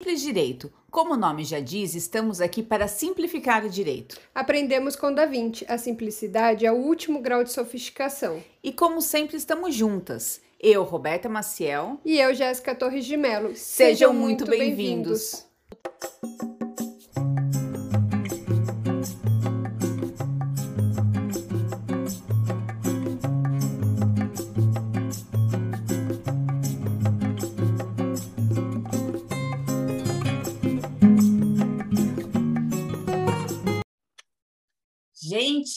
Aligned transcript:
Simples 0.00 0.20
Direito. 0.20 0.72
Como 0.92 1.14
o 1.14 1.16
nome 1.16 1.42
já 1.44 1.58
diz, 1.58 1.96
estamos 1.96 2.40
aqui 2.40 2.62
para 2.62 2.86
simplificar 2.86 3.64
o 3.64 3.68
direito. 3.68 4.16
Aprendemos 4.32 4.94
com 4.94 5.12
Da 5.12 5.26
Vinci. 5.26 5.66
A 5.68 5.76
simplicidade 5.76 6.64
é 6.64 6.70
o 6.70 6.76
último 6.76 7.20
grau 7.20 7.42
de 7.42 7.50
sofisticação. 7.50 8.40
E 8.62 8.72
como 8.72 9.02
sempre, 9.02 9.36
estamos 9.36 9.74
juntas. 9.74 10.40
Eu, 10.60 10.84
Roberta 10.84 11.28
Maciel. 11.28 11.98
E 12.04 12.16
eu, 12.16 12.32
Jéssica 12.32 12.76
Torres 12.76 13.06
de 13.06 13.16
Mello. 13.16 13.56
Sejam, 13.56 14.14
muito 14.14 14.46
bem-vindos. 14.46 15.44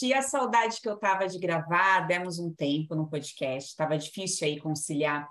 Gente, 0.02 0.14
a 0.14 0.22
saudade 0.22 0.80
que 0.80 0.88
eu 0.88 0.96
tava 0.96 1.28
de 1.28 1.38
gravar, 1.38 2.00
demos 2.00 2.40
um 2.40 2.52
tempo 2.52 2.96
no 2.96 3.08
podcast, 3.08 3.70
estava 3.70 3.96
difícil 3.96 4.48
aí 4.48 4.58
conciliar 4.58 5.28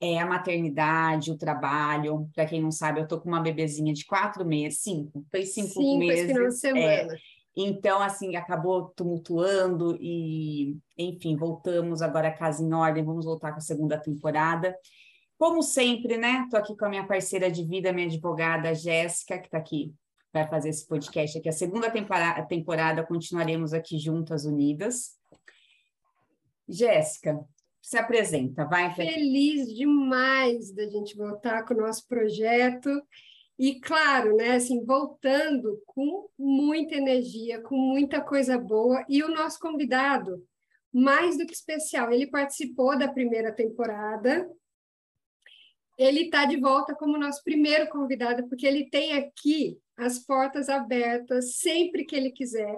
é, 0.00 0.20
a 0.20 0.26
maternidade, 0.26 1.32
o 1.32 1.36
trabalho. 1.36 2.30
Para 2.32 2.46
quem 2.46 2.62
não 2.62 2.70
sabe, 2.70 3.00
eu 3.00 3.08
tô 3.08 3.20
com 3.20 3.28
uma 3.28 3.40
bebezinha 3.40 3.92
de 3.92 4.06
quatro 4.06 4.44
meses, 4.44 4.80
cinco, 4.80 5.24
fez 5.28 5.52
cinco, 5.52 5.70
cinco 5.70 5.98
meses. 5.98 6.26
Final 6.26 6.48
de 6.48 6.56
semana. 6.56 6.84
É, 6.86 7.08
então, 7.56 8.00
assim, 8.00 8.36
acabou 8.36 8.92
tumultuando 8.94 9.98
e, 10.00 10.76
enfim, 10.96 11.36
voltamos 11.36 12.00
agora 12.00 12.28
a 12.28 12.32
casa 12.32 12.62
em 12.62 12.72
ordem, 12.72 13.04
vamos 13.04 13.24
voltar 13.24 13.50
com 13.50 13.58
a 13.58 13.62
segunda 13.62 13.98
temporada. 13.98 14.76
Como 15.36 15.62
sempre, 15.62 16.16
né? 16.16 16.46
Tô 16.48 16.56
aqui 16.56 16.76
com 16.76 16.84
a 16.84 16.88
minha 16.88 17.06
parceira 17.06 17.50
de 17.50 17.64
vida, 17.64 17.92
minha 17.92 18.06
advogada 18.06 18.72
Jéssica, 18.72 19.38
que 19.38 19.46
está 19.46 19.58
aqui 19.58 19.92
para 20.32 20.48
fazer 20.48 20.70
esse 20.70 20.86
podcast 20.86 21.38
aqui. 21.38 21.48
A 21.48 21.52
segunda 21.52 21.90
temporada, 21.90 22.42
temporada 22.46 23.06
continuaremos 23.06 23.74
aqui 23.74 23.98
juntas, 23.98 24.46
unidas. 24.46 25.18
Jéssica, 26.66 27.38
se 27.82 27.98
apresenta, 27.98 28.64
vai. 28.64 28.94
Feliz 28.94 29.68
demais 29.74 30.72
da 30.72 30.88
gente 30.88 31.14
voltar 31.16 31.64
com 31.64 31.74
o 31.74 31.76
nosso 31.76 32.08
projeto. 32.08 32.88
E 33.58 33.78
claro, 33.78 34.34
né, 34.34 34.56
assim, 34.56 34.82
voltando 34.84 35.80
com 35.84 36.28
muita 36.38 36.94
energia, 36.94 37.60
com 37.60 37.76
muita 37.76 38.20
coisa 38.20 38.56
boa. 38.58 39.04
E 39.08 39.22
o 39.22 39.28
nosso 39.28 39.58
convidado, 39.58 40.42
mais 40.90 41.36
do 41.36 41.44
que 41.46 41.52
especial, 41.52 42.10
ele 42.10 42.26
participou 42.28 42.98
da 42.98 43.12
primeira 43.12 43.52
temporada. 43.52 44.48
Ele 45.98 46.22
está 46.22 46.46
de 46.46 46.58
volta 46.58 46.94
como 46.94 47.18
nosso 47.18 47.44
primeiro 47.44 47.88
convidado, 47.90 48.48
porque 48.48 48.66
ele 48.66 48.88
tem 48.88 49.12
aqui 49.12 49.78
as 50.02 50.18
portas 50.18 50.68
abertas 50.68 51.56
sempre 51.56 52.04
que 52.04 52.16
ele 52.16 52.30
quiser. 52.30 52.76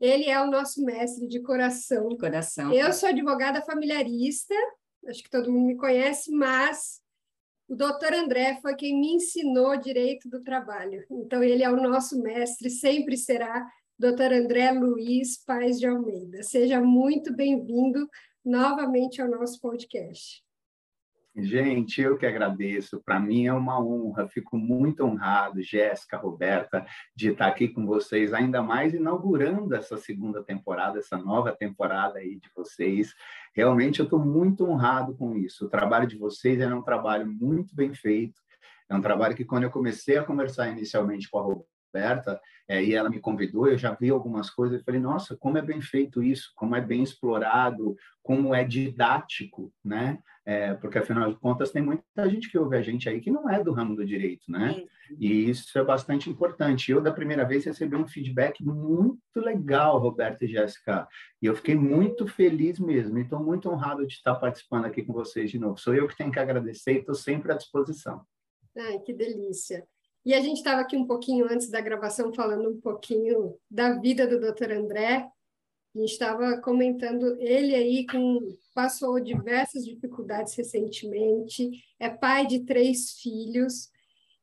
Ele 0.00 0.28
é 0.28 0.40
o 0.40 0.50
nosso 0.50 0.84
mestre 0.84 1.26
de 1.26 1.40
coração. 1.40 2.16
Coração. 2.16 2.72
Eu 2.72 2.92
sou 2.92 3.08
advogada 3.08 3.62
familiarista, 3.62 4.54
acho 5.08 5.22
que 5.22 5.30
todo 5.30 5.50
mundo 5.50 5.66
me 5.66 5.76
conhece, 5.76 6.30
mas 6.30 7.00
o 7.68 7.74
doutor 7.74 8.12
André 8.12 8.58
foi 8.60 8.74
quem 8.74 9.00
me 9.00 9.14
ensinou 9.14 9.76
direito 9.76 10.28
do 10.28 10.42
trabalho. 10.42 11.04
Então, 11.10 11.42
ele 11.42 11.62
é 11.62 11.70
o 11.70 11.76
nosso 11.80 12.20
mestre, 12.20 12.68
sempre 12.68 13.16
será 13.16 13.66
doutor 13.98 14.32
André 14.32 14.72
Luiz 14.72 15.42
Paz 15.44 15.78
de 15.78 15.86
Almeida. 15.86 16.42
Seja 16.42 16.80
muito 16.80 17.34
bem-vindo 17.34 18.06
novamente 18.44 19.22
ao 19.22 19.28
nosso 19.28 19.60
podcast. 19.60 20.43
Gente, 21.36 22.00
eu 22.00 22.16
que 22.16 22.24
agradeço. 22.24 23.02
Para 23.02 23.18
mim 23.18 23.46
é 23.46 23.52
uma 23.52 23.80
honra. 23.80 24.28
Fico 24.28 24.56
muito 24.56 25.04
honrado, 25.04 25.60
Jéssica, 25.60 26.16
Roberta, 26.16 26.86
de 27.14 27.30
estar 27.32 27.48
aqui 27.48 27.66
com 27.66 27.84
vocês, 27.84 28.32
ainda 28.32 28.62
mais 28.62 28.94
inaugurando 28.94 29.74
essa 29.74 29.96
segunda 29.96 30.44
temporada, 30.44 31.00
essa 31.00 31.16
nova 31.16 31.50
temporada 31.50 32.20
aí 32.20 32.36
de 32.36 32.48
vocês. 32.54 33.12
Realmente 33.52 33.98
eu 33.98 34.04
estou 34.04 34.24
muito 34.24 34.64
honrado 34.64 35.16
com 35.16 35.36
isso. 35.36 35.66
O 35.66 35.68
trabalho 35.68 36.06
de 36.06 36.16
vocês 36.16 36.60
é 36.60 36.72
um 36.72 36.82
trabalho 36.82 37.26
muito 37.26 37.74
bem 37.74 37.92
feito. 37.92 38.40
É 38.88 38.94
um 38.94 39.00
trabalho 39.00 39.34
que 39.34 39.44
quando 39.44 39.64
eu 39.64 39.70
comecei 39.70 40.16
a 40.16 40.24
conversar 40.24 40.68
inicialmente 40.68 41.28
com 41.28 41.38
a 41.38 41.42
Roberta, 41.42 42.40
é, 42.66 42.82
e 42.82 42.94
ela 42.94 43.10
me 43.10 43.20
convidou, 43.20 43.68
eu 43.68 43.76
já 43.76 43.92
vi 43.92 44.08
algumas 44.08 44.48
coisas 44.48 44.80
e 44.80 44.84
falei, 44.84 45.00
nossa, 45.00 45.36
como 45.36 45.58
é 45.58 45.62
bem 45.62 45.80
feito 45.82 46.22
isso, 46.22 46.50
como 46.54 46.74
é 46.74 46.80
bem 46.80 47.02
explorado, 47.02 47.94
como 48.22 48.54
é 48.54 48.64
didático, 48.64 49.72
né? 49.84 50.18
É, 50.46 50.74
porque, 50.74 50.98
afinal 50.98 51.30
de 51.30 51.38
contas, 51.38 51.70
tem 51.70 51.82
muita 51.82 52.28
gente 52.28 52.50
que 52.50 52.58
ouve 52.58 52.76
a 52.76 52.82
gente 52.82 53.08
aí 53.08 53.20
que 53.20 53.30
não 53.30 53.48
é 53.48 53.62
do 53.62 53.72
ramo 53.72 53.94
do 53.96 54.04
direito, 54.04 54.50
né? 54.50 54.74
Sim. 54.74 54.88
E 55.18 55.50
isso 55.50 55.78
é 55.78 55.84
bastante 55.84 56.30
importante. 56.30 56.90
Eu, 56.90 57.00
da 57.00 57.12
primeira 57.12 57.44
vez, 57.44 57.64
recebi 57.64 57.96
um 57.96 58.06
feedback 58.06 58.62
muito 58.64 59.18
legal, 59.36 59.98
Roberto 59.98 60.42
e 60.42 60.48
Jéssica, 60.48 61.06
e 61.40 61.46
eu 61.46 61.54
fiquei 61.54 61.74
muito 61.74 62.26
feliz 62.26 62.78
mesmo, 62.78 63.18
estou 63.18 63.40
muito 63.42 63.70
honrado 63.70 64.06
de 64.06 64.14
estar 64.14 64.34
participando 64.34 64.86
aqui 64.86 65.02
com 65.02 65.12
vocês 65.12 65.50
de 65.50 65.58
novo. 65.58 65.78
Sou 65.78 65.94
eu 65.94 66.08
que 66.08 66.16
tenho 66.16 66.32
que 66.32 66.38
agradecer 66.38 66.94
e 66.94 66.98
estou 66.98 67.14
sempre 67.14 67.52
à 67.52 67.56
disposição. 67.56 68.22
Ai, 68.76 68.98
que 69.00 69.12
delícia. 69.12 69.86
E 70.24 70.32
a 70.32 70.40
gente 70.40 70.56
estava 70.56 70.80
aqui 70.80 70.96
um 70.96 71.06
pouquinho 71.06 71.46
antes 71.50 71.68
da 71.68 71.80
gravação 71.80 72.32
falando 72.32 72.70
um 72.70 72.80
pouquinho 72.80 73.56
da 73.70 73.98
vida 73.98 74.26
do 74.26 74.40
Dr. 74.40 74.72
André. 74.72 75.28
A 75.94 75.98
gente 75.98 76.12
estava 76.12 76.58
comentando 76.58 77.36
ele 77.38 77.74
aí 77.74 78.06
com 78.06 78.56
passou 78.74 79.20
diversas 79.20 79.84
dificuldades 79.84 80.54
recentemente, 80.54 81.70
é 82.00 82.08
pai 82.10 82.46
de 82.46 82.64
três 82.64 83.12
filhos 83.20 83.90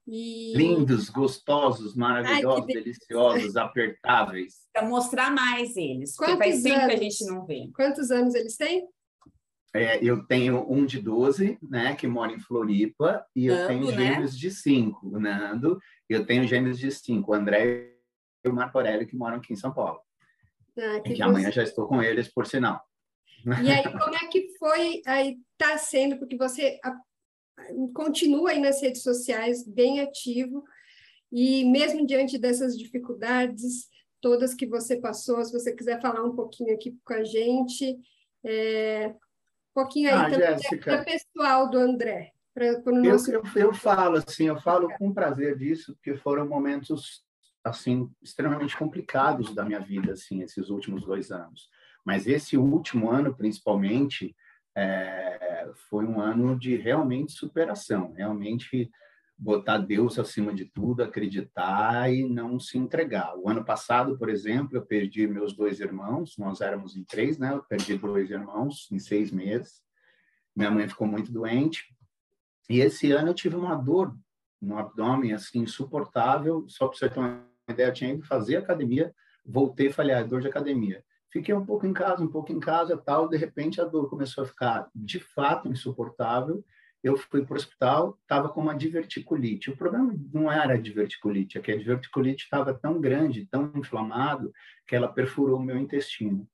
e 0.07 0.53
lindos, 0.55 1.09
gostosos, 1.09 1.95
maravilhosos, 1.95 2.65
Ai, 2.67 2.73
deliciosos, 2.73 3.55
apertáveis. 3.57 4.61
Para 4.71 4.87
mostrar 4.87 5.31
mais 5.31 5.75
eles, 5.75 6.15
Quantos 6.15 6.35
porque 6.35 6.51
faz 6.51 6.63
tempo 6.63 6.75
anos? 6.75 6.87
que 6.87 6.93
a 6.93 7.03
gente 7.03 7.25
não 7.25 7.45
vê. 7.45 7.69
Quantos 7.75 8.11
anos 8.11 8.33
eles 8.33 8.55
têm? 8.55 8.87
É, 9.73 10.03
eu 10.03 10.25
tenho 10.25 10.69
um 10.69 10.85
de 10.85 10.99
12, 10.99 11.57
né, 11.61 11.95
que 11.95 12.05
mora 12.05 12.33
em 12.33 12.39
Floripa, 12.39 13.25
e 13.33 13.45
eu 13.45 13.67
tenho 13.67 13.85
né? 13.87 13.93
gêmeos 13.93 14.33
né? 14.33 14.39
de 14.39 14.51
5, 14.51 15.19
Nando. 15.19 15.79
Eu 16.09 16.25
tenho 16.25 16.45
gêmeos 16.45 16.77
de 16.77 16.91
5, 16.91 17.31
o 17.31 17.33
André 17.33 17.95
e 18.43 18.49
o 18.49 18.53
Marco 18.53 18.77
Aurélio, 18.77 19.07
que 19.07 19.15
moram 19.15 19.37
aqui 19.37 19.53
em 19.53 19.55
São 19.55 19.73
Paulo. 19.73 20.01
Ah, 20.77 20.99
que 20.99 21.13
e 21.13 21.21
amanhã 21.21 21.51
já 21.51 21.63
estou 21.63 21.87
com 21.87 22.01
eles, 22.03 22.27
por 22.27 22.45
sinal. 22.45 22.81
E 23.63 23.71
aí, 23.71 23.83
como 23.83 24.15
é 24.15 24.27
que 24.27 24.49
foi, 24.59 25.01
aí 25.05 25.37
tá 25.57 25.77
sendo, 25.77 26.17
porque 26.17 26.37
você 26.37 26.79
continua 27.93 28.51
aí 28.51 28.59
nas 28.59 28.81
redes 28.81 29.03
sociais, 29.03 29.65
bem 29.65 30.01
ativo, 30.01 30.63
e 31.31 31.63
mesmo 31.65 32.05
diante 32.05 32.37
dessas 32.37 32.77
dificuldades 32.77 33.89
todas 34.19 34.53
que 34.53 34.67
você 34.67 34.97
passou, 34.97 35.43
se 35.43 35.51
você 35.51 35.73
quiser 35.73 35.99
falar 35.99 36.23
um 36.23 36.35
pouquinho 36.35 36.73
aqui 36.73 36.95
com 37.03 37.13
a 37.13 37.23
gente, 37.23 37.97
é, 38.43 39.13
um 39.71 39.81
pouquinho 39.81 40.09
aí 40.09 40.15
ah, 40.15 40.29
também 40.29 40.57
Jéssica, 40.59 40.97
da 40.97 41.03
pessoal 41.03 41.69
do 41.69 41.77
André. 41.77 42.31
Pra, 42.53 42.79
pra 42.81 42.93
nosso... 42.93 43.31
eu, 43.31 43.41
eu, 43.55 43.61
eu, 43.61 43.73
falo 43.73 44.17
assim, 44.17 44.47
eu 44.47 44.59
falo 44.59 44.89
com 44.97 45.13
prazer 45.13 45.57
disso, 45.57 45.95
porque 45.95 46.15
foram 46.17 46.47
momentos 46.47 47.23
assim 47.63 48.09
extremamente 48.21 48.75
complicados 48.75 49.53
da 49.53 49.63
minha 49.63 49.79
vida, 49.79 50.13
assim, 50.13 50.41
esses 50.41 50.69
últimos 50.69 51.05
dois 51.05 51.31
anos. 51.31 51.69
Mas 52.03 52.27
esse 52.27 52.57
último 52.57 53.09
ano, 53.09 53.35
principalmente, 53.35 54.35
é, 54.75 55.69
foi 55.89 56.05
um 56.05 56.19
ano 56.19 56.57
de 56.57 56.75
realmente 56.75 57.33
superação, 57.33 58.11
realmente 58.13 58.89
botar 59.41 59.79
Deus 59.79 60.19
acima 60.19 60.53
de 60.53 60.65
tudo, 60.65 61.01
acreditar 61.01 62.13
e 62.13 62.23
não 62.23 62.59
se 62.59 62.77
entregar. 62.77 63.35
O 63.35 63.49
ano 63.49 63.65
passado, 63.65 64.15
por 64.15 64.29
exemplo, 64.29 64.77
eu 64.77 64.85
perdi 64.85 65.25
meus 65.25 65.51
dois 65.51 65.79
irmãos, 65.79 66.37
nós 66.37 66.61
éramos 66.61 66.95
em 66.95 67.03
três, 67.03 67.39
né? 67.39 67.51
Eu 67.51 67.63
perdi 67.63 67.97
dois 67.97 68.29
irmãos 68.29 68.87
em 68.91 68.99
seis 68.99 69.31
meses. 69.31 69.81
Minha 70.55 70.69
mãe 70.69 70.87
ficou 70.87 71.07
muito 71.07 71.31
doente. 71.31 71.85
E 72.69 72.81
esse 72.81 73.11
ano 73.11 73.29
eu 73.29 73.33
tive 73.33 73.55
uma 73.55 73.73
dor 73.73 74.15
no 74.61 74.77
abdômen, 74.77 75.33
assim, 75.33 75.61
insuportável. 75.61 76.63
Só 76.67 76.87
para 76.87 76.99
você 76.99 77.09
ter 77.09 77.19
uma 77.19 77.43
ideia, 77.67 77.87
eu 77.87 77.93
tinha 77.93 78.13
ido 78.13 78.21
fazer 78.21 78.57
academia, 78.57 79.11
voltei 79.43 79.91
falei, 79.91 80.15
ah, 80.15 80.21
dor 80.21 80.41
de 80.41 80.49
academia. 80.49 81.03
Fiquei 81.31 81.55
um 81.55 81.65
pouco 81.65 81.87
em 81.87 81.93
casa, 81.93 82.23
um 82.23 82.27
pouco 82.27 82.51
em 82.51 82.59
casa, 82.59 82.95
tal. 82.95 83.27
De 83.27 83.37
repente, 83.37 83.81
a 83.81 83.85
dor 83.85 84.07
começou 84.07 84.43
a 84.43 84.47
ficar, 84.47 84.87
de 84.93 85.19
fato, 85.19 85.67
insuportável 85.67 86.63
eu 87.03 87.17
fui 87.17 87.43
para 87.43 87.53
o 87.53 87.57
hospital, 87.57 88.17
estava 88.21 88.49
com 88.49 88.61
uma 88.61 88.75
diverticulite. 88.75 89.71
O 89.71 89.77
problema 89.77 90.13
não 90.31 90.51
era 90.51 90.75
a 90.75 90.81
diverticulite, 90.81 91.57
é 91.57 91.61
que 91.61 91.71
a 91.71 91.77
diverticulite 91.77 92.43
estava 92.43 92.73
tão 92.73 93.01
grande, 93.01 93.47
tão 93.47 93.71
inflamado, 93.75 94.53
que 94.87 94.95
ela 94.95 95.11
perfurou 95.11 95.57
o 95.57 95.63
meu 95.63 95.77
intestino. 95.77 96.47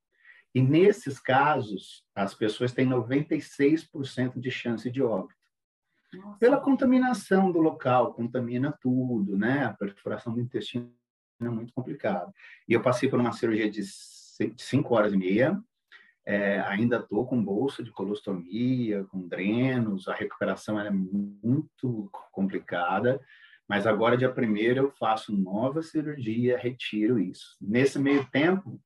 E 0.56 0.62
nesses 0.62 1.20
casos, 1.20 2.04
as 2.16 2.34
pessoas 2.34 2.72
têm 2.72 2.88
96% 2.88 4.40
de 4.40 4.50
chance 4.50 4.90
de 4.90 5.04
óbito. 5.04 5.36
Nossa. 6.14 6.40
Pela 6.40 6.60
contaminação 6.60 7.52
do 7.52 7.60
local, 7.60 8.14
contamina 8.14 8.72
tudo, 8.82 9.38
né? 9.38 9.66
A 9.66 9.74
perfuração 9.74 10.34
do 10.34 10.40
intestino 10.40 10.92
é 11.42 11.50
muito 11.50 11.74
complicado. 11.74 12.34
E 12.68 12.74
eu 12.74 12.82
passei 12.82 13.10
por 13.10 13.20
uma 13.20 13.34
cirurgia 13.34 13.70
de 13.70 13.84
cinco 14.58 14.96
horas 14.96 15.14
e 15.14 15.18
meia, 15.18 15.62
é, 16.28 16.60
ainda 16.68 16.98
estou 16.98 17.26
com 17.26 17.42
bolsa 17.42 17.82
de 17.82 17.90
colostomia, 17.90 19.06
com 19.06 19.26
drenos, 19.26 20.10
a 20.10 20.14
recuperação 20.14 20.78
é 20.78 20.92
muito 20.92 22.12
complicada, 22.34 23.22
Mas 23.68 23.88
agora, 23.88 24.18
dia 24.18 24.30
primeiro, 24.30 24.80
eu 24.80 24.92
faço 24.92 25.36
nova 25.36 25.82
cirurgia, 25.82 26.58
retiro 26.58 27.18
isso. 27.20 27.56
Nesse 27.62 27.98
meio 28.00 28.26
tempo, 28.30 28.82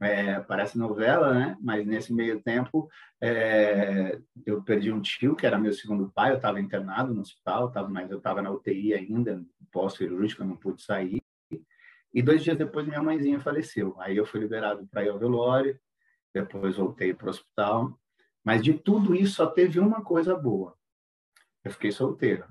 é, 0.00 0.40
parece 0.40 0.78
novela, 0.78 1.32
né? 1.34 1.56
Mas 1.60 1.86
nesse 1.86 2.12
meio 2.12 2.42
tempo, 2.42 2.88
é, 3.20 4.18
eu 4.46 4.62
perdi 4.62 4.92
um 4.92 5.00
tio 5.00 5.36
que 5.36 5.46
era 5.46 5.58
meu 5.58 5.72
segundo 5.72 6.10
pai. 6.10 6.32
Eu 6.32 6.36
estava 6.36 6.60
internado 6.60 7.14
no 7.14 7.20
hospital, 7.22 7.70
tava, 7.70 7.88
mas 7.88 8.10
eu 8.10 8.18
estava 8.18 8.42
na 8.42 8.50
UTI 8.50 8.94
ainda, 8.94 9.42
pós-cirúrgico, 9.72 10.42
eu 10.42 10.46
não 10.48 10.56
pude 10.56 10.82
sair. 10.82 11.22
E 12.12 12.22
dois 12.22 12.42
dias 12.44 12.56
depois, 12.58 12.86
minha 12.86 13.02
mãezinha 13.02 13.40
faleceu. 13.40 13.94
Aí 14.00 14.16
eu 14.16 14.26
fui 14.26 14.40
liberado 14.40 14.86
para 14.86 15.04
ir 15.04 15.08
ao 15.08 15.18
velório, 15.18 15.78
depois 16.34 16.76
voltei 16.76 17.14
para 17.14 17.28
o 17.28 17.30
hospital. 17.30 17.96
Mas 18.44 18.62
de 18.62 18.74
tudo 18.74 19.14
isso, 19.14 19.36
só 19.36 19.46
teve 19.46 19.78
uma 19.78 20.02
coisa 20.02 20.36
boa. 20.36 20.76
Eu 21.64 21.70
fiquei 21.70 21.92
solteiro. 21.92 22.44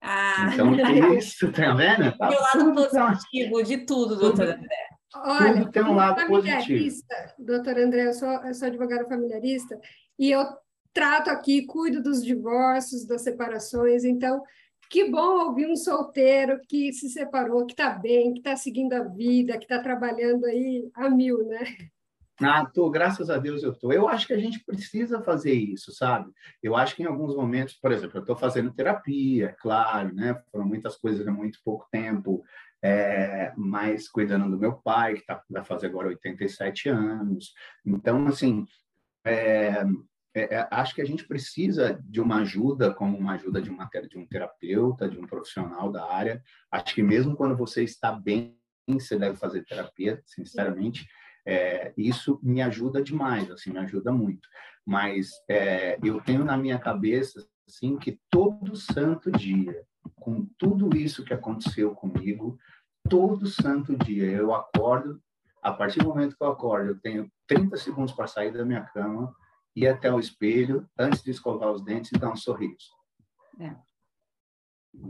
Ah. 0.00 0.50
Então, 0.52 0.72
isso, 1.16 1.50
tá 1.50 1.72
vendo? 1.74 2.16
Tá 2.16 2.28
o 2.28 2.64
lado 2.64 2.74
positivo 2.74 3.62
de 3.62 3.78
tudo, 3.78 4.16
doutor 4.16 4.48
André. 4.48 4.88
Olha, 5.14 5.60
tudo 5.60 5.72
tem 5.72 5.82
um 5.82 5.94
lado 5.94 6.26
positivo. 6.26 6.96
Doutor 7.38 7.78
André, 7.78 8.06
eu 8.06 8.12
sou, 8.12 8.28
eu 8.28 8.54
sou 8.54 8.68
advogada 8.68 9.08
familiarista 9.08 9.78
e 10.18 10.30
eu 10.30 10.44
trato 10.92 11.30
aqui, 11.30 11.66
cuido 11.66 12.02
dos 12.02 12.22
divórcios, 12.22 13.06
das 13.06 13.22
separações, 13.22 14.04
então 14.04 14.42
que 14.90 15.10
bom 15.10 15.46
ouvir 15.46 15.66
um 15.66 15.76
solteiro 15.76 16.60
que 16.68 16.92
se 16.92 17.08
separou, 17.08 17.64
que 17.64 17.72
está 17.72 17.90
bem, 17.90 18.34
que 18.34 18.40
está 18.40 18.54
seguindo 18.56 18.92
a 18.92 19.02
vida, 19.02 19.56
que 19.56 19.64
está 19.64 19.78
trabalhando 19.78 20.44
aí 20.44 20.90
a 20.94 21.08
mil, 21.08 21.46
né? 21.46 21.64
Ah, 22.44 22.66
tô, 22.66 22.90
graças 22.90 23.30
a 23.30 23.38
Deus 23.38 23.62
eu 23.62 23.74
tô. 23.74 23.92
Eu 23.92 24.08
acho 24.08 24.26
que 24.26 24.32
a 24.32 24.38
gente 24.38 24.64
precisa 24.64 25.22
fazer 25.22 25.52
isso, 25.52 25.92
sabe? 25.92 26.30
Eu 26.62 26.76
acho 26.76 26.96
que 26.96 27.02
em 27.02 27.06
alguns 27.06 27.34
momentos, 27.34 27.74
por 27.74 27.92
exemplo, 27.92 28.18
eu 28.18 28.22
estou 28.22 28.36
fazendo 28.36 28.72
terapia, 28.72 29.54
claro, 29.60 30.14
né? 30.14 30.40
Foram 30.50 30.66
muitas 30.66 30.96
coisas 30.96 31.26
há 31.26 31.32
muito 31.32 31.58
pouco 31.64 31.86
tempo, 31.90 32.42
é, 32.82 33.52
mas 33.56 34.08
cuidando 34.08 34.50
do 34.50 34.58
meu 34.58 34.74
pai, 34.74 35.14
que 35.14 35.26
tá, 35.26 35.42
vai 35.48 35.64
fazer 35.64 35.86
agora 35.86 36.08
87 36.08 36.88
anos. 36.88 37.54
Então, 37.86 38.26
assim, 38.26 38.66
é, 39.24 39.84
é, 40.34 40.54
é, 40.56 40.68
acho 40.70 40.94
que 40.94 41.02
a 41.02 41.06
gente 41.06 41.26
precisa 41.26 42.00
de 42.04 42.20
uma 42.20 42.40
ajuda, 42.40 42.92
como 42.92 43.16
uma 43.16 43.34
ajuda 43.34 43.60
de, 43.60 43.70
uma, 43.70 43.88
de 44.08 44.18
um 44.18 44.26
terapeuta, 44.26 45.08
de 45.08 45.18
um 45.18 45.26
profissional 45.26 45.92
da 45.92 46.10
área. 46.10 46.42
Acho 46.70 46.94
que 46.94 47.02
mesmo 47.02 47.36
quando 47.36 47.56
você 47.56 47.84
está 47.84 48.10
bem, 48.12 48.56
você 48.88 49.18
deve 49.18 49.36
fazer 49.36 49.64
terapia, 49.64 50.22
sinceramente. 50.26 51.06
É, 51.44 51.92
isso 51.96 52.38
me 52.42 52.62
ajuda 52.62 53.02
demais, 53.02 53.50
assim, 53.50 53.72
me 53.72 53.78
ajuda 53.78 54.12
muito. 54.12 54.48
Mas 54.84 55.30
é, 55.48 55.98
eu 56.02 56.20
tenho 56.20 56.44
na 56.44 56.56
minha 56.56 56.78
cabeça, 56.78 57.46
assim, 57.68 57.96
que 57.96 58.18
todo 58.30 58.76
santo 58.76 59.30
dia, 59.30 59.84
com 60.16 60.46
tudo 60.58 60.96
isso 60.96 61.24
que 61.24 61.34
aconteceu 61.34 61.94
comigo, 61.94 62.58
todo 63.08 63.46
santo 63.46 63.96
dia 63.96 64.26
eu 64.26 64.54
acordo, 64.54 65.20
a 65.62 65.72
partir 65.72 66.00
do 66.00 66.08
momento 66.08 66.36
que 66.36 66.42
eu 66.42 66.50
acordo, 66.50 66.90
eu 66.90 67.00
tenho 67.00 67.30
30 67.46 67.76
segundos 67.76 68.12
para 68.12 68.26
sair 68.26 68.52
da 68.52 68.64
minha 68.64 68.82
cama, 68.82 69.34
ir 69.74 69.88
até 69.88 70.12
o 70.12 70.18
espelho, 70.18 70.88
antes 70.98 71.22
de 71.22 71.30
escovar 71.30 71.70
os 71.70 71.82
dentes 71.82 72.12
e 72.12 72.18
dar 72.18 72.30
um 72.30 72.36
sorriso. 72.36 72.90
É. 73.60 73.74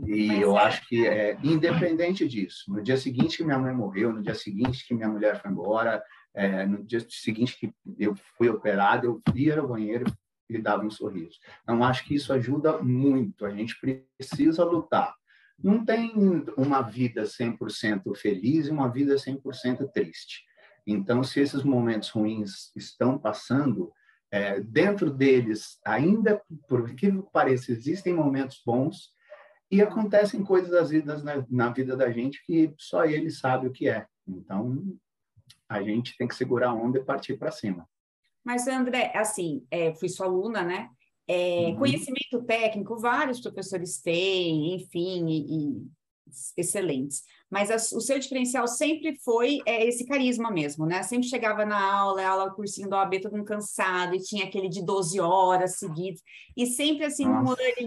E 0.05 0.27
Mas 0.27 0.41
eu 0.41 0.57
é. 0.57 0.61
acho 0.61 0.87
que, 0.87 1.05
é, 1.05 1.37
independente 1.43 2.27
disso, 2.27 2.71
no 2.71 2.81
dia 2.81 2.95
seguinte 2.95 3.37
que 3.37 3.43
minha 3.43 3.59
mãe 3.59 3.73
morreu, 3.73 4.13
no 4.13 4.21
dia 4.21 4.35
seguinte 4.35 4.87
que 4.87 4.93
minha 4.93 5.09
mulher 5.09 5.41
foi 5.41 5.51
embora, 5.51 6.01
é, 6.33 6.65
no 6.65 6.83
dia 6.83 7.05
seguinte 7.09 7.57
que 7.57 7.73
eu 7.99 8.15
fui 8.37 8.49
operado, 8.49 9.07
eu 9.07 9.35
ia 9.35 9.59
ao 9.59 9.67
banheiro 9.67 10.05
e 10.49 10.57
dava 10.57 10.85
um 10.85 10.91
sorriso. 10.91 11.39
Então, 11.63 11.83
acho 11.83 12.05
que 12.05 12.15
isso 12.15 12.33
ajuda 12.33 12.81
muito. 12.81 13.45
A 13.45 13.51
gente 13.51 13.75
precisa 13.79 14.63
lutar. 14.63 15.15
Não 15.57 15.85
tem 15.85 16.11
uma 16.57 16.81
vida 16.81 17.23
100% 17.23 18.15
feliz 18.15 18.67
e 18.67 18.71
uma 18.71 18.89
vida 18.89 19.15
100% 19.15 19.89
triste. 19.91 20.43
Então, 20.85 21.23
se 21.23 21.39
esses 21.39 21.63
momentos 21.63 22.09
ruins 22.09 22.71
estão 22.75 23.17
passando, 23.17 23.91
é, 24.31 24.59
dentro 24.59 25.11
deles, 25.11 25.79
ainda, 25.85 26.41
por 26.67 26.93
que 26.95 27.11
pareça, 27.31 27.71
existem 27.71 28.13
momentos 28.13 28.61
bons 28.65 29.13
e 29.71 29.81
acontecem 29.81 30.43
coisas 30.43 30.91
na, 31.23 31.45
na 31.49 31.69
vida 31.69 31.95
da 31.95 32.11
gente 32.11 32.43
que 32.45 32.73
só 32.77 33.05
ele 33.05 33.29
sabe 33.29 33.67
o 33.67 33.71
que 33.71 33.87
é. 33.87 34.05
Então, 34.27 34.97
a 35.73 35.83
gente 35.83 36.15
tem 36.17 36.27
que 36.27 36.35
segurar 36.35 36.69
a 36.69 36.73
onda 36.73 36.99
e 36.99 37.03
partir 37.03 37.37
para 37.37 37.51
cima. 37.51 37.87
Mas, 38.43 38.67
André, 38.67 39.11
assim, 39.15 39.65
é, 39.71 39.93
fui 39.93 40.09
sua 40.09 40.25
aluna, 40.25 40.63
né? 40.63 40.89
É, 41.27 41.67
uhum. 41.67 41.77
Conhecimento 41.77 42.43
técnico, 42.45 42.99
vários 42.99 43.39
professores 43.39 44.01
têm, 44.01 44.75
enfim, 44.75 45.25
e, 45.27 45.57
e 45.57 45.87
excelentes. 46.57 47.23
Mas 47.49 47.69
a, 47.71 47.75
o 47.95 48.01
seu 48.01 48.19
diferencial 48.19 48.67
sempre 48.67 49.15
foi 49.23 49.59
é, 49.65 49.87
esse 49.87 50.05
carisma 50.05 50.51
mesmo, 50.51 50.85
né? 50.85 51.01
Sempre 51.03 51.27
chegava 51.27 51.65
na 51.65 51.81
aula, 51.81 52.25
aula, 52.25 52.51
cursinho 52.51 52.89
do 52.89 52.95
OAB, 52.95 53.21
todo 53.21 53.37
mundo 53.37 53.45
cansado, 53.45 54.15
e 54.15 54.19
tinha 54.19 54.45
aquele 54.45 54.67
de 54.67 54.83
12 54.83 55.19
horas 55.21 55.77
seguidas, 55.77 56.21
e 56.57 56.65
sempre 56.65 57.05
assim, 57.05 57.27
um, 57.27 57.45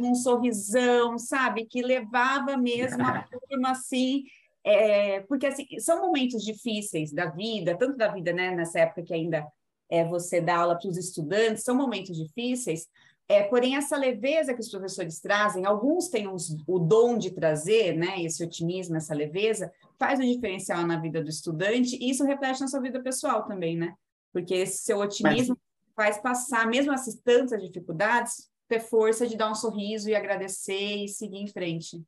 um 0.08 0.14
sorrisão, 0.14 1.18
sabe? 1.18 1.66
Que 1.66 1.82
levava 1.82 2.56
mesmo 2.56 3.02
a 3.02 3.22
turma 3.28 3.72
assim 3.72 4.24
é, 4.66 5.20
porque 5.20 5.46
assim, 5.46 5.64
são 5.78 6.00
momentos 6.00 6.42
difíceis 6.44 7.12
da 7.12 7.26
vida, 7.26 7.78
tanto 7.78 7.96
da 7.96 8.08
vida, 8.08 8.32
né, 8.32 8.50
nessa 8.50 8.80
época 8.80 9.04
que 9.04 9.14
ainda 9.14 9.46
é, 9.88 10.04
você 10.04 10.40
dá 10.40 10.56
aula 10.56 10.76
para 10.76 10.90
os 10.90 10.96
estudantes, 10.96 11.62
são 11.62 11.76
momentos 11.76 12.16
difíceis, 12.16 12.88
é, 13.28 13.44
porém 13.44 13.76
essa 13.76 13.96
leveza 13.96 14.52
que 14.52 14.60
os 14.60 14.68
professores 14.68 15.20
trazem, 15.20 15.64
alguns 15.64 16.08
têm 16.08 16.26
o 16.28 16.78
dom 16.80 17.16
de 17.16 17.30
trazer, 17.30 17.96
né, 17.96 18.20
esse 18.22 18.42
otimismo, 18.42 18.96
essa 18.96 19.14
leveza, 19.14 19.72
faz 19.96 20.18
o 20.18 20.24
diferencial 20.24 20.84
na 20.84 21.00
vida 21.00 21.22
do 21.22 21.30
estudante, 21.30 21.96
e 22.00 22.10
isso 22.10 22.24
reflete 22.24 22.60
na 22.60 22.66
sua 22.66 22.80
vida 22.80 23.00
pessoal 23.00 23.44
também, 23.46 23.76
né? 23.76 23.94
Porque 24.32 24.54
esse 24.54 24.78
seu 24.78 24.98
otimismo 24.98 25.56
Mas... 25.56 25.94
faz 25.94 26.18
passar, 26.18 26.66
mesmo 26.66 26.92
essas 26.92 27.14
tantas 27.14 27.62
dificuldades, 27.62 28.50
ter 28.68 28.80
força 28.80 29.26
de 29.26 29.36
dar 29.36 29.50
um 29.50 29.54
sorriso 29.54 30.10
e 30.10 30.14
agradecer 30.14 31.04
e 31.04 31.08
seguir 31.08 31.38
em 31.38 31.46
frente. 31.46 32.02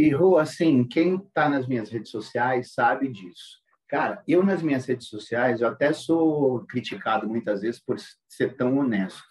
E, 0.00 0.08
Rô, 0.08 0.38
assim, 0.38 0.82
quem 0.82 1.16
está 1.16 1.46
nas 1.46 1.68
minhas 1.68 1.90
redes 1.90 2.10
sociais 2.10 2.72
sabe 2.72 3.06
disso. 3.06 3.60
Cara, 3.86 4.22
eu 4.26 4.42
nas 4.42 4.62
minhas 4.62 4.86
redes 4.86 5.08
sociais, 5.08 5.60
eu 5.60 5.68
até 5.68 5.92
sou 5.92 6.64
criticado 6.64 7.28
muitas 7.28 7.60
vezes 7.60 7.78
por 7.78 7.98
ser 8.26 8.56
tão 8.56 8.78
honesto. 8.78 9.22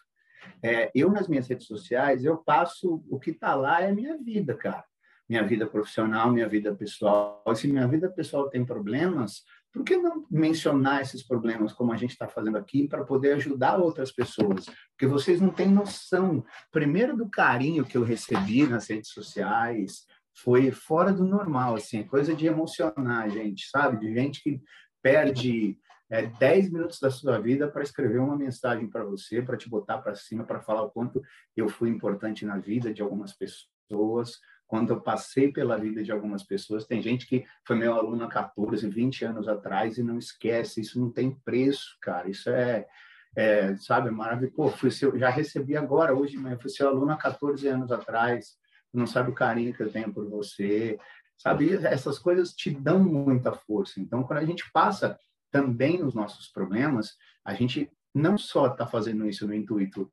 É, 0.61 0.91
eu 0.93 1.09
nas 1.09 1.27
minhas 1.27 1.47
redes 1.47 1.65
sociais, 1.65 2.23
eu 2.23 2.37
passo, 2.37 3.03
o 3.09 3.19
que 3.19 3.31
está 3.31 3.55
lá 3.55 3.81
é 3.81 3.89
a 3.89 3.95
minha 3.95 4.15
vida, 4.19 4.53
cara. 4.53 4.83
Minha 5.27 5.41
vida 5.41 5.65
profissional, 5.65 6.31
minha 6.31 6.47
vida 6.47 6.75
pessoal. 6.75 7.43
Se 7.55 7.67
minha 7.67 7.87
vida 7.87 8.07
pessoal 8.07 8.47
tem 8.47 8.63
problemas, 8.63 9.41
por 9.73 9.83
que 9.83 9.97
não 9.97 10.23
mencionar 10.29 11.01
esses 11.01 11.23
problemas 11.23 11.73
como 11.73 11.91
a 11.91 11.97
gente 11.97 12.11
está 12.11 12.27
fazendo 12.27 12.57
aqui 12.59 12.87
para 12.87 13.03
poder 13.03 13.33
ajudar 13.33 13.79
outras 13.79 14.11
pessoas? 14.11 14.65
Porque 14.91 15.07
vocês 15.07 15.41
não 15.41 15.49
têm 15.49 15.67
noção, 15.67 16.45
primeiro 16.71 17.17
do 17.17 17.27
carinho 17.27 17.85
que 17.85 17.97
eu 17.97 18.03
recebi 18.03 18.67
nas 18.67 18.87
redes 18.87 19.09
sociais, 19.09 20.05
foi 20.43 20.71
fora 20.71 21.11
do 21.11 21.25
normal, 21.25 21.75
assim, 21.75 22.03
coisa 22.03 22.33
de 22.33 22.47
emocionar 22.47 23.29
gente, 23.29 23.69
sabe? 23.69 23.99
De 23.99 24.13
gente 24.13 24.41
que 24.41 24.61
perde 25.01 25.77
é, 26.09 26.25
10 26.25 26.71
minutos 26.71 26.99
da 26.99 27.11
sua 27.11 27.39
vida 27.39 27.67
para 27.67 27.83
escrever 27.83 28.19
uma 28.19 28.37
mensagem 28.37 28.89
para 28.89 29.03
você, 29.03 29.41
para 29.41 29.57
te 29.57 29.69
botar 29.69 29.99
para 29.99 30.15
cima, 30.15 30.43
para 30.43 30.61
falar 30.61 30.83
o 30.83 30.89
quanto 30.89 31.21
eu 31.55 31.69
fui 31.69 31.89
importante 31.89 32.45
na 32.45 32.57
vida 32.57 32.93
de 32.93 33.01
algumas 33.01 33.33
pessoas, 33.33 34.39
quando 34.65 34.93
eu 34.93 35.01
passei 35.01 35.51
pela 35.51 35.77
vida 35.77 36.03
de 36.03 36.11
algumas 36.11 36.43
pessoas. 36.43 36.85
Tem 36.85 37.01
gente 37.01 37.27
que 37.27 37.45
foi 37.65 37.75
meu 37.75 37.93
aluno 37.93 38.23
há 38.23 38.29
14, 38.29 38.87
20 38.87 39.25
anos 39.25 39.47
atrás 39.47 39.97
e 39.97 40.03
não 40.03 40.17
esquece, 40.17 40.81
isso 40.81 40.99
não 40.99 41.11
tem 41.11 41.31
preço, 41.31 41.97
cara, 42.01 42.29
isso 42.29 42.49
é, 42.49 42.87
é 43.35 43.75
sabe, 43.77 44.09
maravilhoso. 44.09 44.55
Pô, 44.55 44.69
fui 44.69 44.91
seu, 44.91 45.17
já 45.17 45.29
recebi 45.29 45.75
agora, 45.75 46.15
hoje, 46.15 46.37
mas 46.37 46.61
fui 46.61 46.69
seu 46.69 46.87
aluno 46.87 47.11
há 47.11 47.17
14 47.17 47.67
anos 47.67 47.91
atrás, 47.91 48.58
não 48.93 49.07
sabe 49.07 49.31
o 49.31 49.35
carinho 49.35 49.73
que 49.73 49.81
eu 49.81 49.91
tenho 49.91 50.13
por 50.13 50.27
você, 50.29 50.99
sabe? 51.37 51.73
Essas 51.85 52.19
coisas 52.19 52.53
te 52.53 52.69
dão 52.69 52.99
muita 52.99 53.51
força. 53.51 53.99
Então, 53.99 54.23
quando 54.23 54.39
a 54.39 54.45
gente 54.45 54.69
passa 54.71 55.17
também 55.51 56.03
os 56.03 56.13
nossos 56.13 56.47
problemas, 56.47 57.15
a 57.43 57.53
gente 57.53 57.91
não 58.13 58.37
só 58.37 58.67
está 58.67 58.85
fazendo 58.85 59.27
isso 59.27 59.47
no 59.47 59.53
intuito 59.53 60.11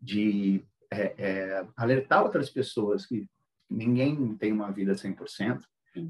de 0.00 0.64
é, 0.90 1.14
é, 1.18 1.66
alertar 1.76 2.22
outras 2.22 2.50
pessoas 2.50 3.06
que 3.06 3.28
ninguém 3.68 4.36
tem 4.36 4.52
uma 4.52 4.70
vida 4.70 4.92
100%, 4.92 5.60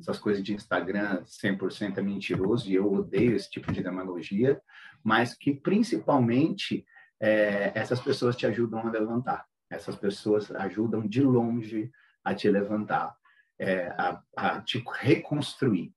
essas 0.01 0.19
coisas 0.19 0.43
de 0.43 0.55
Instagram 0.55 1.23
100% 1.25 1.99
é 1.99 2.03
mentiroso 2.03 2.71
e 2.71 2.75
eu 2.75 2.91
odeio 2.91 3.37
esse 3.37 3.51
tipo 3.51 3.71
de 3.71 3.83
demagogia, 3.83 4.61
mas 5.03 5.35
que 5.35 5.55
principalmente 5.55 6.87
é, 7.21 7.73
essas 7.75 8.01
pessoas 8.01 8.35
te 8.35 8.47
ajudam 8.47 8.81
a 8.81 8.91
levantar. 8.91 9.47
Essas 9.75 9.97
pessoas 9.97 10.51
ajudam 10.53 11.07
de 11.07 11.23
longe 11.23 11.91
a 12.23 12.35
te 12.35 12.49
levantar, 12.49 13.15
é, 13.59 13.89
a, 13.99 14.23
a 14.37 14.61
te 14.61 14.83
reconstruir, 15.01 15.93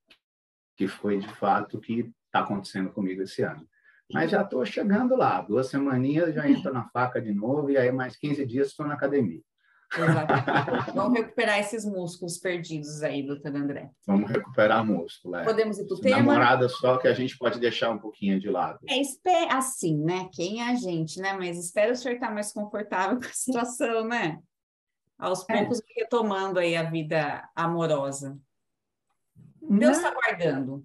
que 0.75 0.88
foi 0.88 1.19
de 1.19 1.27
fato 1.36 1.77
o 1.77 1.81
que 1.81 2.13
está 2.25 2.39
acontecendo 2.39 2.89
comigo 2.91 3.22
esse 3.22 3.43
ano. 3.43 3.67
Mas 4.12 4.31
já 4.31 4.41
estou 4.41 4.65
chegando 4.65 5.15
lá, 5.15 5.41
duas 5.41 5.69
semaninhas 5.69 6.34
já 6.34 6.50
entro 6.50 6.74
na 6.74 6.86
faca 6.89 7.22
de 7.22 7.34
novo, 7.34 7.69
e 7.69 7.77
aí 7.77 7.91
mais 7.91 8.15
15 8.15 8.46
dias 8.46 8.67
estou 8.67 8.86
na 8.88 8.93
academia. 8.93 9.41
Exato. 9.96 10.34
Vamos 10.94 11.20
recuperar 11.20 11.60
esses 11.60 11.86
músculos 11.86 12.38
perdidos 12.38 13.01
aí, 13.03 13.24
doutor 13.24 13.56
André. 13.56 13.89
Vamos 14.06 14.29
recuperar 14.29 14.86
músculo. 14.86 15.36
É. 15.36 15.44
Podemos 15.44 15.79
ir 15.79 15.88
para 15.88 15.96
o 15.96 16.01
tema. 16.01 16.17
Namorada 16.17 16.67
só 16.67 16.98
que 16.98 17.08
a 17.08 17.13
gente 17.13 17.38
pode 17.38 17.60
deixar 17.60 17.91
um 17.91 17.98
pouquinho 17.98 18.39
de 18.39 18.50
lado. 18.50 18.79
É 18.88 19.53
assim, 19.53 19.98
né? 19.98 20.29
Quem 20.34 20.62
é 20.62 20.72
a 20.72 20.75
gente, 20.75 21.20
né? 21.22 21.34
Mas 21.34 21.58
espero 21.58 21.94
o 21.94 21.96
senhor 21.96 22.15
estar 22.15 22.34
mais 22.34 22.51
confortável 22.51 23.17
com 23.22 23.25
a 23.25 23.34
situação, 23.34 24.06
né? 24.06 24.39
Aos 25.17 25.48
é. 25.50 25.58
poucos 25.58 25.79
é. 25.79 26.01
retomando 26.01 26.60
aí 26.60 26.75
a 26.75 26.84
vida 26.84 27.48
amorosa. 27.56 28.38
Deus 29.70 29.98
está 29.98 30.12
guardando. 30.12 30.82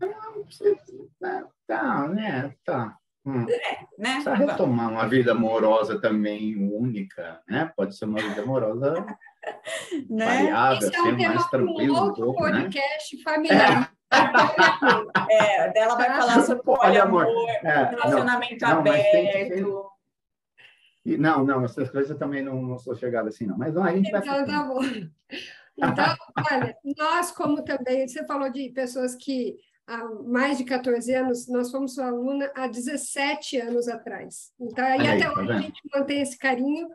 Não, 1.21 1.52
tá, 1.66 2.09
né? 2.09 2.54
Tá. 2.64 2.99
Hum. 3.24 3.46
É, 3.48 3.86
né? 3.98 4.14
Precisa 4.14 4.34
retomar 4.34 4.90
uma 4.90 5.06
vida 5.06 5.30
amorosa 5.30 6.00
também 6.00 6.56
única, 6.56 7.40
né? 7.48 7.72
Pode 7.76 7.96
ser 7.96 8.06
uma 8.06 8.20
vida 8.20 8.42
amorosa 8.42 8.94
né? 10.10 10.26
variável, 10.26 10.88
Esse 10.88 10.96
é 10.96 11.02
um 11.02 11.16
mais 11.16 11.46
tranquilo. 11.46 11.94
Um 11.94 12.02
outro 12.02 12.24
pouco, 12.24 12.46
né? 12.48 12.62
podcast 12.62 13.16
né? 13.16 13.22
familiar. 13.22 13.94
É. 14.10 14.12
é, 15.72 15.78
ela 15.78 15.94
vai 15.94 16.20
falar 16.20 16.42
sobre 16.42 16.62
poliamor, 16.64 17.26
é, 17.62 17.84
relacionamento 17.84 18.64
não, 18.64 18.78
aberto. 18.78 19.92
Não, 21.04 21.18
não, 21.18 21.44
não, 21.44 21.64
essas 21.64 21.90
coisas 21.90 22.10
eu 22.10 22.18
também 22.18 22.42
não, 22.42 22.60
não 22.60 22.78
sou 22.78 22.94
chegada 22.94 23.28
assim, 23.28 23.46
não. 23.46 23.56
Mas 23.56 23.74
não, 23.74 23.84
a 23.84 23.92
gente 23.92 24.08
então, 24.08 24.20
vai... 24.20 24.44
tá 24.44 24.64
bom. 24.64 24.80
Então, 25.78 26.16
olha, 26.50 26.76
nós 26.98 27.30
como 27.32 27.64
também, 27.64 28.06
você 28.06 28.24
falou 28.26 28.50
de 28.50 28.68
pessoas 28.70 29.14
que 29.14 29.56
há 29.86 30.04
mais 30.24 30.58
de 30.58 30.64
14 30.64 31.14
anos, 31.14 31.48
nós 31.48 31.70
fomos 31.70 31.94
sua 31.94 32.06
aluna 32.06 32.50
há 32.54 32.66
17 32.66 33.58
anos 33.58 33.88
atrás. 33.88 34.52
Então, 34.60 34.84
aí, 34.84 35.06
até 35.06 35.24
tá 35.24 35.40
hoje 35.40 35.52
a 35.52 35.60
gente 35.60 35.80
mantém 35.94 36.22
esse 36.22 36.38
carinho. 36.38 36.88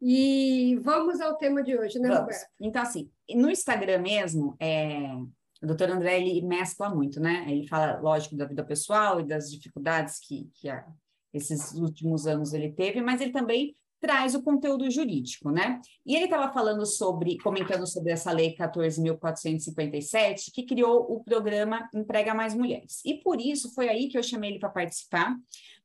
E 0.00 0.78
vamos 0.82 1.20
ao 1.20 1.36
tema 1.36 1.62
de 1.62 1.76
hoje, 1.76 1.98
né, 1.98 2.08
Roberto? 2.08 2.46
Então, 2.60 2.82
assim, 2.82 3.10
no 3.34 3.50
Instagram 3.50 3.98
mesmo, 3.98 4.56
é, 4.60 5.12
o 5.60 5.66
doutor 5.66 5.90
André, 5.90 6.20
ele 6.20 6.40
mescla 6.42 6.88
muito, 6.88 7.20
né? 7.20 7.44
Ele 7.48 7.66
fala, 7.66 7.98
lógico, 8.00 8.36
da 8.36 8.44
vida 8.44 8.64
pessoal 8.64 9.20
e 9.20 9.26
das 9.26 9.50
dificuldades 9.50 10.20
que, 10.20 10.48
que 10.54 10.68
a, 10.68 10.86
esses 11.32 11.72
últimos 11.74 12.26
anos 12.28 12.52
ele 12.52 12.70
teve, 12.70 13.00
mas 13.00 13.20
ele 13.20 13.32
também 13.32 13.76
traz 14.00 14.34
o 14.34 14.42
conteúdo 14.42 14.90
jurídico, 14.90 15.50
né? 15.50 15.80
E 16.06 16.14
ele 16.14 16.24
estava 16.24 16.52
falando 16.52 16.86
sobre, 16.86 17.38
comentando 17.38 17.86
sobre 17.86 18.12
essa 18.12 18.30
lei 18.32 18.54
14.457, 18.54 20.52
que 20.52 20.64
criou 20.64 21.00
o 21.12 21.22
programa 21.22 21.88
Emprega 21.94 22.34
Mais 22.34 22.54
Mulheres. 22.54 23.02
E 23.04 23.14
por 23.14 23.40
isso 23.40 23.74
foi 23.74 23.88
aí 23.88 24.08
que 24.08 24.16
eu 24.16 24.22
chamei 24.22 24.50
ele 24.50 24.58
para 24.58 24.68
participar, 24.68 25.36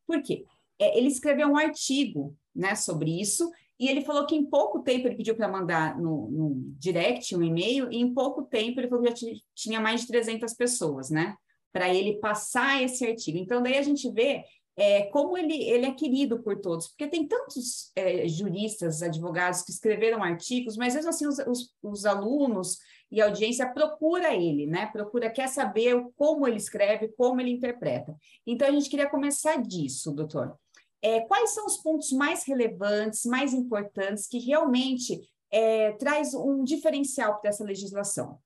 porque 0.06 0.46
é, 0.80 0.98
ele 0.98 1.08
escreveu 1.08 1.48
um 1.48 1.58
artigo, 1.58 2.36
né, 2.56 2.76
sobre 2.76 3.20
isso, 3.20 3.50
e 3.80 3.88
ele 3.90 4.02
falou 4.02 4.26
que 4.26 4.36
em 4.36 4.46
pouco 4.46 4.80
tempo 4.80 5.08
ele 5.08 5.16
pediu 5.16 5.36
para 5.36 5.48
mandar 5.48 6.00
no, 6.00 6.30
no, 6.30 6.74
direct 6.78 7.36
um 7.36 7.44
e-mail, 7.44 7.92
e 7.92 7.98
em 7.98 8.14
pouco 8.14 8.44
tempo 8.44 8.80
ele 8.80 8.88
falou 8.88 9.04
que 9.04 9.10
já 9.10 9.36
tinha 9.56 9.82
mais 9.82 10.02
de 10.02 10.08
300 10.08 10.54
pessoas, 10.54 11.10
né? 11.10 11.36
Para 11.72 11.92
ele 11.94 12.20
passar 12.20 12.84
esse 12.84 13.06
artigo. 13.06 13.38
Então, 13.38 13.62
daí 13.64 13.78
a 13.78 13.82
gente 13.82 14.10
vê 14.12 14.44
é, 14.76 15.04
como 15.04 15.38
ele, 15.38 15.56
ele 15.64 15.86
é 15.86 15.94
querido 15.94 16.42
por 16.42 16.60
todos, 16.60 16.88
porque 16.88 17.08
tem 17.08 17.28
tantos 17.28 17.92
é, 17.96 18.28
juristas, 18.28 19.04
advogados 19.04 19.62
que 19.62 19.72
escreveram 19.72 20.24
artigos, 20.24 20.76
mas 20.76 20.96
mesmo 20.96 21.10
assim 21.10 21.28
os, 21.28 21.38
os, 21.40 21.74
os, 21.82 22.06
alunos 22.06 22.80
e 23.12 23.22
a 23.22 23.26
audiência 23.26 23.72
procura 23.72 24.34
ele, 24.34 24.66
né? 24.66 24.88
Procura, 24.88 25.30
quer 25.30 25.48
saber 25.48 26.04
como 26.16 26.48
ele 26.48 26.58
escreve, 26.58 27.10
como 27.10 27.40
ele 27.40 27.52
interpreta. 27.52 28.16
Então, 28.48 28.68
a 28.68 28.72
gente 28.72 28.90
queria 28.90 29.10
começar 29.10 29.62
disso, 29.62 30.12
doutor. 30.12 30.58
É, 31.02 31.22
quais 31.22 31.52
são 31.52 31.66
os 31.68 31.78
pontos 31.78 32.12
mais 32.12 32.44
relevantes, 32.44 33.26
mais 33.26 33.54
importantes, 33.54 34.26
que 34.26 34.40
realmente 34.40 35.22
é, 35.52 35.92
traz 35.94 36.34
um 36.34 36.64
diferencial 36.64 37.40
para 37.40 37.52
essa 37.52 37.64
legislação? 37.64 38.40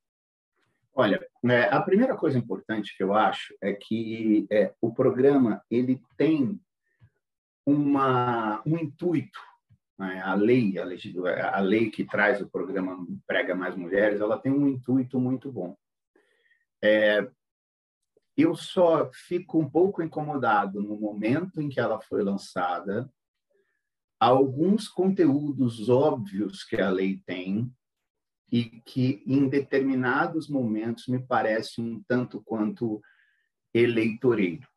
Olha, 0.99 1.23
é, 1.45 1.65
a 1.65 1.79
primeira 1.79 2.17
coisa 2.17 2.39
importante 2.39 2.97
que 2.97 3.03
eu 3.03 3.13
acho 3.13 3.55
é 3.61 3.71
que 3.71 4.47
é, 4.49 4.73
o 4.81 4.91
programa 4.91 5.63
ele 5.69 6.01
tem 6.17 6.59
uma, 7.63 8.63
um 8.65 8.79
intuito. 8.79 9.39
Né? 9.95 10.19
A 10.23 10.33
lei, 10.33 10.73
a, 10.79 11.57
a 11.57 11.59
lei 11.59 11.91
que 11.91 12.03
traz 12.03 12.41
o 12.41 12.49
programa 12.49 13.05
Prega 13.27 13.53
Mais 13.53 13.75
Mulheres, 13.75 14.19
ela 14.19 14.39
tem 14.39 14.51
um 14.51 14.67
intuito 14.67 15.19
muito 15.19 15.51
bom. 15.51 15.77
É, 16.83 17.29
eu 18.35 18.55
só 18.55 19.11
fico 19.13 19.59
um 19.59 19.69
pouco 19.69 20.01
incomodado 20.01 20.81
no 20.81 20.99
momento 20.99 21.61
em 21.61 21.69
que 21.69 21.79
ela 21.79 22.01
foi 22.01 22.23
lançada, 22.23 23.07
alguns 24.19 24.87
conteúdos 24.87 25.89
óbvios 25.89 26.63
que 26.63 26.81
a 26.81 26.89
lei 26.89 27.21
tem, 27.23 27.71
e 28.51 28.81
que 28.85 29.23
em 29.25 29.47
determinados 29.47 30.47
momentos 30.49 31.07
me 31.07 31.19
parece 31.19 31.81
um 31.81 32.01
tanto 32.07 32.41
quanto 32.41 33.01
eleitoreiro. 33.73 34.67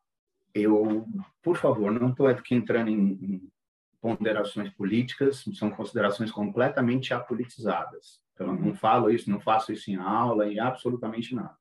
Eu, 0.53 1.07
por 1.43 1.57
favor, 1.57 1.93
não 1.93 2.11
estou 2.11 2.27
aqui 2.27 2.55
entrando 2.55 2.89
em, 2.89 3.13
em, 3.13 3.53
ponderações 4.01 4.71
políticas, 4.71 5.45
são 5.55 5.71
considerações 5.71 6.33
completamente 6.33 7.13
apolitizadas. 7.13 8.21
Eu 8.39 8.53
não 8.55 8.75
falo 8.75 9.11
isso, 9.11 9.31
não 9.31 9.39
faço 9.39 9.73
isso 9.73 9.91
em 9.91 9.97
aula, 9.97 10.49
em 10.49 10.59
absolutamente 10.59 11.35
nada. 11.35 11.55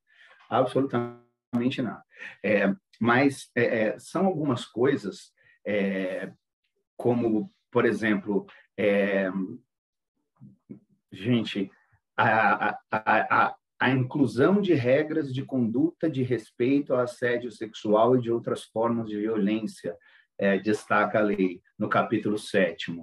Absolutamente 0.50 1.82
nada. 1.82 2.04
É, 2.42 2.74
mas 3.00 3.52
é, 3.54 3.82
é 3.82 4.00
são 4.00 4.26
algumas 4.26 4.66
coisas, 4.66 5.34
é, 5.66 6.32
como, 6.96 7.54
por 7.70 7.86
exemplo, 7.86 8.48
é, 8.78 9.30
gente, 11.12 11.70
a, 12.22 12.80
a, 12.92 13.56
a, 13.80 13.90
inclusão 13.90 14.62
de 14.62 14.74
regras 14.74 15.34
de 15.34 15.44
conduta 15.44 16.10
de 16.10 16.24
respeito 16.24 16.94
ao 16.94 17.00
assédio 17.00 17.52
sexual 17.52 18.18
e 18.18 18.22
de 18.22 18.32
outras 18.32 18.64
formas 18.64 19.08
de 19.08 19.18
violência, 19.18 19.96
é, 20.38 20.58
destaca 20.58 21.20
a 21.20 21.24
lei 21.24 21.62
no 21.78 21.90
capítulo 21.90 22.38
7 22.38 22.94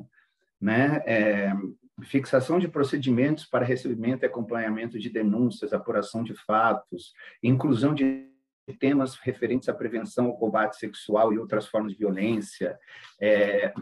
né? 0.60 1.02
É, 1.06 1.52
fixação 2.04 2.58
de 2.58 2.68
procedimentos 2.68 3.46
para 3.46 3.64
recebimento 3.64 4.24
e 4.24 4.26
acompanhamento 4.26 4.98
de 4.98 5.08
denúncias, 5.08 5.72
apuração 5.72 6.22
de 6.22 6.34
fatos, 6.34 7.12
inclusão 7.42 7.94
de 7.94 8.28
temas 8.78 9.16
referentes 9.16 9.68
à 9.68 9.74
prevenção 9.74 10.26
ao 10.26 10.36
combate 10.36 10.76
sexual 10.76 11.32
e 11.32 11.38
outras 11.38 11.66
formas 11.66 11.92
de 11.92 11.98
violência. 11.98 12.76
É, 13.20 13.72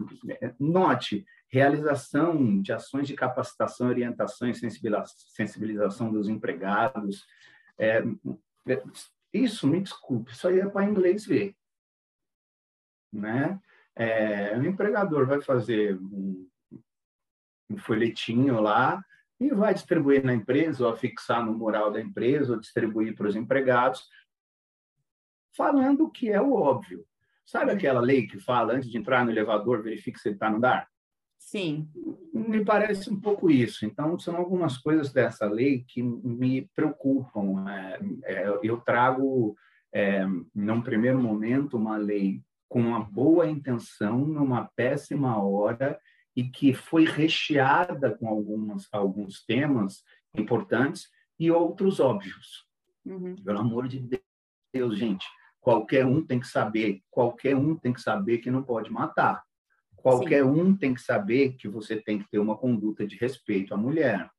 note, 0.60 1.24
realização 1.54 2.60
de 2.60 2.72
ações 2.72 3.06
de 3.06 3.14
capacitação, 3.14 3.86
orientação 3.86 4.50
e 4.50 4.54
sensibilização 4.54 6.10
dos 6.10 6.28
empregados. 6.28 7.24
É, 7.78 8.02
isso, 9.32 9.68
me 9.68 9.80
desculpe, 9.80 10.32
isso 10.32 10.48
aí 10.48 10.58
é 10.58 10.66
para 10.66 10.84
inglês 10.84 11.24
ver. 11.24 11.54
Né? 13.12 13.60
É, 13.94 14.58
o 14.58 14.66
empregador 14.66 15.26
vai 15.26 15.40
fazer 15.40 15.96
um, 15.96 16.50
um 17.70 17.78
folhetinho 17.78 18.60
lá 18.60 19.00
e 19.38 19.48
vai 19.50 19.74
distribuir 19.74 20.24
na 20.24 20.34
empresa, 20.34 20.84
ou 20.84 20.96
fixar 20.96 21.46
no 21.46 21.56
mural 21.56 21.92
da 21.92 22.00
empresa, 22.00 22.54
ou 22.54 22.60
distribuir 22.60 23.14
para 23.14 23.28
os 23.28 23.36
empregados, 23.36 24.08
falando 25.56 26.06
o 26.06 26.10
que 26.10 26.30
é 26.30 26.40
o 26.40 26.52
óbvio. 26.52 27.06
Sabe 27.46 27.70
aquela 27.70 28.00
lei 28.00 28.26
que 28.26 28.40
fala, 28.40 28.72
antes 28.72 28.90
de 28.90 28.98
entrar 28.98 29.24
no 29.24 29.30
elevador, 29.30 29.84
verifique 29.84 30.18
se 30.18 30.28
ele 30.28 30.36
está 30.36 30.50
no 30.50 30.56
andar? 30.56 30.92
Sim. 31.44 31.88
Me 32.32 32.64
parece 32.64 33.10
um 33.10 33.20
pouco 33.20 33.50
isso. 33.50 33.84
Então, 33.84 34.18
são 34.18 34.34
algumas 34.34 34.78
coisas 34.78 35.12
dessa 35.12 35.46
lei 35.46 35.84
que 35.86 36.02
me 36.02 36.68
preocupam. 36.74 37.68
É, 37.68 38.00
é, 38.24 38.58
eu 38.62 38.78
trago, 38.80 39.54
é, 39.92 40.26
num 40.54 40.80
primeiro 40.80 41.20
momento, 41.20 41.76
uma 41.76 41.98
lei 41.98 42.42
com 42.66 42.80
uma 42.80 42.98
boa 42.98 43.46
intenção, 43.46 44.18
numa 44.18 44.70
péssima 44.74 45.40
hora, 45.40 46.00
e 46.34 46.44
que 46.44 46.72
foi 46.72 47.04
recheada 47.04 48.16
com 48.16 48.26
algumas, 48.26 48.88
alguns 48.90 49.44
temas 49.44 50.02
importantes 50.34 51.08
e 51.38 51.50
outros 51.50 52.00
óbvios. 52.00 52.66
Uhum. 53.04 53.36
Pelo 53.36 53.60
amor 53.60 53.86
de 53.86 54.02
Deus, 54.72 54.98
gente, 54.98 55.26
qualquer 55.60 56.06
um 56.06 56.24
tem 56.24 56.40
que 56.40 56.48
saber, 56.48 57.02
qualquer 57.10 57.54
um 57.54 57.76
tem 57.76 57.92
que 57.92 58.00
saber 58.00 58.38
que 58.38 58.50
não 58.50 58.62
pode 58.62 58.90
matar. 58.90 59.43
Qualquer 60.04 60.44
Sim. 60.44 60.50
um 60.50 60.76
tem 60.76 60.92
que 60.92 61.00
saber 61.00 61.54
que 61.54 61.66
você 61.66 61.96
tem 61.96 62.18
que 62.18 62.28
ter 62.28 62.38
uma 62.38 62.58
conduta 62.58 63.06
de 63.06 63.16
respeito 63.16 63.72
à 63.72 63.76
mulher. 63.78 64.30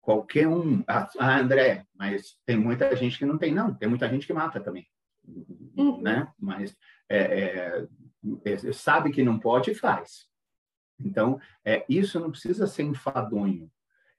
Qualquer 0.00 0.48
um. 0.48 0.82
Ah, 0.84 1.08
ah, 1.16 1.38
André, 1.38 1.86
mas 1.94 2.36
tem 2.44 2.56
muita 2.56 2.96
gente 2.96 3.16
que 3.16 3.24
não 3.24 3.38
tem, 3.38 3.54
não. 3.54 3.72
Tem 3.72 3.88
muita 3.88 4.08
gente 4.08 4.26
que 4.26 4.32
mata 4.32 4.58
também. 4.58 4.84
Uhum. 5.76 6.02
Né? 6.02 6.26
Mas 6.36 6.76
é, 7.08 7.18
é, 7.18 7.86
é, 8.44 8.72
sabe 8.72 9.12
que 9.12 9.22
não 9.22 9.38
pode 9.38 9.70
e 9.70 9.76
faz. 9.76 10.26
Então, 10.98 11.40
é, 11.64 11.86
isso 11.88 12.18
não 12.18 12.32
precisa 12.32 12.66
ser 12.66 12.82
enfadonho. 12.82 13.70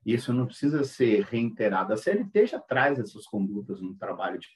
Isso 0.05 0.31
não 0.31 0.45
precisa 0.45 0.85
ser 0.85 1.25
reiterado. 1.25 1.91
A 1.91 1.97
CLT 1.97 2.47
já 2.47 2.61
traz 2.61 2.97
essas 2.97 3.25
condutas 3.25 3.81
no 3.81 3.93
trabalho 3.93 4.39
de 4.39 4.47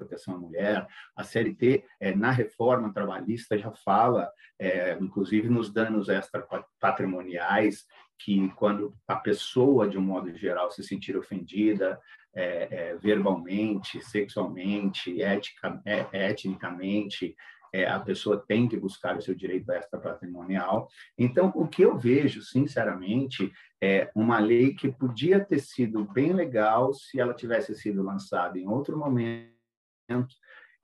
proteção 0.00 0.34
à 0.34 0.38
mulher. 0.38 0.86
A 1.14 1.22
CLT, 1.22 1.84
é, 2.00 2.14
na 2.14 2.30
reforma 2.30 2.92
trabalhista, 2.92 3.58
já 3.58 3.70
fala, 3.70 4.30
é, 4.58 4.96
inclusive 5.00 5.48
nos 5.48 5.72
danos 5.72 6.08
extrapatrimoniais, 6.08 7.86
que 8.18 8.48
quando 8.50 8.94
a 9.08 9.16
pessoa, 9.16 9.88
de 9.88 9.96
um 9.98 10.02
modo 10.02 10.34
geral, 10.36 10.70
se 10.70 10.82
sentir 10.82 11.16
ofendida 11.16 11.98
é, 12.34 12.68
é, 12.70 12.96
verbalmente, 12.96 14.02
sexualmente, 14.02 15.22
ética, 15.22 15.80
é, 15.84 16.30
etnicamente, 16.30 17.34
é, 17.72 17.86
a 17.86 18.00
pessoa 18.00 18.44
tem 18.46 18.68
que 18.68 18.76
buscar 18.76 19.16
o 19.16 19.22
seu 19.22 19.34
direito 19.34 19.70
extra 19.72 19.98
patrimonial. 19.98 20.88
Então, 21.16 21.52
o 21.54 21.66
que 21.66 21.82
eu 21.82 21.96
vejo, 21.96 22.42
sinceramente, 22.42 23.52
é 23.80 24.10
uma 24.14 24.38
lei 24.38 24.74
que 24.74 24.90
podia 24.90 25.44
ter 25.44 25.60
sido 25.60 26.04
bem 26.04 26.32
legal 26.32 26.92
se 26.92 27.20
ela 27.20 27.34
tivesse 27.34 27.74
sido 27.74 28.02
lançada 28.02 28.58
em 28.58 28.68
outro 28.68 28.98
momento 28.98 29.59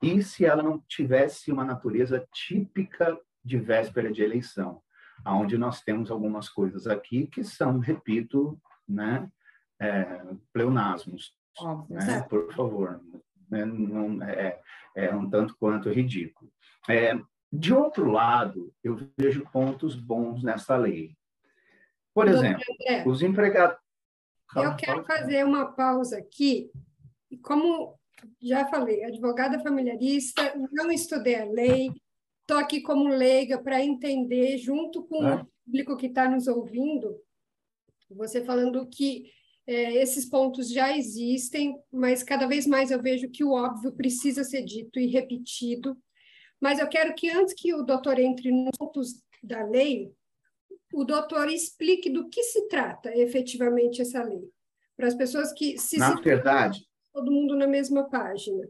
e 0.01 0.21
se 0.21 0.45
ela 0.45 0.61
não 0.61 0.79
tivesse 0.87 1.51
uma 1.51 1.65
natureza 1.65 2.25
típica 2.33 3.19
de 3.43 3.57
véspera 3.57 4.11
de 4.11 4.21
eleição, 4.21 4.81
onde 5.25 5.57
nós 5.57 5.81
temos 5.81 6.11
algumas 6.11 6.49
coisas 6.49 6.87
aqui 6.87 7.27
que 7.27 7.43
são, 7.43 7.79
repito, 7.79 8.59
né, 8.87 9.29
é, 9.79 10.23
pleonasmos. 10.53 11.35
Óbvio, 11.59 11.97
né? 11.97 12.21
Por 12.23 12.53
favor, 12.53 13.01
né? 13.49 13.65
não, 13.65 14.21
é, 14.23 14.61
é 14.95 15.15
um 15.15 15.29
tanto 15.29 15.55
quanto 15.57 15.89
ridículo. 15.89 16.51
É, 16.87 17.19
de 17.51 17.73
outro 17.73 18.11
lado, 18.11 18.73
eu 18.83 18.97
vejo 19.17 19.47
pontos 19.51 19.95
bons 19.95 20.43
nessa 20.43 20.75
lei. 20.75 21.15
Por 22.13 22.27
exemplo, 22.27 22.63
André, 22.81 23.03
os 23.07 23.21
empregados. 23.21 23.77
Eu 24.55 24.75
quero 24.75 25.03
fazer 25.05 25.45
uma 25.45 25.71
pausa 25.73 26.17
aqui. 26.17 26.71
Como 27.41 27.96
já 28.41 28.67
falei, 28.67 29.03
advogada 29.03 29.59
familiarista, 29.59 30.53
não 30.71 30.91
estudei 30.91 31.35
a 31.35 31.45
lei, 31.45 31.91
estou 32.41 32.57
aqui 32.57 32.81
como 32.81 33.09
leiga 33.09 33.57
para 33.57 33.83
entender, 33.83 34.57
junto 34.57 35.03
com 35.03 35.27
é. 35.27 35.35
o 35.35 35.47
público 35.65 35.97
que 35.97 36.07
está 36.07 36.29
nos 36.29 36.47
ouvindo, 36.47 37.15
você 38.09 38.43
falando 38.43 38.87
que 38.87 39.31
é, 39.65 39.95
esses 39.95 40.25
pontos 40.25 40.71
já 40.71 40.95
existem, 40.95 41.77
mas 41.91 42.23
cada 42.23 42.47
vez 42.47 42.65
mais 42.65 42.89
eu 42.89 43.01
vejo 43.01 43.29
que 43.29 43.43
o 43.43 43.51
óbvio 43.51 43.91
precisa 43.91 44.43
ser 44.43 44.63
dito 44.63 44.99
e 44.99 45.07
repetido 45.07 45.97
mas 46.59 46.79
eu 46.79 46.87
quero 46.87 47.13
que, 47.13 47.29
antes 47.29 47.53
que 47.53 47.73
o 47.73 47.83
doutor 47.83 48.19
entre 48.19 48.51
nos 48.51 48.75
pontos 48.77 49.21
da 49.43 49.63
lei, 49.63 50.11
o 50.93 51.03
doutor 51.03 51.49
explique 51.49 52.09
do 52.09 52.29
que 52.29 52.43
se 52.43 52.67
trata 52.67 53.15
efetivamente 53.15 54.01
essa 54.01 54.23
lei. 54.23 54.49
Para 54.95 55.07
as 55.07 55.15
pessoas 55.15 55.53
que 55.53 55.77
se. 55.77 55.97
Na 55.97 56.15
verdade. 56.15 56.86
Todo 57.17 57.31
mundo 57.31 57.55
na 57.55 57.65
mesma 57.65 58.07
página. 58.07 58.69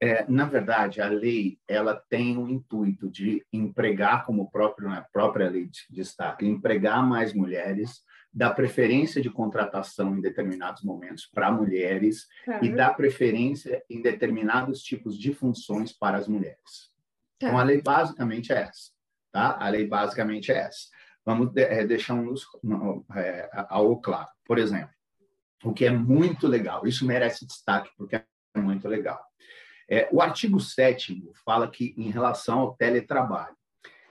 É, 0.00 0.24
na 0.30 0.44
verdade, 0.44 1.00
a 1.00 1.08
lei 1.08 1.58
ela 1.66 1.96
tem 2.08 2.38
o 2.38 2.48
intuito 2.48 3.10
de 3.10 3.44
empregar, 3.52 4.24
como 4.24 4.48
próprio, 4.48 4.88
a 4.92 5.00
própria 5.00 5.50
lei 5.50 5.68
destaca, 5.90 6.44
empregar 6.44 7.04
mais 7.04 7.34
mulheres 7.34 8.04
dá 8.32 8.48
preferência 8.48 9.20
de 9.20 9.28
contratação 9.28 10.16
em 10.16 10.20
determinados 10.20 10.84
momentos 10.84 11.26
para 11.26 11.50
mulheres 11.50 12.28
tá. 12.46 12.60
e 12.62 12.68
dá 12.68 12.94
preferência 12.94 13.82
em 13.90 14.00
determinados 14.00 14.80
tipos 14.82 15.18
de 15.18 15.34
funções 15.34 15.92
para 15.92 16.16
as 16.16 16.28
mulheres. 16.28 16.92
Tá. 17.40 17.48
Então, 17.48 17.58
a 17.58 17.64
lei 17.64 17.82
basicamente 17.82 18.52
é 18.52 18.62
essa. 18.62 18.92
Tá? 19.32 19.56
A 19.58 19.68
lei 19.68 19.84
basicamente 19.84 20.52
é 20.52 20.58
essa. 20.58 20.88
Vamos 21.24 21.50
de, 21.50 21.62
é, 21.62 21.84
deixar 21.84 22.14
um 22.14 22.34
é, 23.16 23.50
algo 23.68 24.00
claro. 24.00 24.28
Por 24.44 24.58
exemplo, 24.58 24.94
o 25.64 25.72
que 25.72 25.84
é 25.84 25.90
muito 25.90 26.46
legal, 26.46 26.86
isso 26.86 27.06
merece 27.06 27.46
destaque 27.46 27.90
porque 27.96 28.16
é 28.16 28.24
muito 28.56 28.86
legal. 28.86 29.20
É, 29.88 30.08
o 30.12 30.20
artigo 30.20 30.60
7 30.60 31.30
fala 31.44 31.68
que 31.68 31.94
em 31.96 32.10
relação 32.10 32.60
ao 32.60 32.74
teletrabalho, 32.74 33.56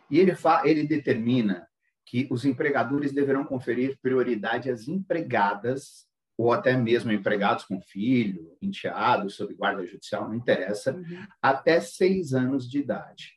e 0.10 0.20
ele, 0.20 0.34
ele 0.64 0.88
determina 0.88 1.68
que 2.06 2.28
os 2.30 2.46
empregadores 2.46 3.12
deverão 3.12 3.44
conferir 3.44 3.98
prioridade 4.02 4.70
às 4.70 4.88
empregadas 4.88 6.06
ou 6.38 6.52
até 6.52 6.76
mesmo 6.76 7.12
empregados 7.12 7.64
com 7.64 7.82
filho, 7.82 8.56
enteados, 8.62 9.36
sob 9.36 9.54
guarda 9.54 9.86
judicial, 9.86 10.28
não 10.28 10.36
interessa, 10.36 10.94
uhum. 10.94 11.26
até 11.42 11.80
seis 11.80 12.34
anos 12.34 12.70
de 12.70 12.80
idade. 12.80 13.34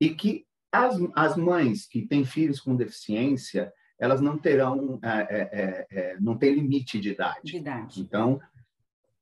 E 0.00 0.10
que 0.10 0.44
as, 0.72 0.96
as 1.14 1.36
mães 1.36 1.86
que 1.86 2.06
têm 2.06 2.24
filhos 2.24 2.60
com 2.60 2.76
deficiência, 2.76 3.72
elas 3.98 4.20
não 4.20 4.36
terão, 4.38 4.98
é, 5.02 5.08
é, 5.08 5.48
é, 5.52 5.86
é 5.90 6.16
não 6.20 6.36
tem 6.36 6.54
limite 6.54 7.00
de 7.00 7.10
idade. 7.10 7.40
de 7.44 7.56
idade. 7.56 8.00
Então, 8.00 8.40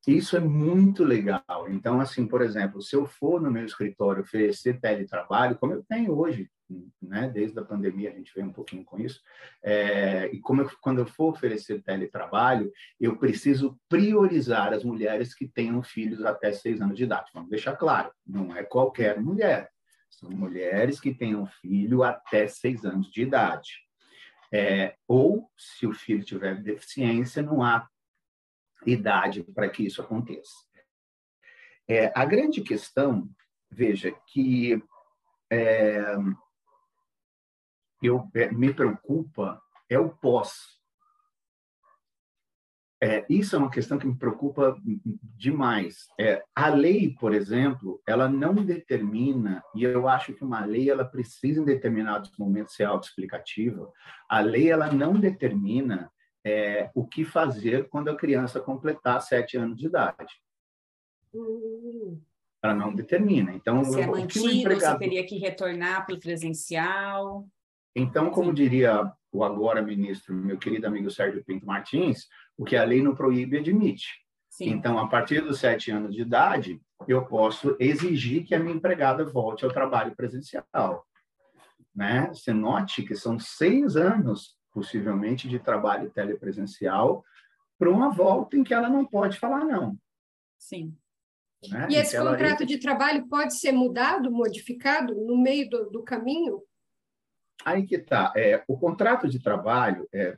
isso 0.06 0.37
é 0.37 0.40
muito 0.40 1.02
legal. 1.02 1.66
Então, 1.68 2.00
assim, 2.00 2.26
por 2.26 2.42
exemplo, 2.42 2.82
se 2.82 2.94
eu 2.94 3.06
for 3.06 3.40
no 3.40 3.50
meu 3.50 3.64
escritório 3.64 4.22
oferecer 4.22 4.78
teletrabalho, 4.80 5.56
como 5.56 5.72
eu 5.72 5.82
tenho 5.82 6.18
hoje, 6.18 6.50
né? 7.00 7.30
Desde 7.32 7.58
a 7.58 7.64
pandemia 7.64 8.10
a 8.10 8.12
gente 8.12 8.32
vem 8.34 8.44
um 8.44 8.52
pouquinho 8.52 8.84
com 8.84 8.98
isso. 8.98 9.20
É, 9.62 10.26
e 10.32 10.40
como 10.40 10.62
eu, 10.62 10.70
quando 10.80 10.98
eu 10.98 11.06
for 11.06 11.32
oferecer 11.32 11.82
teletrabalho, 11.82 12.70
eu 13.00 13.16
preciso 13.16 13.78
priorizar 13.88 14.72
as 14.72 14.84
mulheres 14.84 15.34
que 15.34 15.46
tenham 15.46 15.82
filhos 15.82 16.24
até 16.24 16.52
seis 16.52 16.80
anos 16.80 16.96
de 16.96 17.04
idade. 17.04 17.30
Vamos 17.34 17.50
deixar 17.50 17.76
claro, 17.76 18.10
não 18.26 18.54
é 18.54 18.62
qualquer 18.62 19.20
mulher. 19.20 19.70
São 20.10 20.30
mulheres 20.30 21.00
que 21.00 21.12
tenham 21.12 21.46
filho 21.46 22.02
até 22.02 22.46
seis 22.46 22.84
anos 22.84 23.10
de 23.10 23.22
idade. 23.22 23.83
É, 24.54 24.96
ou, 25.08 25.50
se 25.58 25.84
o 25.84 25.92
filho 25.92 26.24
tiver 26.24 26.62
deficiência, 26.62 27.42
não 27.42 27.60
há 27.60 27.88
idade 28.86 29.42
para 29.42 29.68
que 29.68 29.84
isso 29.84 30.00
aconteça. 30.00 30.54
É, 31.88 32.12
a 32.14 32.24
grande 32.24 32.62
questão, 32.62 33.28
veja, 33.68 34.12
que 34.28 34.80
é, 35.50 36.14
eu 38.00 38.30
é, 38.32 38.52
me 38.52 38.72
preocupa 38.72 39.60
é 39.90 39.98
o 39.98 40.10
pós. 40.10 40.73
É, 43.04 43.22
isso 43.28 43.54
é 43.54 43.58
uma 43.58 43.70
questão 43.70 43.98
que 43.98 44.06
me 44.06 44.16
preocupa 44.16 44.80
demais. 45.36 46.08
É, 46.18 46.42
a 46.54 46.70
lei, 46.70 47.14
por 47.20 47.34
exemplo, 47.34 48.00
ela 48.08 48.30
não 48.30 48.54
determina, 48.54 49.62
e 49.74 49.84
eu 49.84 50.08
acho 50.08 50.32
que 50.32 50.42
uma 50.42 50.64
lei 50.64 50.88
ela 50.88 51.04
precisa 51.04 51.60
em 51.60 51.66
determinados 51.66 52.32
momentos 52.38 52.74
ser 52.74 52.84
autoexplicativa. 52.84 53.92
A 54.26 54.40
lei 54.40 54.70
ela 54.70 54.90
não 54.90 55.20
determina 55.20 56.10
é, 56.42 56.90
o 56.94 57.06
que 57.06 57.26
fazer 57.26 57.90
quando 57.90 58.08
a 58.08 58.16
criança 58.16 58.58
completar 58.58 59.20
sete 59.20 59.58
anos 59.58 59.76
de 59.76 59.84
idade. 59.84 60.40
Hum. 61.34 62.18
Ela 62.62 62.74
não 62.74 62.94
determina. 62.94 63.52
Então, 63.52 63.84
se 63.84 64.00
é 64.00 64.06
mantido, 64.06 64.50
empregado... 64.50 64.92
você 64.94 64.98
teria 64.98 65.26
que 65.26 65.36
retornar 65.36 66.06
para 66.06 66.14
o 66.14 66.20
presencial. 66.20 67.46
Então, 67.94 68.30
como 68.30 68.54
diria 68.54 69.12
o 69.30 69.44
agora 69.44 69.82
ministro, 69.82 70.34
meu 70.34 70.56
querido 70.56 70.86
amigo 70.86 71.10
Sérgio 71.10 71.44
Pinto 71.44 71.66
Martins, 71.66 72.28
o 72.56 72.64
que 72.64 72.76
a 72.76 72.84
lei 72.84 73.02
não 73.02 73.14
proíbe, 73.14 73.58
admite. 73.58 74.24
Sim. 74.48 74.70
Então, 74.70 74.98
a 74.98 75.08
partir 75.08 75.40
dos 75.40 75.58
sete 75.58 75.90
anos 75.90 76.14
de 76.14 76.22
idade, 76.22 76.80
eu 77.08 77.24
posso 77.26 77.76
exigir 77.80 78.44
que 78.44 78.54
a 78.54 78.58
minha 78.58 78.76
empregada 78.76 79.24
volte 79.24 79.64
ao 79.64 79.72
trabalho 79.72 80.14
presencial. 80.14 81.06
Né? 81.94 82.28
Você 82.28 82.52
note 82.52 83.02
que 83.02 83.14
são 83.14 83.38
seis 83.38 83.96
anos, 83.96 84.56
possivelmente, 84.72 85.48
de 85.48 85.58
trabalho 85.58 86.10
telepresencial 86.10 87.24
para 87.78 87.90
uma 87.90 88.10
volta 88.10 88.56
em 88.56 88.64
que 88.64 88.72
ela 88.72 88.88
não 88.88 89.04
pode 89.04 89.38
falar 89.38 89.64
não. 89.64 89.98
Sim. 90.58 90.96
Né? 91.68 91.88
E 91.90 91.96
esse 91.96 92.16
contrato 92.16 92.64
de 92.64 92.78
trabalho 92.78 93.26
pode 93.28 93.58
ser 93.58 93.72
mudado, 93.72 94.30
modificado 94.30 95.14
no 95.14 95.36
meio 95.36 95.68
do, 95.68 95.90
do 95.90 96.02
caminho? 96.02 96.62
Aí 97.64 97.86
que 97.86 97.96
está. 97.96 98.32
É, 98.36 98.62
o 98.68 98.78
contrato 98.78 99.28
de 99.28 99.42
trabalho, 99.42 100.08
é, 100.12 100.36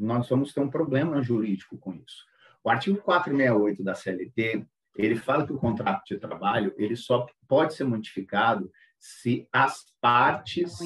nós 0.00 0.28
vamos 0.28 0.52
ter 0.52 0.60
um 0.60 0.70
problema 0.70 1.22
jurídico 1.22 1.78
com 1.78 1.94
isso. 1.94 2.24
O 2.62 2.70
artigo 2.70 2.98
468 2.98 3.84
da 3.84 3.94
CLT, 3.94 4.66
ele 4.96 5.16
fala 5.16 5.46
que 5.46 5.52
o 5.52 5.58
contrato 5.58 6.02
de 6.06 6.18
trabalho 6.18 6.74
ele 6.76 6.96
só 6.96 7.26
pode 7.48 7.74
ser 7.74 7.84
modificado 7.84 8.70
se 8.98 9.48
as 9.52 9.86
partes, 10.00 10.78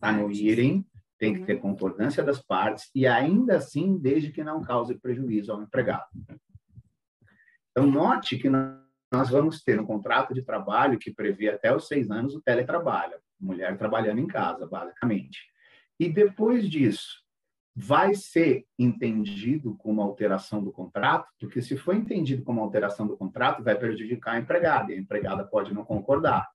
anuírem, 0.00 0.84
tem 1.18 1.34
que 1.34 1.44
ter 1.44 1.54
uhum. 1.56 1.60
concordância 1.60 2.22
das 2.22 2.42
partes, 2.42 2.90
e 2.94 3.06
ainda 3.06 3.56
assim, 3.56 3.98
desde 3.98 4.32
que 4.32 4.42
não 4.42 4.62
cause 4.64 4.98
prejuízo 4.98 5.52
ao 5.52 5.62
empregado. 5.62 6.08
Então, 7.70 7.86
note 7.86 8.38
que 8.38 8.48
nós 8.48 9.28
vamos 9.30 9.62
ter 9.62 9.78
um 9.78 9.84
contrato 9.84 10.32
de 10.32 10.42
trabalho 10.42 10.98
que 10.98 11.12
prevê 11.12 11.50
até 11.50 11.74
os 11.74 11.86
seis 11.86 12.10
anos 12.10 12.34
o 12.34 12.40
teletrabalho 12.40 13.20
mulher 13.40 13.76
trabalhando 13.78 14.20
em 14.20 14.26
casa, 14.26 14.66
basicamente. 14.66 15.40
E 15.98 16.08
depois 16.08 16.68
disso, 16.68 17.22
vai 17.74 18.14
ser 18.14 18.66
entendido 18.78 19.76
como 19.76 20.02
alteração 20.02 20.62
do 20.62 20.72
contrato, 20.72 21.28
porque 21.38 21.62
se 21.62 21.76
for 21.76 21.94
entendido 21.94 22.42
como 22.42 22.60
alteração 22.60 23.06
do 23.06 23.16
contrato, 23.16 23.62
vai 23.62 23.76
prejudicar 23.76 24.34
a 24.34 24.40
empregada, 24.40 24.92
e 24.92 24.96
a 24.96 24.98
empregada 24.98 25.44
pode 25.44 25.72
não 25.72 25.84
concordar. 25.84 26.48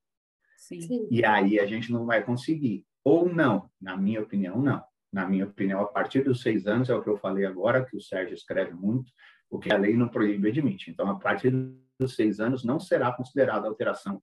Sim. 0.58 1.08
E 1.12 1.24
aí 1.24 1.60
a 1.60 1.66
gente 1.66 1.92
não 1.92 2.06
vai 2.06 2.24
conseguir. 2.24 2.86
Ou 3.04 3.30
não, 3.30 3.70
na 3.80 3.96
minha 3.96 4.22
opinião, 4.22 4.62
não. 4.62 4.84
Na 5.12 5.26
minha 5.26 5.46
opinião, 5.46 5.80
a 5.82 5.86
partir 5.86 6.24
dos 6.24 6.42
seis 6.42 6.68
anos, 6.68 6.90
é 6.90 6.96
o 6.96 7.02
que 7.02 7.10
eu 7.10 7.18
falei 7.18 7.46
agora, 7.46 7.86
que 7.86 7.96
o 7.96 8.02
Sérgio 8.02 8.34
escreve 8.34 8.74
muito, 8.74 9.12
o 9.50 9.60
que 9.60 9.72
a 9.72 9.78
lei 9.78 9.96
não 9.96 10.10
proíbe 10.10 10.50
admite. 10.50 10.92
Então, 10.92 11.10
a 11.10 11.16
partir 11.16 11.52
dos 11.98 12.16
seis 12.16 12.40
anos, 12.40 12.64
não 12.64 12.80
será 12.80 13.12
considerada 13.12 13.68
alteração 13.68 14.20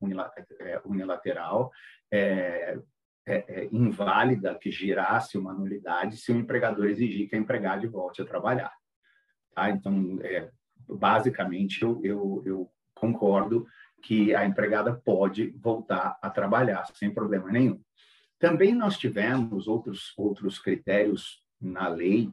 é, 0.61 0.81
unilateral, 0.85 1.71
é, 2.11 2.79
é, 3.27 3.45
é, 3.49 3.69
inválida 3.73 4.59
que 4.59 4.71
girasse 4.71 5.39
uma 5.39 5.53
nulidade 5.53 6.17
se 6.17 6.33
o 6.33 6.37
empregador 6.37 6.87
exigir 6.87 7.29
que 7.29 7.37
a 7.37 7.39
empregada 7.39 7.89
volte 7.89 8.21
a 8.21 8.27
trabalhar. 8.27 8.73
Tá? 9.55 9.71
Então, 9.71 10.19
é, 10.23 10.51
basicamente, 10.89 11.83
eu, 11.83 12.01
eu, 12.03 12.43
eu 12.45 12.73
concordo 12.95 13.67
que 14.03 14.35
a 14.35 14.45
empregada 14.45 14.95
pode 14.95 15.51
voltar 15.59 16.19
a 16.21 16.29
trabalhar 16.29 16.85
sem 16.95 17.13
problema 17.13 17.51
nenhum. 17.51 17.81
Também 18.39 18.75
nós 18.75 18.99
tivemos 18.99 19.69
outros, 19.69 20.13
outros 20.17 20.59
critérios 20.59 21.41
na 21.61 21.87
lei 21.87 22.33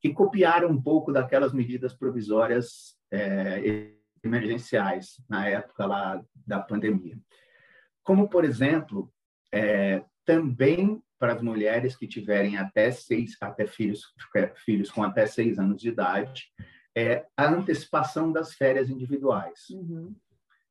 que 0.00 0.12
copiaram 0.12 0.70
um 0.70 0.80
pouco 0.80 1.12
daquelas 1.12 1.52
medidas 1.52 1.92
provisórias 1.92 2.96
é, 3.10 3.90
emergenciais 4.22 5.20
na 5.28 5.48
época 5.48 5.84
lá 5.84 6.22
da 6.46 6.60
pandemia. 6.60 7.18
Como, 8.04 8.28
por 8.28 8.44
exemplo, 8.44 9.12
é, 9.52 10.04
também 10.24 11.02
para 11.18 11.32
as 11.32 11.42
mulheres 11.42 11.96
que 11.96 12.06
tiverem 12.06 12.56
até 12.56 12.90
seis, 12.90 13.36
até 13.40 13.66
filhos, 13.66 14.02
filhos 14.64 14.90
com 14.90 15.02
até 15.02 15.26
seis 15.26 15.58
anos 15.58 15.80
de 15.80 15.88
idade, 15.88 16.52
é 16.96 17.26
a 17.36 17.46
antecipação 17.48 18.32
das 18.32 18.54
férias 18.54 18.90
individuais. 18.90 19.68
Uhum. 19.70 20.14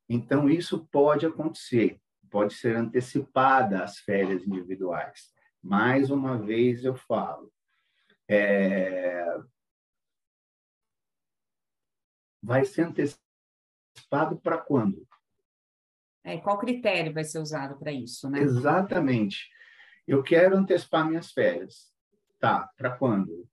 Então, 0.08 0.48
isso 0.48 0.86
pode 0.90 1.26
acontecer, 1.26 2.00
pode 2.30 2.54
ser 2.54 2.76
antecipada 2.76 3.82
as 3.82 3.98
férias 3.98 4.46
individuais. 4.46 5.32
Mais 5.62 6.10
uma 6.10 6.38
vez 6.38 6.84
eu 6.84 6.94
falo, 6.94 7.52
é... 8.28 9.38
vai 12.42 12.64
ser 12.64 12.82
antecipado 12.82 14.38
para 14.42 14.58
quando? 14.58 15.07
É, 16.28 16.38
qual 16.38 16.58
critério 16.58 17.12
vai 17.12 17.24
ser 17.24 17.38
usado 17.38 17.78
para 17.78 17.92
isso, 17.92 18.28
né? 18.28 18.40
Exatamente. 18.40 19.48
Eu 20.06 20.22
quero 20.22 20.56
antecipar 20.56 21.06
minhas 21.06 21.32
férias. 21.32 21.92
Tá, 22.40 22.68
para 22.76 22.90
quando? 22.90 23.48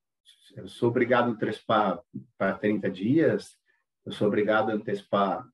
Eu 0.56 0.68
sou 0.68 0.90
obrigado 0.90 1.26
a 1.26 1.32
antecipar 1.32 2.00
para 2.38 2.58
30 2.58 2.90
dias? 2.90 3.58
Eu 4.06 4.12
sou 4.12 4.28
obrigado 4.28 4.70
a 4.70 4.74
antecipar 4.74 5.46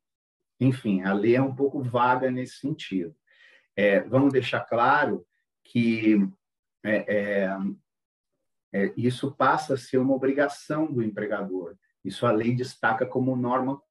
enfim, 0.61 1.01
a 1.01 1.11
lei 1.11 1.35
é 1.35 1.41
um 1.41 1.55
pouco 1.55 1.81
vaga 1.81 2.29
nesse 2.29 2.59
sentido. 2.59 3.15
É, 3.75 4.01
vamos 4.01 4.31
deixar 4.31 4.59
claro 4.61 5.25
que 5.63 6.19
é, 6.83 7.15
é, 7.15 7.57
é, 8.71 8.93
isso 8.95 9.31
passa 9.31 9.73
a 9.73 9.77
ser 9.77 9.97
uma 9.97 10.13
obrigação 10.13 10.85
do 10.85 11.01
empregador. 11.01 11.75
Isso 12.05 12.27
a 12.27 12.31
lei 12.31 12.55
destaca 12.55 13.07
como 13.07 13.35
norma 13.35 13.81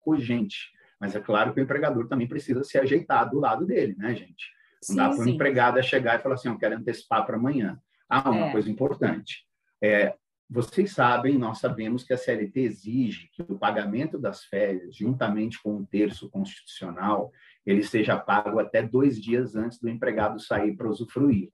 cogente. 0.00 0.72
Mas 1.00 1.16
é 1.16 1.20
claro 1.20 1.54
que 1.54 1.60
o 1.60 1.62
empregador 1.62 2.06
também 2.06 2.28
precisa 2.28 2.62
se 2.62 2.78
ajeitar 2.78 3.28
do 3.30 3.40
lado 3.40 3.64
dele, 3.64 3.94
né, 3.96 4.14
gente? 4.14 4.46
Não 4.88 4.94
sim, 4.94 4.96
dá 4.96 5.08
para 5.08 5.24
o 5.24 5.28
empregado 5.28 5.82
chegar 5.82 6.18
e 6.18 6.22
falar 6.22 6.34
assim, 6.34 6.48
eu 6.48 6.58
quero 6.58 6.76
antecipar 6.76 7.24
para 7.24 7.36
amanhã. 7.36 7.80
Ah, 8.08 8.30
uma 8.30 8.48
é. 8.48 8.52
coisa 8.52 8.70
importante. 8.70 9.46
É, 9.82 10.14
vocês 10.48 10.92
sabem, 10.92 11.38
nós 11.38 11.58
sabemos 11.58 12.02
que 12.02 12.12
a 12.12 12.16
CLT 12.16 12.60
exige 12.60 13.30
que 13.32 13.40
o 13.42 13.58
pagamento 13.58 14.18
das 14.18 14.44
férias, 14.44 14.96
juntamente 14.96 15.62
com 15.62 15.76
um 15.76 15.84
terço 15.84 16.28
constitucional, 16.28 17.30
ele 17.64 17.84
seja 17.84 18.18
pago 18.18 18.58
até 18.58 18.82
dois 18.82 19.20
dias 19.20 19.54
antes 19.54 19.78
do 19.78 19.88
empregado 19.88 20.40
sair 20.40 20.76
para 20.76 20.88
usufruí 20.88 21.50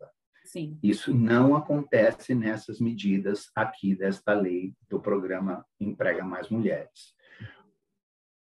Sim. 0.47 0.79
Isso 0.81 1.13
não 1.13 1.57
acontece 1.57 2.35
nessas 2.35 2.81
medidas 2.81 3.51
aqui 3.55 3.97
desta 3.97 4.33
lei 4.33 4.73
do 4.89 5.01
programa 5.01 5.67
Emprega 5.79 6.25
Mais 6.25 6.49
Mulheres. 6.49 7.16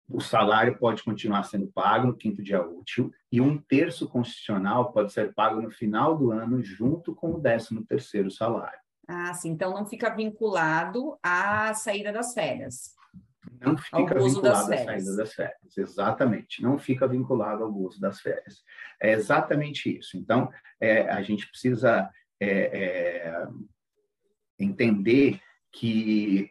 O 0.08 0.20
salário 0.20 0.78
pode 0.78 1.02
continuar 1.02 1.44
sendo 1.44 1.66
pago 1.68 2.08
no 2.08 2.16
quinto 2.16 2.42
dia 2.42 2.62
útil 2.62 3.10
e 3.32 3.40
um 3.40 3.56
terço 3.56 4.08
constitucional 4.08 4.92
pode 4.92 5.12
ser 5.12 5.32
pago 5.32 5.62
no 5.62 5.70
final 5.70 6.16
do 6.16 6.30
ano 6.30 6.62
junto 6.62 7.14
com 7.14 7.32
o 7.32 7.40
décimo 7.40 7.84
terceiro 7.84 8.30
salário. 8.30 8.78
Ah, 9.08 9.32
sim. 9.34 9.50
Então 9.50 9.72
não 9.72 9.86
fica 9.86 10.14
vinculado 10.14 11.18
à 11.22 11.72
saída 11.74 12.12
das 12.12 12.34
férias. 12.34 12.94
Não 13.60 13.76
fica 13.76 14.18
vinculado 14.18 14.72
à 14.72 14.84
saída 14.84 15.16
das 15.16 15.32
férias, 15.34 15.76
exatamente. 15.76 16.62
Não 16.62 16.78
fica 16.78 17.06
vinculado 17.06 17.64
ao 17.64 17.72
gozo 17.72 18.00
das 18.00 18.20
férias. 18.20 18.62
É 19.00 19.12
exatamente 19.12 19.98
isso. 19.98 20.16
Então, 20.16 20.50
é, 20.80 21.08
a 21.10 21.22
gente 21.22 21.46
precisa 21.48 22.10
é, 22.40 22.48
é, 22.48 23.48
entender 24.58 25.40
que 25.72 26.50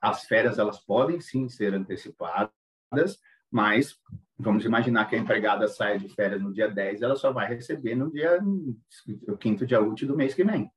as 0.00 0.24
férias 0.24 0.58
elas 0.58 0.78
podem 0.78 1.20
sim 1.20 1.48
ser 1.48 1.74
antecipadas, 1.74 2.50
mas 3.50 3.98
vamos 4.38 4.64
imaginar 4.64 5.08
que 5.08 5.16
a 5.16 5.18
empregada 5.18 5.68
saia 5.68 5.98
de 5.98 6.08
férias 6.08 6.40
no 6.40 6.52
dia 6.52 6.68
10, 6.68 7.02
ela 7.02 7.16
só 7.16 7.32
vai 7.32 7.48
receber 7.48 7.94
no 7.94 8.10
dia 8.10 8.40
no 8.40 9.36
quinto 9.38 9.66
dia 9.66 9.80
útil 9.80 10.08
do 10.08 10.16
mês 10.16 10.34
que 10.34 10.44
vem. 10.44 10.70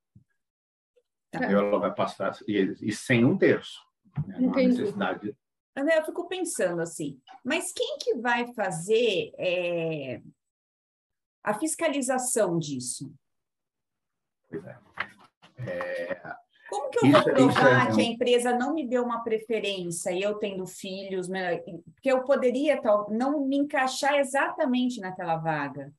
É. 1.32 1.52
Ela 1.52 1.80
vai 1.80 1.94
passar 1.94 2.38
e, 2.48 2.76
e 2.82 2.92
sem 2.92 3.26
um 3.26 3.38
terço. 3.38 3.80
Né? 4.28 4.38
Não 4.40 4.54
há 4.54 4.58
necessidade. 4.58 5.36
André, 5.76 5.98
eu 5.98 6.06
fico 6.06 6.28
pensando 6.28 6.82
assim, 6.82 7.20
mas 7.44 7.72
quem 7.72 7.98
que 7.98 8.16
vai 8.16 8.54
fazer 8.54 9.34
é, 9.40 10.22
a 11.44 11.54
fiscalização 11.56 12.60
disso? 12.60 13.12
Pois 14.48 14.64
é. 14.66 14.80
é... 15.58 16.43
Como 16.74 16.90
que 16.90 17.06
eu 17.06 17.10
isso, 17.10 17.22
vou 17.22 17.32
é 17.32 17.36
provar 17.36 17.90
é... 17.90 17.94
que 17.94 18.02
a 18.02 18.04
empresa 18.04 18.56
não 18.56 18.74
me 18.74 18.88
deu 18.88 19.04
uma 19.04 19.24
preferência 19.24 20.12
e 20.12 20.22
eu 20.22 20.36
tendo 20.36 20.66
filhos, 20.66 21.28
porque 21.94 22.12
eu 22.12 22.24
poderia 22.24 22.82
não 23.10 23.46
me 23.46 23.58
encaixar 23.58 24.16
exatamente 24.16 25.00
naquela 25.00 25.36
vaga? 25.36 25.94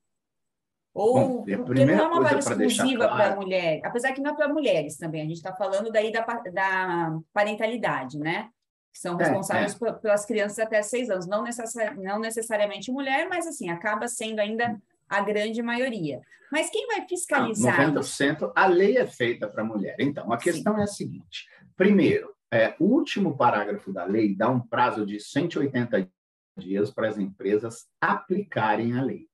Ou 0.92 1.14
Bom, 1.14 1.44
porque 1.64 1.84
não 1.84 1.94
é 1.94 2.02
uma 2.02 2.22
vaga 2.22 2.38
exclusiva 2.38 3.06
para 3.06 3.26
claro. 3.26 3.40
mulher, 3.40 3.80
apesar 3.84 4.12
que 4.12 4.20
não 4.20 4.32
é 4.32 4.34
para 4.34 4.48
mulheres 4.48 4.96
também, 4.96 5.22
a 5.22 5.24
gente 5.24 5.36
está 5.36 5.52
falando 5.54 5.90
daí 5.90 6.12
da, 6.12 6.20
da 6.22 7.18
parentalidade, 7.32 8.18
né? 8.18 8.48
Que 8.92 9.00
são 9.00 9.20
é, 9.20 9.24
responsáveis 9.24 9.80
é, 9.80 9.88
é. 9.88 9.92
pelas 9.92 10.24
crianças 10.24 10.58
até 10.58 10.82
seis 10.82 11.10
anos, 11.10 11.26
não, 11.26 11.42
necessari 11.42 12.00
não 12.00 12.18
necessariamente 12.18 12.92
mulher, 12.92 13.28
mas 13.28 13.46
assim, 13.46 13.70
acaba 13.70 14.06
sendo 14.08 14.40
ainda 14.40 14.80
a 15.16 15.24
grande 15.24 15.62
maioria. 15.62 16.20
Mas 16.50 16.70
quem 16.70 16.86
vai 16.86 17.06
fiscalizar? 17.08 17.92
Não, 17.92 18.00
90% 18.00 18.52
a 18.54 18.66
lei 18.66 18.96
é 18.96 19.06
feita 19.06 19.48
para 19.48 19.64
mulher. 19.64 19.96
Então, 19.98 20.32
a 20.32 20.38
questão 20.38 20.74
Sim. 20.74 20.80
é 20.80 20.84
a 20.84 20.86
seguinte: 20.86 21.48
primeiro, 21.76 22.34
é, 22.52 22.76
o 22.78 22.84
último 22.84 23.36
parágrafo 23.36 23.92
da 23.92 24.04
lei 24.04 24.34
dá 24.34 24.48
um 24.48 24.60
prazo 24.60 25.04
de 25.04 25.18
180 25.18 26.08
dias 26.56 26.90
para 26.90 27.08
as 27.08 27.18
empresas 27.18 27.88
aplicarem 28.00 28.96
a 28.96 29.02
lei. 29.02 29.26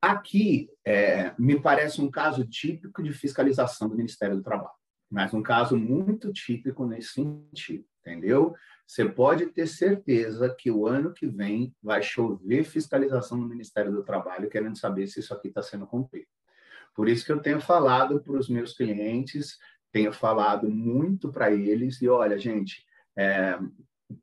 Aqui, 0.00 0.70
é, 0.84 1.34
me 1.38 1.60
parece 1.60 2.00
um 2.00 2.10
caso 2.10 2.46
típico 2.46 3.02
de 3.02 3.12
fiscalização 3.12 3.88
do 3.88 3.96
Ministério 3.96 4.36
do 4.36 4.42
Trabalho, 4.42 4.74
mas 5.10 5.32
um 5.32 5.42
caso 5.42 5.76
muito 5.76 6.32
típico 6.32 6.86
nesse 6.86 7.14
sentido, 7.14 7.84
entendeu? 8.00 8.54
Você 8.86 9.04
pode 9.04 9.46
ter 9.46 9.66
certeza 9.66 10.54
que 10.56 10.70
o 10.70 10.86
ano 10.86 11.12
que 11.12 11.26
vem 11.26 11.74
vai 11.82 12.02
chover 12.02 12.64
fiscalização 12.64 13.36
no 13.36 13.48
Ministério 13.48 13.92
do 13.92 14.04
Trabalho, 14.04 14.48
querendo 14.48 14.78
saber 14.78 15.06
se 15.08 15.20
isso 15.20 15.34
aqui 15.34 15.48
está 15.48 15.62
sendo 15.62 15.86
cumprido. 15.86 16.28
Por 16.94 17.08
isso 17.08 17.26
que 17.26 17.32
eu 17.32 17.40
tenho 17.40 17.60
falado 17.60 18.22
para 18.22 18.38
os 18.38 18.48
meus 18.48 18.74
clientes, 18.74 19.58
tenho 19.92 20.12
falado 20.12 20.68
muito 20.68 21.30
para 21.30 21.50
eles, 21.50 22.00
e 22.00 22.08
olha, 22.08 22.38
gente, 22.38 22.84
é, 23.16 23.58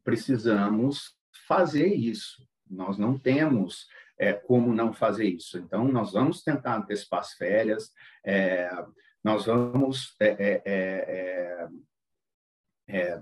precisamos 0.04 1.16
fazer 1.48 1.88
isso. 1.88 2.48
Nós 2.70 2.98
não 2.98 3.18
temos 3.18 3.88
é, 4.18 4.34
como 4.34 4.74
não 4.74 4.94
fazer 4.94 5.26
isso. 5.26 5.58
Então, 5.58 5.88
nós 5.88 6.14
vamos 6.14 6.42
tentar 6.42 6.78
antecipar 6.78 7.20
as 7.20 7.34
férias, 7.34 7.92
é, 8.26 8.70
nós 9.24 9.46
vamos. 9.46 10.16
É, 10.20 10.62
é, 10.66 11.70
é, 12.88 13.22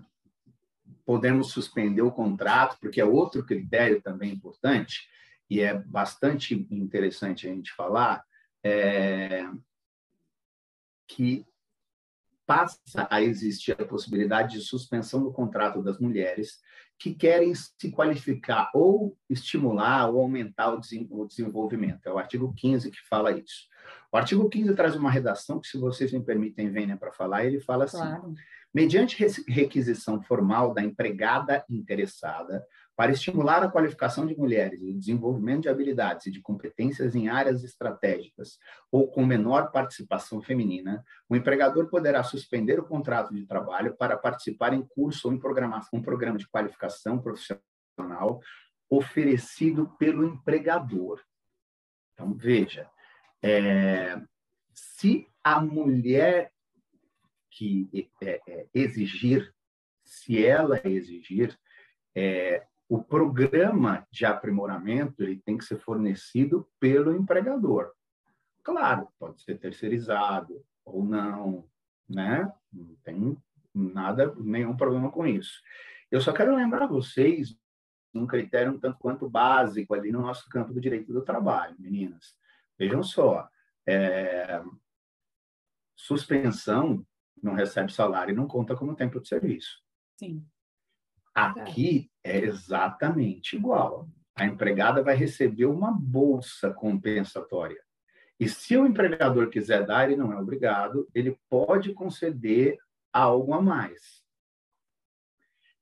podemos 1.06 1.52
suspender 1.52 2.02
o 2.02 2.12
contrato, 2.12 2.78
porque 2.80 3.00
é 3.00 3.06
outro 3.06 3.46
critério 3.46 4.02
também 4.02 4.32
importante, 4.32 5.08
e 5.50 5.60
é 5.60 5.74
bastante 5.74 6.68
interessante 6.72 7.48
a 7.48 7.54
gente 7.54 7.72
falar, 7.74 8.24
que 11.08 11.46
passa 12.46 13.08
a 13.10 13.22
existir 13.22 13.74
a 13.74 13.86
possibilidade 13.86 14.58
de 14.58 14.66
suspensão 14.66 15.24
do 15.24 15.32
contrato 15.32 15.82
das 15.82 16.00
mulheres 16.00 16.60
que 17.02 17.16
querem 17.16 17.52
se 17.56 17.90
qualificar 17.90 18.70
ou 18.76 19.18
estimular 19.28 20.08
ou 20.08 20.22
aumentar 20.22 20.72
o 20.72 21.26
desenvolvimento. 21.26 22.06
É 22.06 22.12
o 22.12 22.20
artigo 22.20 22.54
15 22.56 22.92
que 22.92 23.00
fala 23.10 23.32
isso. 23.32 23.68
O 24.12 24.18
artigo 24.18 24.48
15 24.48 24.76
traz 24.76 24.96
uma 24.96 25.10
redação 25.10 25.60
que, 25.60 25.68
se 25.68 25.80
vocês 25.80 26.14
me 26.14 26.24
permitem, 26.24 26.70
venha 26.70 26.96
para 26.96 27.12
falar, 27.12 27.44
ele 27.44 27.60
fala 27.60 27.86
assim: 27.86 27.98
claro. 27.98 28.36
mediante 28.72 29.18
requisição 29.48 30.22
formal 30.22 30.76
da 30.76 30.84
empregada 30.84 31.66
interessada, 31.68 32.64
para 33.02 33.14
estimular 33.14 33.64
a 33.64 33.68
qualificação 33.68 34.28
de 34.28 34.38
mulheres 34.38 34.80
e 34.80 34.92
o 34.92 34.94
desenvolvimento 34.94 35.64
de 35.64 35.70
habilidades 35.70 36.28
e 36.28 36.32
de 36.32 36.40
competências 36.40 37.16
em 37.16 37.30
áreas 37.30 37.64
estratégicas 37.64 38.60
ou 38.92 39.08
com 39.08 39.26
menor 39.26 39.72
participação 39.72 40.40
feminina, 40.40 41.04
o 41.28 41.36
empregador 41.36 41.90
poderá 41.90 42.22
suspender 42.22 42.80
o 42.80 42.86
contrato 42.86 43.34
de 43.34 43.44
trabalho 43.48 43.96
para 43.98 44.16
participar 44.16 44.72
em 44.74 44.84
curso 44.84 45.28
ou 45.28 45.34
em 45.34 45.40
programação, 45.40 45.98
um 45.98 46.04
programa 46.04 46.38
de 46.38 46.48
qualificação 46.48 47.20
profissional 47.20 48.40
oferecido 48.88 49.88
pelo 49.98 50.24
empregador. 50.24 51.20
Então, 52.14 52.36
veja, 52.36 52.88
É, 53.42 54.22
se 54.76 55.28
a 55.44 55.60
mulher 55.60 56.52
que 57.50 58.12
é, 58.22 58.40
é, 58.48 58.68
exigir, 58.76 59.52
se 60.04 60.46
ela 60.46 60.80
exigir, 60.86 61.58
é, 62.14 62.68
o 62.92 63.02
programa 63.02 64.06
de 64.12 64.26
aprimoramento 64.26 65.24
ele 65.24 65.40
tem 65.40 65.58
que 65.58 65.64
ser 65.64 65.80
fornecido 65.80 66.70
pelo 66.78 67.16
empregador. 67.16 67.94
Claro, 68.62 69.08
pode 69.18 69.42
ser 69.42 69.58
terceirizado 69.58 70.62
ou 70.84 71.02
não, 71.06 71.66
né? 72.10 72.52
Não 72.70 72.94
tem 73.02 73.38
nada, 73.74 74.36
nenhum 74.36 74.76
problema 74.76 75.10
com 75.10 75.26
isso. 75.26 75.62
Eu 76.12 76.20
só 76.20 76.34
quero 76.34 76.54
lembrar 76.54 76.86
vocês 76.86 77.58
um 78.14 78.28
critério 78.28 78.74
um 78.74 78.78
tanto 78.78 79.00
quanto 79.00 79.30
básico 79.30 79.94
ali 79.94 80.12
no 80.12 80.22
nosso 80.22 80.50
campo 80.50 80.74
do 80.74 80.82
direito 80.82 81.14
do 81.14 81.24
trabalho, 81.24 81.78
meninas. 81.80 82.36
Vejam 82.78 83.02
só, 83.02 83.50
é, 83.88 84.62
suspensão 85.96 87.08
não 87.42 87.54
recebe 87.54 87.94
salário 87.94 88.34
e 88.34 88.36
não 88.36 88.50
conta 88.50 88.76
como 88.76 88.98
tempo 88.98 89.22
de 89.22 89.30
serviço. 89.30 89.82
Sim. 90.18 90.46
Aqui 91.34 92.11
é 92.24 92.38
exatamente 92.40 93.56
igual. 93.56 94.08
A 94.36 94.46
empregada 94.46 95.04
vai 95.04 95.16
receber 95.16 95.66
uma 95.66 95.92
bolsa 95.92 96.74
compensatória. 96.74 97.82
E 98.40 98.50
se 98.50 98.76
o 98.76 98.86
empregador 98.86 99.50
quiser 99.50 99.86
dar, 99.86 100.06
ele 100.06 100.16
não 100.16 100.34
é 100.34 100.38
obrigado, 100.38 101.08
ele 101.14 101.38
pode 101.50 101.94
conceder 101.94 102.78
algo 103.14 103.54
a 103.54 103.62
mais. 103.62 104.24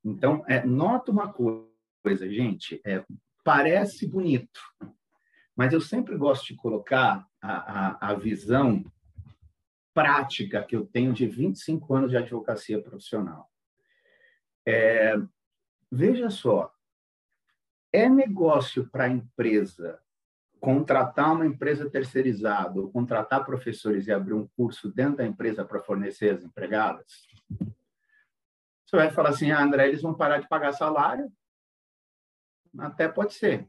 Então, 0.04 0.44
é, 0.46 0.64
nota 0.64 1.10
uma 1.10 1.32
coisa, 1.32 2.28
gente, 2.28 2.80
é, 2.84 3.04
parece 3.44 4.06
bonito, 4.06 4.60
mas 5.56 5.72
eu 5.72 5.80
sempre 5.80 6.16
gosto 6.16 6.46
de 6.48 6.56
colocar 6.56 7.26
a, 7.40 8.08
a, 8.08 8.10
a 8.10 8.14
visão 8.14 8.84
prática 9.94 10.62
que 10.62 10.76
eu 10.76 10.86
tenho 10.86 11.12
de 11.12 11.26
25 11.26 11.94
anos 11.94 12.10
de 12.10 12.16
advocacia 12.16 12.80
profissional. 12.80 13.50
É, 14.66 15.16
veja 15.90 16.30
só, 16.30 16.72
é 17.92 18.08
negócio 18.08 18.88
para 18.88 19.04
a 19.04 19.08
empresa 19.08 20.00
contratar 20.60 21.32
uma 21.32 21.46
empresa 21.46 21.88
terceirizada 21.88 22.78
ou 22.78 22.90
contratar 22.90 23.44
professores 23.44 24.06
e 24.06 24.12
abrir 24.12 24.34
um 24.34 24.46
curso 24.46 24.92
dentro 24.92 25.16
da 25.16 25.26
empresa 25.26 25.64
para 25.64 25.80
fornecer 25.80 26.36
as 26.36 26.44
empregadas? 26.44 27.26
Você 28.84 28.96
vai 28.96 29.10
falar 29.10 29.30
assim, 29.30 29.50
ah, 29.50 29.62
André, 29.62 29.88
eles 29.88 30.02
vão 30.02 30.14
parar 30.14 30.38
de 30.38 30.48
pagar 30.48 30.72
salário? 30.72 31.32
Até 32.78 33.08
pode 33.08 33.34
ser. 33.34 33.66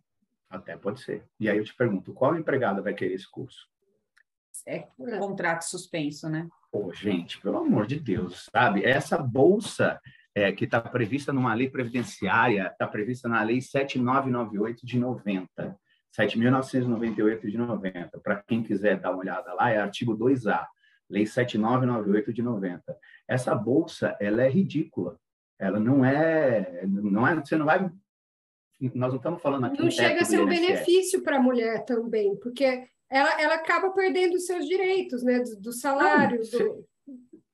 Até 0.49 0.75
pode 0.75 0.99
ser. 0.99 1.23
E 1.39 1.49
aí 1.49 1.57
eu 1.57 1.63
te 1.63 1.73
pergunto, 1.73 2.13
qual 2.13 2.35
empregada 2.35 2.81
vai 2.81 2.93
querer 2.93 3.13
esse 3.13 3.29
curso? 3.29 3.69
É 4.65 4.79
contrato 5.19 5.61
suspenso, 5.63 6.29
né? 6.29 6.47
Pô, 6.71 6.91
gente, 6.91 7.39
pelo 7.39 7.57
amor 7.57 7.87
de 7.87 7.99
Deus, 7.99 8.49
sabe? 8.53 8.83
Essa 8.83 9.17
bolsa 9.17 9.99
é, 10.35 10.51
que 10.51 10.65
está 10.65 10.79
prevista 10.79 11.33
numa 11.33 11.53
lei 11.53 11.69
previdenciária, 11.69 12.67
está 12.67 12.87
prevista 12.87 13.27
na 13.27 13.43
lei 13.43 13.61
7998 13.61 14.85
de 14.85 14.99
90. 14.99 15.77
7.998 16.17 17.49
de 17.49 17.57
90. 17.57 18.19
Para 18.19 18.43
quem 18.43 18.61
quiser 18.61 18.99
dar 18.99 19.11
uma 19.11 19.19
olhada 19.19 19.53
lá, 19.53 19.71
é 19.71 19.77
artigo 19.77 20.17
2A, 20.17 20.65
Lei 21.09 21.25
7998 21.25 22.33
de 22.33 22.41
90. 22.41 22.97
Essa 23.27 23.53
bolsa, 23.55 24.15
ela 24.19 24.43
é 24.43 24.49
ridícula. 24.49 25.17
Ela 25.59 25.79
não 25.79 26.03
é, 26.03 26.85
não 26.85 27.27
é, 27.27 27.35
você 27.35 27.55
não 27.55 27.65
vai 27.65 27.89
nós 28.95 29.11
não 29.11 29.17
estamos 29.17 29.41
falando 29.43 29.65
aqui 29.65 29.79
Não 29.79 29.91
chega 29.91 30.21
a 30.21 30.25
ser 30.25 30.41
um 30.41 30.47
benefício 30.47 31.21
para 31.21 31.37
a 31.37 31.41
mulher 31.41 31.85
também, 31.85 32.35
porque 32.37 32.87
ela, 33.11 33.39
ela 33.39 33.53
acaba 33.55 33.91
perdendo 33.91 34.33
os 34.33 34.47
seus 34.47 34.65
direitos, 34.65 35.21
né, 35.21 35.39
do, 35.39 35.61
do 35.61 35.71
salário, 35.71 36.41
não, 36.51 36.59
do... 36.59 36.87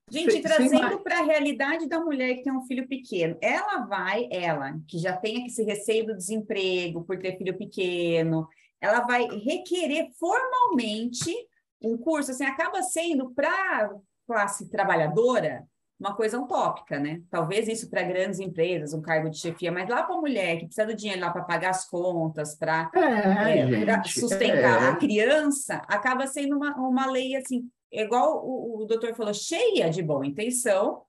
Gente, 0.10 0.42
trazendo 0.42 1.00
para 1.00 1.20
a 1.20 1.24
realidade 1.24 1.88
da 1.88 2.00
mulher 2.00 2.36
que 2.36 2.44
tem 2.44 2.54
um 2.54 2.66
filho 2.66 2.88
pequeno, 2.88 3.38
ela 3.42 3.86
vai, 3.86 4.28
ela, 4.32 4.80
que 4.88 4.98
já 4.98 5.16
tem 5.16 5.46
esse 5.46 5.64
receio 5.64 6.06
do 6.06 6.16
desemprego 6.16 7.04
por 7.04 7.20
ter 7.20 7.38
filho 7.38 7.58
pequeno, 7.58 8.48
ela 8.80 9.02
vai 9.02 9.28
requerer 9.28 10.10
formalmente 10.18 11.36
um 11.82 11.98
curso, 11.98 12.32
assim, 12.32 12.46
acaba 12.46 12.82
sendo 12.82 13.32
para 13.32 13.92
classe 14.26 14.70
trabalhadora 14.70 15.68
uma 16.00 16.16
coisa 16.16 16.40
utópica, 16.40 17.00
né? 17.00 17.22
Talvez 17.30 17.68
isso 17.68 17.90
para 17.90 18.04
grandes 18.04 18.40
empresas, 18.40 18.94
um 18.94 19.02
cargo 19.02 19.30
de 19.30 19.40
chefia, 19.40 19.72
mas 19.72 19.90
lá 19.90 20.04
para 20.04 20.16
a 20.16 20.22
mulher 20.22 20.58
que 20.58 20.66
precisa 20.66 20.86
do 20.86 20.96
dinheiro 20.96 21.22
lá 21.22 21.32
para 21.32 21.44
pagar 21.44 21.72
as 21.72 21.90
contas, 21.90 22.56
para 22.56 22.90
é, 22.94 23.60
é, 23.84 24.04
sustentar 24.04 24.84
é. 24.84 24.90
a 24.90 24.96
criança, 24.96 25.82
acaba 25.88 26.28
sendo 26.28 26.56
uma, 26.56 26.76
uma 26.76 27.10
lei 27.10 27.36
assim 27.36 27.68
igual 27.92 28.46
o, 28.46 28.84
o 28.84 28.86
doutor 28.86 29.14
falou, 29.16 29.34
cheia 29.34 29.90
de 29.90 30.02
boa 30.02 30.26
intenção, 30.26 31.04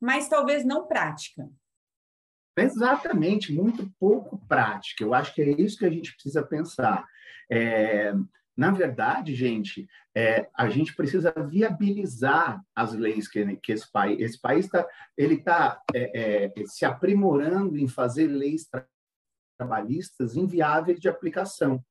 mas 0.00 0.28
talvez 0.28 0.64
não 0.64 0.86
prática. 0.86 1.48
Exatamente, 2.56 3.52
muito 3.52 3.90
pouco 3.98 4.38
prática. 4.46 5.02
Eu 5.02 5.12
acho 5.12 5.34
que 5.34 5.42
é 5.42 5.50
isso 5.50 5.78
que 5.78 5.86
a 5.86 5.90
gente 5.90 6.12
precisa 6.12 6.42
pensar. 6.42 7.04
É, 7.50 8.12
na 8.56 8.70
verdade, 8.70 9.34
gente, 9.34 9.88
é, 10.14 10.48
a 10.54 10.68
gente 10.68 10.94
precisa 10.94 11.34
viabilizar 11.48 12.62
as 12.74 12.92
leis 12.92 13.26
que, 13.26 13.56
que 13.56 13.72
esse 13.72 13.90
país 13.90 14.20
esse 14.20 14.40
país 14.40 14.66
está 14.66 14.86
ele 15.16 15.34
está 15.34 15.82
é, 15.92 16.52
é, 16.54 16.66
se 16.66 16.84
aprimorando 16.84 17.76
em 17.76 17.88
fazer 17.88 18.28
leis 18.28 18.68
trabalhistas 19.58 20.36
inviáveis 20.36 21.00
de 21.00 21.08
aplicação. 21.08 21.84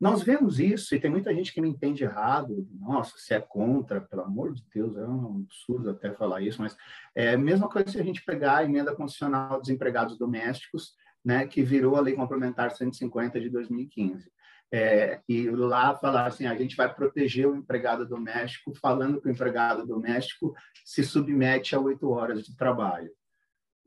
Nós 0.00 0.22
vemos 0.22 0.58
isso, 0.58 0.94
e 0.94 1.00
tem 1.00 1.10
muita 1.10 1.32
gente 1.34 1.52
que 1.52 1.60
me 1.60 1.68
entende 1.68 2.04
errado, 2.04 2.66
nossa, 2.78 3.14
se 3.16 3.32
é 3.32 3.40
contra, 3.40 4.00
pelo 4.00 4.22
amor 4.22 4.52
de 4.52 4.62
Deus, 4.74 4.96
é 4.96 5.06
um 5.06 5.44
absurdo 5.44 5.90
até 5.90 6.12
falar 6.12 6.40
isso, 6.40 6.60
mas 6.60 6.76
é 7.14 7.34
a 7.34 7.38
mesma 7.38 7.68
coisa 7.68 7.90
se 7.90 8.00
a 8.00 8.04
gente 8.04 8.24
pegar 8.24 8.58
a 8.58 8.64
emenda 8.64 8.94
constitucional 8.94 9.60
dos 9.60 9.68
empregados 9.68 10.18
domésticos, 10.18 10.94
né, 11.24 11.46
que 11.46 11.62
virou 11.62 11.96
a 11.96 12.00
Lei 12.00 12.14
Complementar 12.14 12.70
150 12.70 13.40
de 13.40 13.48
2015. 13.48 14.30
É, 14.72 15.20
e 15.28 15.48
lá 15.48 15.94
falar 15.96 16.26
assim, 16.26 16.46
a 16.46 16.54
gente 16.56 16.74
vai 16.74 16.92
proteger 16.92 17.46
o 17.46 17.54
empregado 17.54 18.04
doméstico, 18.04 18.74
falando 18.74 19.20
que 19.20 19.28
o 19.28 19.30
empregado 19.30 19.86
doméstico 19.86 20.52
se 20.84 21.04
submete 21.04 21.76
a 21.76 21.80
oito 21.80 22.10
horas 22.10 22.44
de 22.44 22.56
trabalho. 22.56 23.10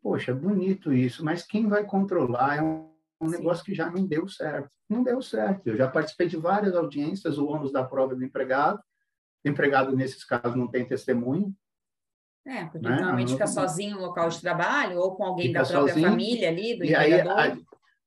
Poxa, 0.01 0.33
bonito 0.33 0.93
isso, 0.93 1.25
mas 1.25 1.43
quem 1.43 1.67
vai 1.67 1.83
controlar 1.83 2.57
é 2.57 2.61
um 2.61 2.96
um 3.19 3.29
Sim. 3.29 3.37
negócio 3.37 3.63
que 3.63 3.73
já 3.73 3.89
não 3.89 4.05
deu 4.05 4.27
certo. 4.27 4.69
Não 4.89 5.03
deu 5.03 5.21
certo. 5.21 5.67
Eu 5.67 5.77
já 5.77 5.87
participei 5.87 6.27
de 6.27 6.37
várias 6.37 6.75
audiências, 6.75 7.37
o 7.37 7.47
ônus 7.47 7.71
da 7.71 7.83
prova 7.83 8.15
do 8.15 8.23
empregado. 8.23 8.79
O 9.45 9.49
empregado, 9.49 9.95
nesses 9.95 10.23
casos, 10.23 10.55
não 10.55 10.67
tem 10.67 10.85
testemunho. 10.85 11.53
É, 12.45 12.63
porque 12.65 12.87
né? 12.87 12.95
normalmente 12.95 13.33
fica 13.33 13.47
sozinho 13.47 13.97
no 13.97 14.03
local 14.03 14.29
de 14.29 14.39
trabalho 14.39 14.99
ou 14.99 15.15
com 15.15 15.25
alguém 15.25 15.47
fica 15.47 15.63
da 15.63 15.67
própria 15.67 15.93
sozinho, 15.93 16.09
família 16.09 16.49
ali, 16.49 16.77
do 16.77 16.85
e 16.85 16.91
empregador. 16.91 17.37
Aí, 17.37 17.65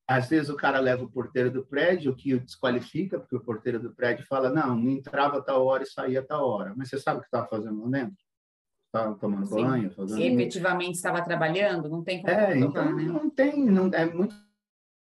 às 0.08 0.28
vezes 0.28 0.48
o 0.48 0.56
cara 0.56 0.80
leva 0.80 1.04
o 1.04 1.10
porteiro 1.10 1.50
do 1.50 1.64
prédio, 1.64 2.10
o 2.10 2.16
que 2.16 2.34
o 2.34 2.40
desqualifica, 2.40 3.20
porque 3.20 3.36
o 3.36 3.40
porteiro 3.44 3.78
do 3.78 3.94
prédio 3.94 4.26
fala, 4.26 4.48
não, 4.48 4.74
não 4.74 4.90
entrava 4.90 5.42
tal 5.42 5.64
hora 5.66 5.82
e 5.82 5.86
saía 5.86 6.22
tal 6.22 6.48
hora. 6.48 6.72
Mas 6.74 6.88
você 6.88 6.98
sabe 6.98 7.18
o 7.18 7.20
que 7.20 7.28
estava 7.28 7.46
fazendo 7.46 7.82
lá 7.82 7.90
dentro? 7.90 8.16
Estava 8.86 9.14
tomando 9.16 9.46
Sim. 9.46 9.62
banho? 9.62 9.90
Fazendo... 9.90 10.16
Se 10.16 10.22
efetivamente 10.26 10.94
estava 10.96 11.22
trabalhando, 11.22 11.88
não 11.88 12.02
tem 12.02 12.22
como 12.22 12.34
É, 12.34 12.58
então 12.58 12.96
né? 12.96 13.02
não 13.04 13.30
tem, 13.30 13.64
não, 13.64 13.88
é 13.92 14.06
muito 14.06 14.34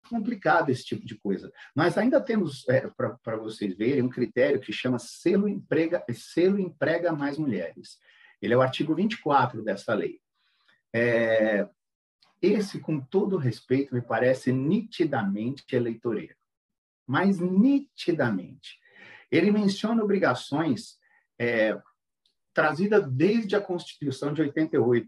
complicado 0.09 0.71
esse 0.71 0.85
tipo 0.85 1.07
de 1.07 1.17
coisa. 1.17 1.53
Nós 1.75 1.97
ainda 1.99 2.21
temos, 2.21 2.69
é, 2.69 2.89
para 2.89 3.37
vocês 3.37 3.77
verem, 3.77 4.03
um 4.03 4.09
critério 4.09 4.61
que 4.61 4.73
chama 4.73 4.99
selo 4.99 5.49
emprega, 5.49 6.05
selo 6.13 6.59
emprega 6.59 7.13
mais 7.13 7.39
mulheres. 7.39 7.99
Ele 8.41 8.55
é 8.55 8.57
o 8.57 8.63
artigo 8.63 8.95
24 8.95 9.63
dessa 9.63 9.95
lei. 9.95 10.21
É, 10.93 11.69
esse, 12.41 12.79
com 12.79 13.01
todo 13.01 13.37
respeito, 13.37 13.95
me 13.95 14.01
parece 14.01 14.53
nitidamente 14.53 15.65
eleitoreiro. 15.75 16.37
Mas 17.07 17.39
nitidamente. 17.39 18.79
Ele 19.31 19.51
menciona 19.51 20.03
obrigações 20.03 20.99
é, 21.39 21.79
trazidas 22.55 23.11
desde 23.11 23.57
a 23.57 23.61
Constituição 23.61 24.33
de 24.33 24.43
88, 24.43 25.07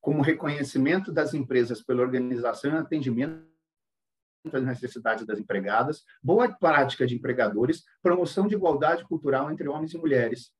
como 0.00 0.22
reconhecimento 0.22 1.12
das 1.12 1.32
empresas 1.32 1.82
pela 1.82 2.02
organização 2.02 2.72
e 2.72 2.76
atendimento 2.76 3.53
às 4.52 4.62
necessidades 4.62 5.26
das 5.26 5.38
empregadas, 5.38 6.04
boa 6.22 6.48
prática 6.48 7.06
de 7.06 7.14
empregadores, 7.14 7.84
promoção 8.02 8.46
de 8.46 8.54
igualdade 8.54 9.04
cultural 9.04 9.50
entre 9.50 9.68
homens 9.68 9.94
e 9.94 9.98
mulheres. 9.98 10.52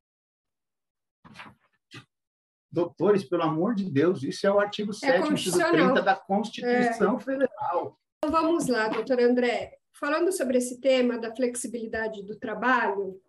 Doutores, 2.70 3.24
pelo 3.24 3.42
amor 3.42 3.74
de 3.74 3.88
Deus, 3.88 4.22
isso 4.22 4.46
é 4.46 4.50
o 4.50 4.58
artigo 4.58 4.92
7, 4.92 5.32
inciso 5.32 5.58
30 5.58 6.02
da 6.02 6.16
Constituição 6.16 7.16
é. 7.16 7.20
Federal. 7.20 7.98
Então, 8.18 8.30
vamos 8.30 8.66
lá, 8.66 8.88
doutor 8.88 9.20
André. 9.20 9.78
Falando 9.92 10.32
sobre 10.32 10.58
esse 10.58 10.80
tema 10.80 11.18
da 11.18 11.34
flexibilidade 11.34 12.24
do 12.24 12.36
trabalho 12.36 13.20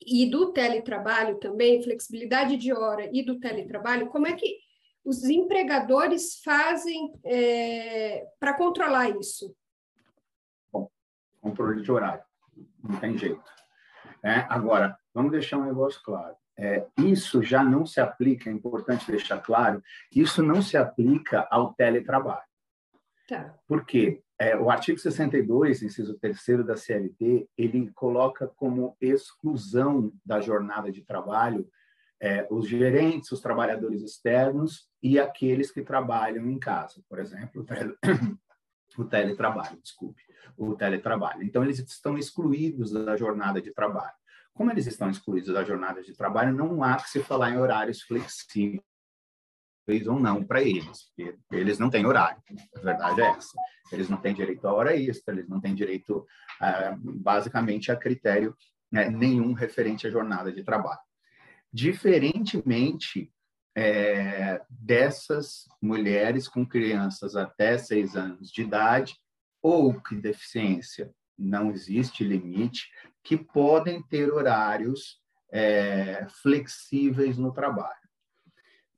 e 0.00 0.30
do 0.30 0.52
teletrabalho 0.52 1.38
também, 1.38 1.82
flexibilidade 1.82 2.56
de 2.56 2.72
hora 2.72 3.10
e 3.12 3.24
do 3.24 3.40
teletrabalho, 3.40 4.08
como 4.08 4.28
é 4.28 4.34
que 4.34 4.58
os 5.04 5.24
empregadores 5.24 6.40
fazem 6.44 7.12
é, 7.24 8.26
para 8.38 8.54
controlar 8.54 9.10
isso? 9.18 9.54
Controle 11.40 11.82
de 11.82 11.90
horário. 11.90 12.22
Não 12.82 12.98
tem 12.98 13.16
jeito. 13.16 13.42
É, 14.22 14.46
agora, 14.48 14.98
vamos 15.14 15.32
deixar 15.32 15.58
um 15.58 15.64
negócio 15.64 16.00
claro. 16.02 16.34
É, 16.58 16.86
isso 16.98 17.42
já 17.42 17.64
não 17.64 17.86
se 17.86 18.00
aplica, 18.00 18.50
é 18.50 18.52
importante 18.52 19.10
deixar 19.10 19.38
claro, 19.38 19.82
isso 20.14 20.42
não 20.42 20.60
se 20.60 20.76
aplica 20.76 21.48
ao 21.50 21.72
teletrabalho. 21.72 22.42
Tá. 23.26 23.54
Por 23.66 23.86
quê? 23.86 24.22
É, 24.38 24.56
o 24.56 24.70
artigo 24.70 24.98
62, 24.98 25.82
inciso 25.82 26.18
3 26.18 26.64
da 26.66 26.76
CLT, 26.76 27.48
ele 27.56 27.90
coloca 27.92 28.46
como 28.48 28.96
exclusão 29.00 30.12
da 30.24 30.40
jornada 30.40 30.90
de 30.90 31.02
trabalho 31.02 31.66
é, 32.20 32.46
os 32.50 32.68
gerentes, 32.68 33.32
os 33.32 33.40
trabalhadores 33.40 34.02
externos 34.02 34.88
e 35.02 35.18
aqueles 35.18 35.70
que 35.70 35.82
trabalham 35.82 36.46
em 36.46 36.58
casa, 36.58 37.02
por 37.08 37.18
exemplo, 37.18 37.62
o, 37.62 37.64
tele... 37.64 37.96
o 38.98 39.04
teletrabalho, 39.04 39.80
desculpe, 39.82 40.22
o 40.56 40.74
teletrabalho. 40.74 41.42
Então, 41.42 41.62
eles 41.64 41.78
estão 41.78 42.16
excluídos 42.18 42.92
da 42.92 43.16
jornada 43.16 43.60
de 43.60 43.72
trabalho. 43.72 44.14
Como 44.52 44.70
eles 44.70 44.86
estão 44.86 45.08
excluídos 45.08 45.52
da 45.52 45.64
jornada 45.64 46.02
de 46.02 46.12
trabalho, 46.14 46.54
não 46.54 46.82
há 46.82 46.96
que 46.96 47.08
se 47.08 47.20
falar 47.20 47.50
em 47.50 47.58
horários 47.58 48.02
flexíveis 48.02 48.82
ou 50.06 50.20
não 50.20 50.44
para 50.44 50.62
eles, 50.62 51.10
porque 51.16 51.36
eles 51.50 51.78
não 51.78 51.90
têm 51.90 52.06
horário, 52.06 52.40
a 52.76 52.80
verdade 52.80 53.22
é 53.22 53.30
essa. 53.30 53.56
Eles 53.90 54.08
não 54.08 54.18
têm 54.18 54.34
direito 54.34 54.66
a 54.68 54.72
hora 54.72 54.96
extra, 54.96 55.34
eles 55.34 55.48
não 55.48 55.60
têm 55.60 55.74
direito, 55.74 56.26
ah, 56.60 56.96
basicamente, 57.02 57.90
a 57.90 57.96
critério 57.96 58.56
né, 58.90 59.08
nenhum 59.08 59.52
referente 59.52 60.06
à 60.06 60.10
jornada 60.10 60.52
de 60.52 60.62
trabalho. 60.62 61.00
Diferentemente 61.72 63.32
é, 63.76 64.60
dessas 64.68 65.68
mulheres 65.80 66.48
com 66.48 66.66
crianças 66.66 67.36
até 67.36 67.78
seis 67.78 68.16
anos 68.16 68.50
de 68.50 68.62
idade 68.62 69.16
ou 69.62 70.00
que 70.00 70.14
deficiência 70.14 71.12
não 71.38 71.70
existe 71.70 72.22
limite, 72.22 72.90
que 73.22 73.36
podem 73.36 74.02
ter 74.02 74.30
horários 74.32 75.20
é, 75.50 76.26
flexíveis 76.42 77.38
no 77.38 77.52
trabalho. 77.52 77.98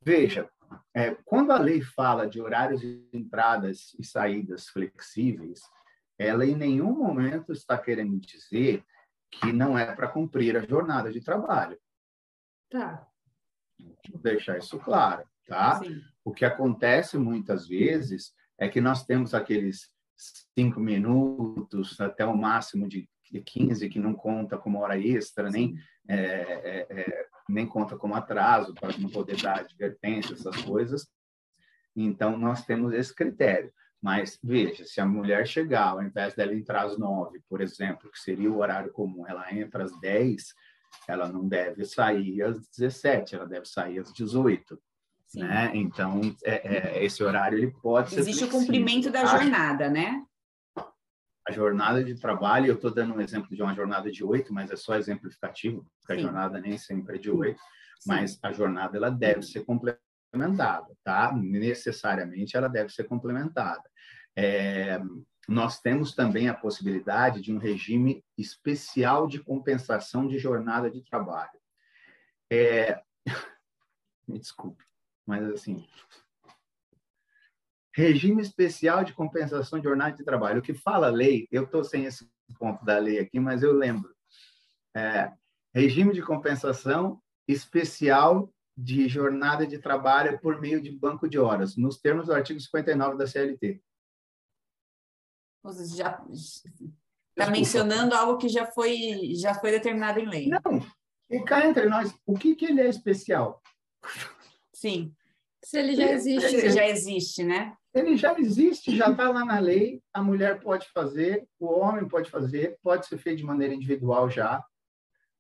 Veja, 0.01 0.51
é, 0.95 1.15
quando 1.25 1.53
a 1.53 1.59
lei 1.59 1.81
fala 1.83 2.27
de 2.27 2.41
horários 2.41 2.81
de 2.81 3.09
entradas 3.13 3.95
e 3.99 4.05
saídas 4.05 4.69
flexíveis, 4.69 5.61
ela 6.19 6.45
em 6.45 6.57
nenhum 6.57 6.93
momento 6.93 7.53
está 7.53 7.79
querendo 7.79 8.19
dizer 8.19 8.85
que 9.31 9.53
não 9.53 9.79
é 9.79 9.95
para 9.95 10.09
cumprir 10.09 10.57
a 10.57 10.67
jornada 10.67 11.11
de 11.11 11.21
trabalho. 11.21 11.79
Tá. 12.71 13.07
Vou 14.11 14.21
deixar 14.21 14.59
isso 14.59 14.79
claro, 14.79 15.27
tá? 15.47 15.79
Sim. 15.79 16.01
O 16.25 16.33
que 16.33 16.45
acontece 16.45 17.19
muitas 17.19 17.67
vezes 17.67 18.35
é 18.59 18.69
que 18.69 18.81
nós 18.81 19.05
temos 19.05 19.35
aqueles 19.35 19.92
cinco 20.57 20.81
minutos 20.81 22.01
até 22.01 22.25
o 22.25 22.37
máximo 22.37 22.89
de 22.89 23.09
15 23.41 23.89
que 23.89 23.99
não 23.99 24.15
conta 24.15 24.59
como 24.59 24.81
hora 24.81 24.99
extra, 24.99 25.51
nem, 25.51 25.75
é, 26.09 26.17
é, 26.17 26.87
é, 26.91 27.27
nem 27.49 27.67
conta 27.67 27.97
como 27.97 28.15
atraso, 28.15 28.75
para 28.75 28.97
não 28.99 29.09
poder 29.09 29.41
dar 29.41 29.61
advertência, 29.61 30.35
essas 30.35 30.57
coisas. 30.63 31.07
Então, 31.97 32.37
nós 32.37 32.65
temos 32.65 32.93
esse 32.93 33.15
critério. 33.15 33.73
Mas, 34.01 34.39
veja, 34.43 34.85
se 34.85 35.01
a 35.01 35.07
mulher 35.07 35.47
chegar, 35.47 35.91
ao 35.91 36.03
invés 36.03 36.35
dela 36.35 36.53
entrar 36.53 36.83
às 36.83 36.99
nove, 36.99 37.41
por 37.49 37.61
exemplo, 37.61 38.11
que 38.11 38.19
seria 38.19 38.51
o 38.51 38.59
horário 38.59 38.93
comum, 38.93 39.27
ela 39.29 39.55
entra 39.55 39.85
às 39.85 39.99
dez, 40.01 40.53
ela 41.07 41.29
não 41.29 41.49
deve 41.49 41.85
sair 41.85 42.43
às 42.43 42.69
17, 42.69 43.37
ela 43.37 43.47
deve 43.47 43.67
sair 43.67 44.01
às 44.01 44.13
18. 44.13 44.77
Né? 45.35 45.71
Então, 45.75 46.21
é, 46.45 46.99
é, 46.99 47.05
esse 47.05 47.23
horário 47.23 47.59
ele 47.59 47.71
pode 47.71 48.09
Existe 48.09 48.23
ser. 48.25 48.31
Existe 48.31 48.45
o 48.45 48.49
cumprimento 48.49 49.11
da 49.11 49.23
tá? 49.23 49.39
jornada, 49.39 49.89
né? 49.89 50.23
A 51.49 51.53
jornada 51.53 52.05
de 52.05 52.15
trabalho, 52.15 52.67
eu 52.67 52.75
estou 52.75 52.93
dando 52.93 53.15
um 53.15 53.21
exemplo 53.21 53.55
de 53.55 53.63
uma 53.63 53.75
jornada 53.75 54.11
de 54.11 54.23
oito, 54.23 54.53
mas 54.53 54.71
é 54.71 54.77
só 54.77 54.95
exemplificativo, 54.97 55.85
porque 56.01 56.15
Sim. 56.15 56.21
a 56.21 56.23
jornada 56.23 56.61
nem 56.61 56.79
sempre 56.79 57.17
é 57.17 57.19
de 57.19 57.31
oito, 57.31 57.61
mas 58.07 58.39
a 58.43 58.53
jornada 58.53 58.97
ela 58.97 59.11
deve 59.11 59.43
ser 59.43 59.65
complementada, 59.65 60.87
tá? 61.03 61.33
Necessariamente 61.33 62.57
ela 62.57 62.69
deve 62.69 62.91
ser 62.91 63.05
complementada. 63.05 63.83
É, 64.37 65.01
nós 65.49 65.81
temos 65.81 66.15
também 66.15 66.49
a 66.49 66.55
possibilidade 66.55 67.41
de 67.41 67.53
um 67.53 67.59
regime 67.59 68.25
especial 68.39 69.27
de 69.27 69.41
compensação 69.43 70.29
de 70.29 70.39
jornada 70.39 70.91
de 70.91 71.03
trabalho. 71.03 71.59
É... 72.51 73.03
Me 74.29 74.39
desculpe, 74.39 74.85
mas 75.27 75.45
assim, 75.51 75.87
regime 77.95 78.43
especial 78.43 79.05
de 79.05 79.13
compensação 79.13 79.79
de 79.79 79.85
jornada 79.85 80.17
de 80.17 80.25
trabalho. 80.25 80.61
O 80.61 80.63
que 80.63 80.75
fala 80.75 81.09
a 81.09 81.11
lei, 81.11 81.47
eu 81.51 81.65
estou 81.65 81.85
sem 81.85 82.05
esse 82.05 82.29
ponto 82.59 82.85
da 82.85 82.99
lei 82.99 83.19
aqui, 83.19 83.39
mas 83.39 83.63
eu 83.63 83.73
lembro. 83.73 84.15
É, 84.95 85.33
regime 85.75 86.13
de 86.13 86.23
compensação 86.23 87.21
especial 87.47 88.53
de 88.77 89.09
jornada 89.09 89.67
de 89.67 89.79
trabalho 89.79 90.41
por 90.41 90.61
meio 90.61 90.81
de 90.81 90.91
banco 90.91 91.29
de 91.29 91.39
horas, 91.39 91.77
nos 91.77 91.99
termos 91.99 92.27
do 92.27 92.33
artigo 92.33 92.59
59 92.59 93.19
da 93.19 93.27
CLT. 93.27 93.83
Você 95.63 95.97
já 95.97 96.25
está 97.37 97.51
mencionando 97.51 98.15
algo 98.15 98.39
que 98.39 98.49
já 98.49 98.67
foi, 98.67 99.35
já 99.35 99.55
foi 99.55 99.71
determinado 99.71 100.19
em 100.19 100.29
lei. 100.29 100.49
Não, 100.49 100.81
e 101.31 101.41
cá 101.45 101.67
entre 101.67 101.87
nós, 101.87 102.15
o 102.27 102.35
que, 102.35 102.55
que 102.55 102.65
ele 102.65 102.81
é 102.81 102.89
especial? 102.89 103.63
Sim. 104.83 105.15
Se 105.65 105.79
ele 105.79 105.95
já 105.95 106.11
existe. 106.11 106.61
Se 106.61 106.71
já 106.71 106.89
existe, 106.89 107.45
né? 107.45 107.77
Ele 107.95 108.17
já 108.17 108.37
existe, 108.37 108.97
já 108.97 109.11
está 109.11 109.31
lá 109.31 109.45
na 109.45 109.61
lei, 109.61 110.03
a 110.13 110.21
mulher 110.21 110.61
pode 110.61 110.89
fazer, 110.89 111.47
o 111.61 111.67
homem 111.67 112.09
pode 112.09 112.29
fazer, 112.29 112.79
pode 112.83 113.07
ser 113.07 113.19
feito 113.19 113.39
de 113.39 113.45
maneira 113.45 113.73
individual 113.73 114.29
já. 114.29 114.65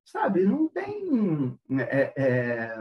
Sabe, 0.04 0.44
não 0.44 0.68
tem 0.68 1.58
é, 1.80 2.12
é, 2.16 2.78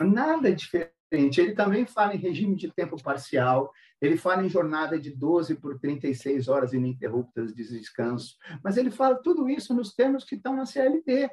nada 0.00 0.52
diferente 0.52 0.92
ele 1.12 1.54
também 1.54 1.84
fala 1.84 2.14
em 2.14 2.18
regime 2.18 2.56
de 2.56 2.72
tempo 2.72 3.00
parcial, 3.02 3.70
ele 4.00 4.16
fala 4.16 4.44
em 4.44 4.48
jornada 4.48 4.98
de 4.98 5.10
12 5.10 5.56
por 5.56 5.78
36 5.78 6.48
horas 6.48 6.72
ininterruptas 6.72 7.54
de 7.54 7.62
descanso, 7.62 8.36
mas 8.64 8.78
ele 8.78 8.90
fala 8.90 9.22
tudo 9.22 9.48
isso 9.50 9.74
nos 9.74 9.94
termos 9.94 10.24
que 10.24 10.36
estão 10.36 10.56
na 10.56 10.64
CLT. 10.64 11.30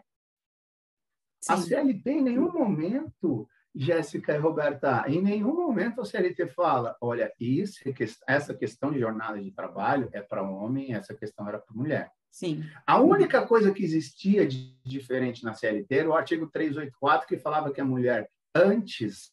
Sim. 1.42 1.54
A 1.54 1.58
CLT, 1.58 2.12
em 2.12 2.22
nenhum 2.22 2.52
momento, 2.52 3.48
Jéssica 3.76 4.34
e 4.34 4.38
Roberta, 4.38 5.06
em 5.08 5.22
nenhum 5.22 5.54
momento 5.54 6.02
a 6.02 6.06
CLT 6.06 6.48
fala: 6.48 6.98
olha, 7.00 7.32
isso, 7.40 7.80
essa 8.28 8.54
questão 8.54 8.92
de 8.92 9.00
jornada 9.00 9.40
de 9.42 9.52
trabalho 9.52 10.10
é 10.12 10.22
para 10.22 10.44
homem, 10.44 10.94
essa 10.94 11.14
questão 11.14 11.48
era 11.48 11.60
para 11.60 11.76
mulher. 11.76 12.12
Sim. 12.32 12.64
A 12.86 13.00
única 13.00 13.46
coisa 13.46 13.72
que 13.72 13.84
existia 13.84 14.48
de 14.48 14.76
diferente 14.84 15.44
na 15.44 15.54
CLT 15.54 15.96
era 15.96 16.10
o 16.10 16.14
artigo 16.14 16.48
384, 16.48 17.28
que 17.28 17.38
falava 17.38 17.72
que 17.72 17.82
a 17.82 17.86
mulher, 17.86 18.30
antes 18.54 19.32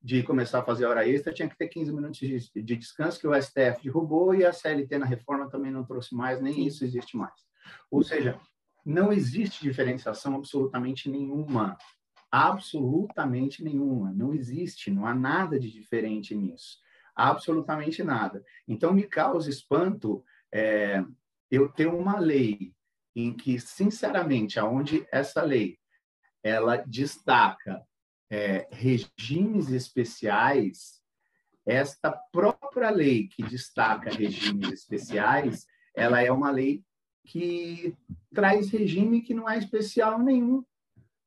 de 0.00 0.22
começar 0.22 0.58
a 0.58 0.64
fazer 0.64 0.86
hora 0.86 1.08
extra, 1.08 1.32
tinha 1.32 1.48
que 1.48 1.56
ter 1.56 1.68
15 1.68 1.92
minutos 1.92 2.18
de, 2.18 2.62
de 2.62 2.76
descanso, 2.76 3.20
que 3.20 3.26
o 3.26 3.40
STF 3.40 3.82
derrubou 3.82 4.34
e 4.34 4.44
a 4.44 4.52
CLT 4.52 4.98
na 4.98 5.06
reforma 5.06 5.48
também 5.48 5.70
não 5.70 5.84
trouxe 5.84 6.14
mais, 6.14 6.40
nem 6.40 6.66
isso 6.66 6.84
existe 6.84 7.16
mais. 7.16 7.32
Ou 7.90 8.02
seja, 8.02 8.38
não 8.84 9.12
existe 9.12 9.62
diferenciação 9.62 10.34
absolutamente 10.34 11.08
nenhuma. 11.08 11.78
Absolutamente 12.32 13.62
nenhuma. 13.62 14.10
Não 14.10 14.32
existe, 14.32 14.90
não 14.90 15.06
há 15.06 15.14
nada 15.14 15.60
de 15.60 15.70
diferente 15.70 16.34
nisso. 16.34 16.78
Absolutamente 17.14 18.02
nada. 18.02 18.42
Então, 18.66 18.94
me 18.94 19.02
causa 19.02 19.50
espanto 19.50 20.24
é, 20.50 21.04
eu 21.50 21.68
ter 21.68 21.86
uma 21.86 22.18
lei 22.18 22.72
em 23.14 23.34
que, 23.34 23.60
sinceramente, 23.60 24.58
aonde 24.58 25.06
essa 25.12 25.42
lei 25.42 25.78
ela 26.42 26.76
destaca 26.76 27.86
é, 28.30 28.66
regimes 28.72 29.68
especiais, 29.68 31.02
esta 31.66 32.10
própria 32.32 32.90
lei 32.90 33.28
que 33.28 33.42
destaca 33.42 34.10
regimes 34.10 34.72
especiais, 34.72 35.66
ela 35.94 36.22
é 36.22 36.32
uma 36.32 36.50
lei 36.50 36.82
que 37.26 37.94
traz 38.34 38.70
regime 38.70 39.20
que 39.20 39.34
não 39.34 39.48
é 39.48 39.58
especial 39.58 40.18
nenhum. 40.18 40.64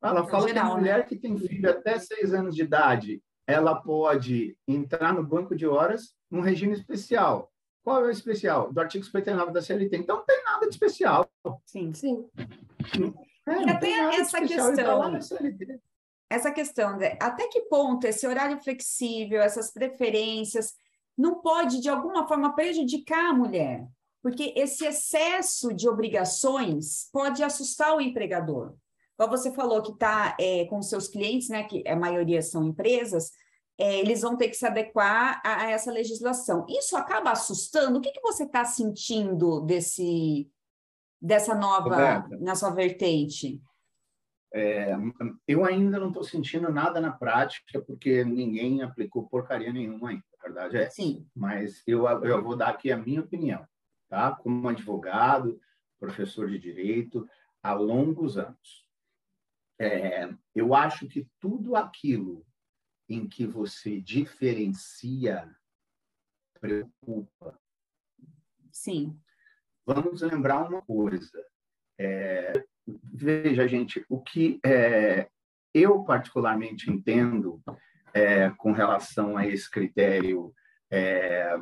Ela 0.02 0.20
é 0.20 0.28
fala 0.28 0.48
geral, 0.48 0.66
que 0.66 0.72
a 0.72 0.76
mulher 0.76 0.98
né? 0.98 1.04
que 1.04 1.16
tem 1.16 1.36
filho 1.38 1.70
até 1.70 1.98
seis 1.98 2.32
anos 2.32 2.54
de 2.54 2.62
idade, 2.62 3.22
ela 3.46 3.74
pode 3.74 4.56
entrar 4.66 5.14
no 5.14 5.22
banco 5.22 5.54
de 5.54 5.66
horas 5.66 6.14
num 6.30 6.40
regime 6.40 6.72
especial. 6.72 7.52
Qual 7.82 8.04
é 8.04 8.08
o 8.08 8.10
especial? 8.10 8.72
Do 8.72 8.80
artigo 8.80 9.04
59 9.04 9.52
da 9.52 9.62
CLT. 9.62 9.96
Então, 9.96 10.16
não 10.16 10.24
tem 10.24 10.42
nada 10.44 10.66
de 10.66 10.72
especial. 10.74 11.30
Sim, 11.64 11.92
sim. 11.94 12.28
É, 13.46 13.62
e 13.62 13.70
até 13.70 13.90
essa 14.16 14.40
questão 14.40 14.74
essa 16.28 16.50
questão 16.50 16.98
de 16.98 17.06
até 17.20 17.46
que 17.46 17.62
ponto 17.62 18.04
esse 18.04 18.26
horário 18.26 18.58
flexível, 18.58 19.40
essas 19.40 19.72
preferências, 19.72 20.74
não 21.16 21.40
pode, 21.40 21.80
de 21.80 21.88
alguma 21.88 22.26
forma, 22.26 22.54
prejudicar 22.54 23.30
a 23.30 23.32
mulher? 23.32 23.86
Porque 24.22 24.52
esse 24.56 24.84
excesso 24.84 25.72
de 25.72 25.88
obrigações 25.88 27.08
pode 27.12 27.42
assustar 27.44 27.94
o 27.94 28.00
empregador. 28.00 28.74
Como 29.16 29.30
você 29.30 29.52
falou 29.52 29.82
que 29.82 29.92
está 29.92 30.36
é, 30.38 30.66
com 30.66 30.82
seus 30.82 31.08
clientes, 31.08 31.48
né, 31.48 31.64
que 31.64 31.86
a 31.88 31.96
maioria 31.96 32.42
são 32.42 32.64
empresas, 32.64 33.32
é, 33.78 33.98
eles 34.00 34.22
vão 34.22 34.36
ter 34.36 34.48
que 34.48 34.56
se 34.56 34.66
adequar 34.66 35.40
a, 35.44 35.64
a, 35.64 35.70
essa 35.70 35.92
legislação. 35.92 36.66
Isso 36.68 36.96
acaba 36.96 37.30
assustando? 37.30 37.98
O 37.98 38.00
que, 38.00 38.10
que 38.10 38.20
você 38.20 38.44
está 38.44 38.64
sentindo 38.64 39.60
desse, 39.60 40.50
dessa 41.20 41.54
nova, 41.54 41.90
Roberta, 41.90 42.36
na 42.40 42.54
sua 42.54 42.70
vertente? 42.70 43.60
É, 44.54 44.94
eu 45.46 45.64
ainda 45.64 45.98
não 45.98 46.08
estou 46.08 46.24
sentindo 46.24 46.70
nada 46.72 47.00
na 47.00 47.12
prática, 47.12 47.80
porque 47.82 48.24
ninguém 48.24 48.80
aplicou 48.82 49.28
porcaria 49.28 49.72
nenhuma 49.72 50.10
ainda, 50.10 50.24
a 50.38 50.42
verdade 50.42 50.76
é. 50.78 50.88
Sim. 50.88 51.26
Mas 51.34 51.82
eu, 51.86 52.06
eu 52.06 52.42
vou 52.42 52.56
dar 52.56 52.68
aqui 52.68 52.90
a 52.90 52.96
minha 52.96 53.20
opinião, 53.20 53.66
tá? 54.08 54.30
Como 54.32 54.68
advogado, 54.68 55.60
professor 55.98 56.48
de 56.48 56.58
direito, 56.58 57.28
há 57.62 57.74
longos 57.74 58.38
anos. 58.38 58.85
É, 59.78 60.28
eu 60.54 60.74
acho 60.74 61.06
que 61.06 61.28
tudo 61.38 61.76
aquilo 61.76 62.46
em 63.08 63.28
que 63.28 63.46
você 63.46 64.00
diferencia 64.00 65.48
preocupa. 66.60 67.58
Sim. 68.72 69.18
Vamos 69.84 70.22
lembrar 70.22 70.68
uma 70.68 70.82
coisa. 70.82 71.44
É, 71.98 72.52
veja, 73.12 73.68
gente, 73.68 74.04
o 74.08 74.20
que 74.20 74.58
é, 74.64 75.28
eu 75.72 76.02
particularmente 76.04 76.90
entendo 76.90 77.62
é, 78.12 78.50
com 78.50 78.72
relação 78.72 79.36
a 79.36 79.46
esse 79.46 79.70
critério 79.70 80.52
é, 80.90 81.56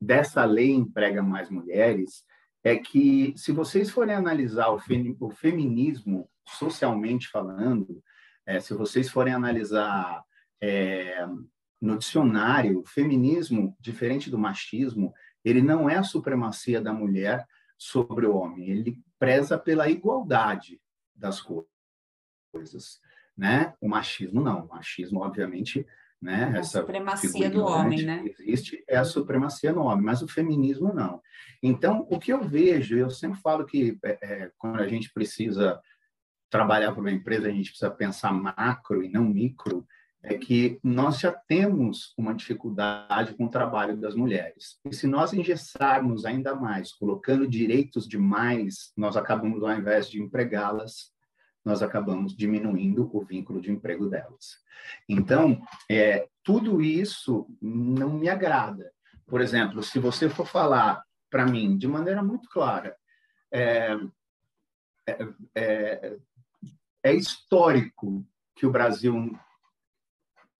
dessa 0.00 0.44
lei 0.44 0.70
emprega 0.70 1.22
mais 1.22 1.50
mulheres 1.50 2.24
é 2.62 2.76
que 2.76 3.34
se 3.36 3.52
vocês 3.52 3.90
forem 3.90 4.14
analisar 4.14 4.68
o, 4.70 4.78
o 5.20 5.30
feminismo 5.30 6.28
socialmente 6.46 7.28
falando, 7.28 8.02
é, 8.46 8.60
se 8.60 8.74
vocês 8.74 9.08
forem 9.08 9.32
analisar 9.32 10.22
é, 10.60 11.26
no 11.80 11.98
dicionário, 11.98 12.80
o 12.80 12.86
feminismo, 12.86 13.76
diferente 13.80 14.30
do 14.30 14.38
machismo, 14.38 15.12
ele 15.44 15.60
não 15.60 15.88
é 15.88 15.96
a 15.96 16.02
supremacia 16.02 16.80
da 16.80 16.92
mulher 16.92 17.46
sobre 17.76 18.26
o 18.26 18.34
homem, 18.34 18.70
ele 18.70 18.98
preza 19.18 19.58
pela 19.58 19.88
igualdade 19.88 20.80
das 21.14 21.40
coisas, 21.40 23.00
né? 23.36 23.74
O 23.80 23.88
machismo 23.88 24.40
não, 24.40 24.64
o 24.64 24.68
machismo 24.68 25.20
obviamente, 25.20 25.86
né? 26.20 26.52
A 26.54 26.58
essa 26.58 26.80
supremacia 26.80 27.50
do 27.50 27.64
homem, 27.64 28.02
né? 28.04 28.24
Existe 28.26 28.82
é 28.88 28.96
a 28.96 29.04
supremacia 29.04 29.72
no 29.72 29.82
homem, 29.82 30.04
mas 30.04 30.22
o 30.22 30.28
feminismo 30.28 30.92
não. 30.94 31.20
Então, 31.62 32.06
o 32.10 32.18
que 32.18 32.32
eu 32.32 32.42
vejo, 32.42 32.96
eu 32.96 33.10
sempre 33.10 33.40
falo 33.40 33.66
que 33.66 33.98
é, 34.02 34.18
é 34.22 34.52
quando 34.56 34.80
a 34.80 34.88
gente 34.88 35.12
precisa 35.12 35.80
trabalhar 36.54 36.92
para 36.92 37.00
uma 37.00 37.10
empresa, 37.10 37.48
a 37.48 37.50
gente 37.50 37.70
precisa 37.70 37.90
pensar 37.90 38.32
macro 38.32 39.02
e 39.02 39.08
não 39.08 39.24
micro 39.24 39.84
é 40.22 40.38
que 40.38 40.78
nós 40.84 41.18
já 41.18 41.32
temos 41.32 42.14
uma 42.16 42.32
dificuldade 42.32 43.34
com 43.34 43.46
o 43.46 43.50
trabalho 43.50 43.96
das 43.96 44.14
mulheres. 44.14 44.78
E 44.88 44.94
se 44.94 45.08
nós 45.08 45.32
engessarmos 45.32 46.24
ainda 46.24 46.54
mais, 46.54 46.92
colocando 46.92 47.48
direitos 47.48 48.06
demais, 48.06 48.92
nós 48.96 49.16
acabamos, 49.16 49.64
ao 49.64 49.72
invés 49.72 50.08
de 50.08 50.22
empregá-las, 50.22 51.12
nós 51.64 51.82
acabamos 51.82 52.36
diminuindo 52.36 53.10
o 53.12 53.24
vínculo 53.24 53.60
de 53.60 53.72
emprego 53.72 54.08
delas. 54.08 54.58
Então, 55.08 55.60
é, 55.90 56.28
tudo 56.44 56.80
isso 56.80 57.48
não 57.60 58.10
me 58.10 58.28
agrada. 58.28 58.92
Por 59.26 59.40
exemplo, 59.40 59.82
se 59.82 59.98
você 59.98 60.28
for 60.28 60.46
falar 60.46 61.02
para 61.28 61.46
mim 61.46 61.76
de 61.76 61.88
maneira 61.88 62.22
muito 62.22 62.48
clara, 62.48 62.96
é, 63.52 63.98
é, 65.54 66.16
é, 67.04 67.12
histórico 67.12 68.26
que 68.56 68.66
o 68.66 68.70
Brasil 68.70 69.38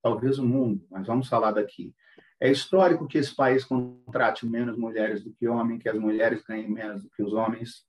talvez 0.02 0.38
o 0.38 0.44
mundo, 0.44 0.86
mas 0.90 1.06
vamos 1.06 1.28
falar 1.28 1.52
daqui. 1.52 1.94
É 2.38 2.50
histórico 2.50 3.08
que 3.08 3.16
esse 3.16 3.34
país 3.34 3.64
contrate 3.64 4.46
menos 4.46 4.76
mulheres 4.76 5.24
do 5.24 5.32
que 5.32 5.48
homens, 5.48 5.82
que 5.82 5.88
as 5.88 5.98
mulheres 5.98 6.42
ganhem 6.42 6.70
menos 6.70 7.02
do 7.02 7.08
que 7.08 7.22
os 7.22 7.32
homens. 7.32 7.86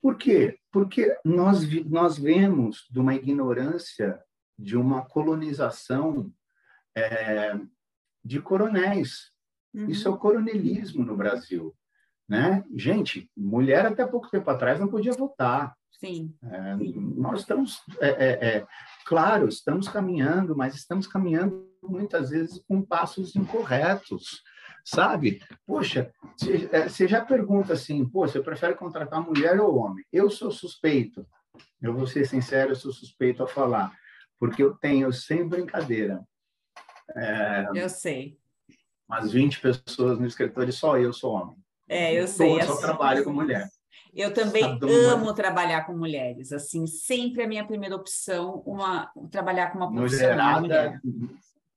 Por 0.00 0.16
quê? 0.16 0.60
Porque 0.70 1.18
nós, 1.24 1.68
nós 1.86 2.16
vemos 2.16 2.86
de 2.88 3.00
uma 3.00 3.12
ignorância, 3.12 4.22
de 4.56 4.76
uma 4.76 5.04
colonização 5.04 6.32
é, 6.96 7.58
de 8.24 8.40
coronéis. 8.40 9.32
Uhum. 9.74 9.88
Isso 9.88 10.06
é 10.06 10.10
o 10.12 10.18
coronelismo 10.18 11.04
no 11.04 11.16
Brasil. 11.16 11.74
Né? 12.28 12.64
Gente, 12.72 13.28
mulher 13.36 13.84
até 13.84 14.06
pouco 14.06 14.30
tempo 14.30 14.48
atrás 14.48 14.78
não 14.78 14.86
podia 14.86 15.12
votar. 15.12 15.76
Sim. 15.98 16.34
É, 16.42 16.76
nós 17.16 17.40
estamos, 17.40 17.82
é, 18.00 18.08
é, 18.08 18.48
é, 18.48 18.66
claro, 19.06 19.48
estamos 19.48 19.88
caminhando, 19.88 20.56
mas 20.56 20.74
estamos 20.74 21.06
caminhando 21.06 21.70
muitas 21.82 22.30
vezes 22.30 22.62
com 22.68 22.82
passos 22.82 23.34
incorretos, 23.34 24.42
sabe? 24.84 25.42
Poxa, 25.66 26.12
você 26.36 27.04
é, 27.04 27.08
já 27.08 27.24
pergunta 27.24 27.72
assim, 27.72 28.06
pô, 28.06 28.26
você 28.26 28.40
prefere 28.40 28.74
contratar 28.74 29.22
mulher 29.22 29.58
ou 29.60 29.76
homem? 29.76 30.04
Eu 30.12 30.28
sou 30.28 30.50
suspeito, 30.50 31.26
eu 31.80 31.94
vou 31.94 32.06
ser 32.06 32.26
sincero, 32.26 32.72
eu 32.72 32.76
sou 32.76 32.92
suspeito 32.92 33.42
a 33.42 33.46
falar, 33.46 33.90
porque 34.38 34.62
eu 34.62 34.74
tenho, 34.74 35.10
sem 35.12 35.48
brincadeira, 35.48 36.22
é, 37.14 37.68
eu 37.74 37.88
sei. 37.88 38.38
Umas 39.08 39.32
20 39.32 39.60
pessoas 39.60 40.18
no 40.18 40.26
escritório, 40.26 40.72
só 40.72 40.98
eu 40.98 41.12
sou 41.12 41.32
homem. 41.32 41.56
É, 41.88 42.20
eu 42.20 42.26
sei. 42.26 42.60
Eu 42.60 42.62
só 42.62 42.76
trabalho 42.78 43.22
com 43.22 43.32
mulher. 43.32 43.68
Eu 44.16 44.32
também 44.32 44.64
amo 45.12 45.34
trabalhar 45.34 45.84
com 45.84 45.94
mulheres, 45.94 46.50
assim, 46.50 46.86
sempre 46.86 47.42
a 47.42 47.46
minha 47.46 47.66
primeira 47.66 47.94
opção, 47.94 48.62
uma 48.64 49.12
trabalhar 49.30 49.70
com 49.70 49.76
uma 49.76 49.92
profissional 49.92 50.62
mulher. 50.62 50.98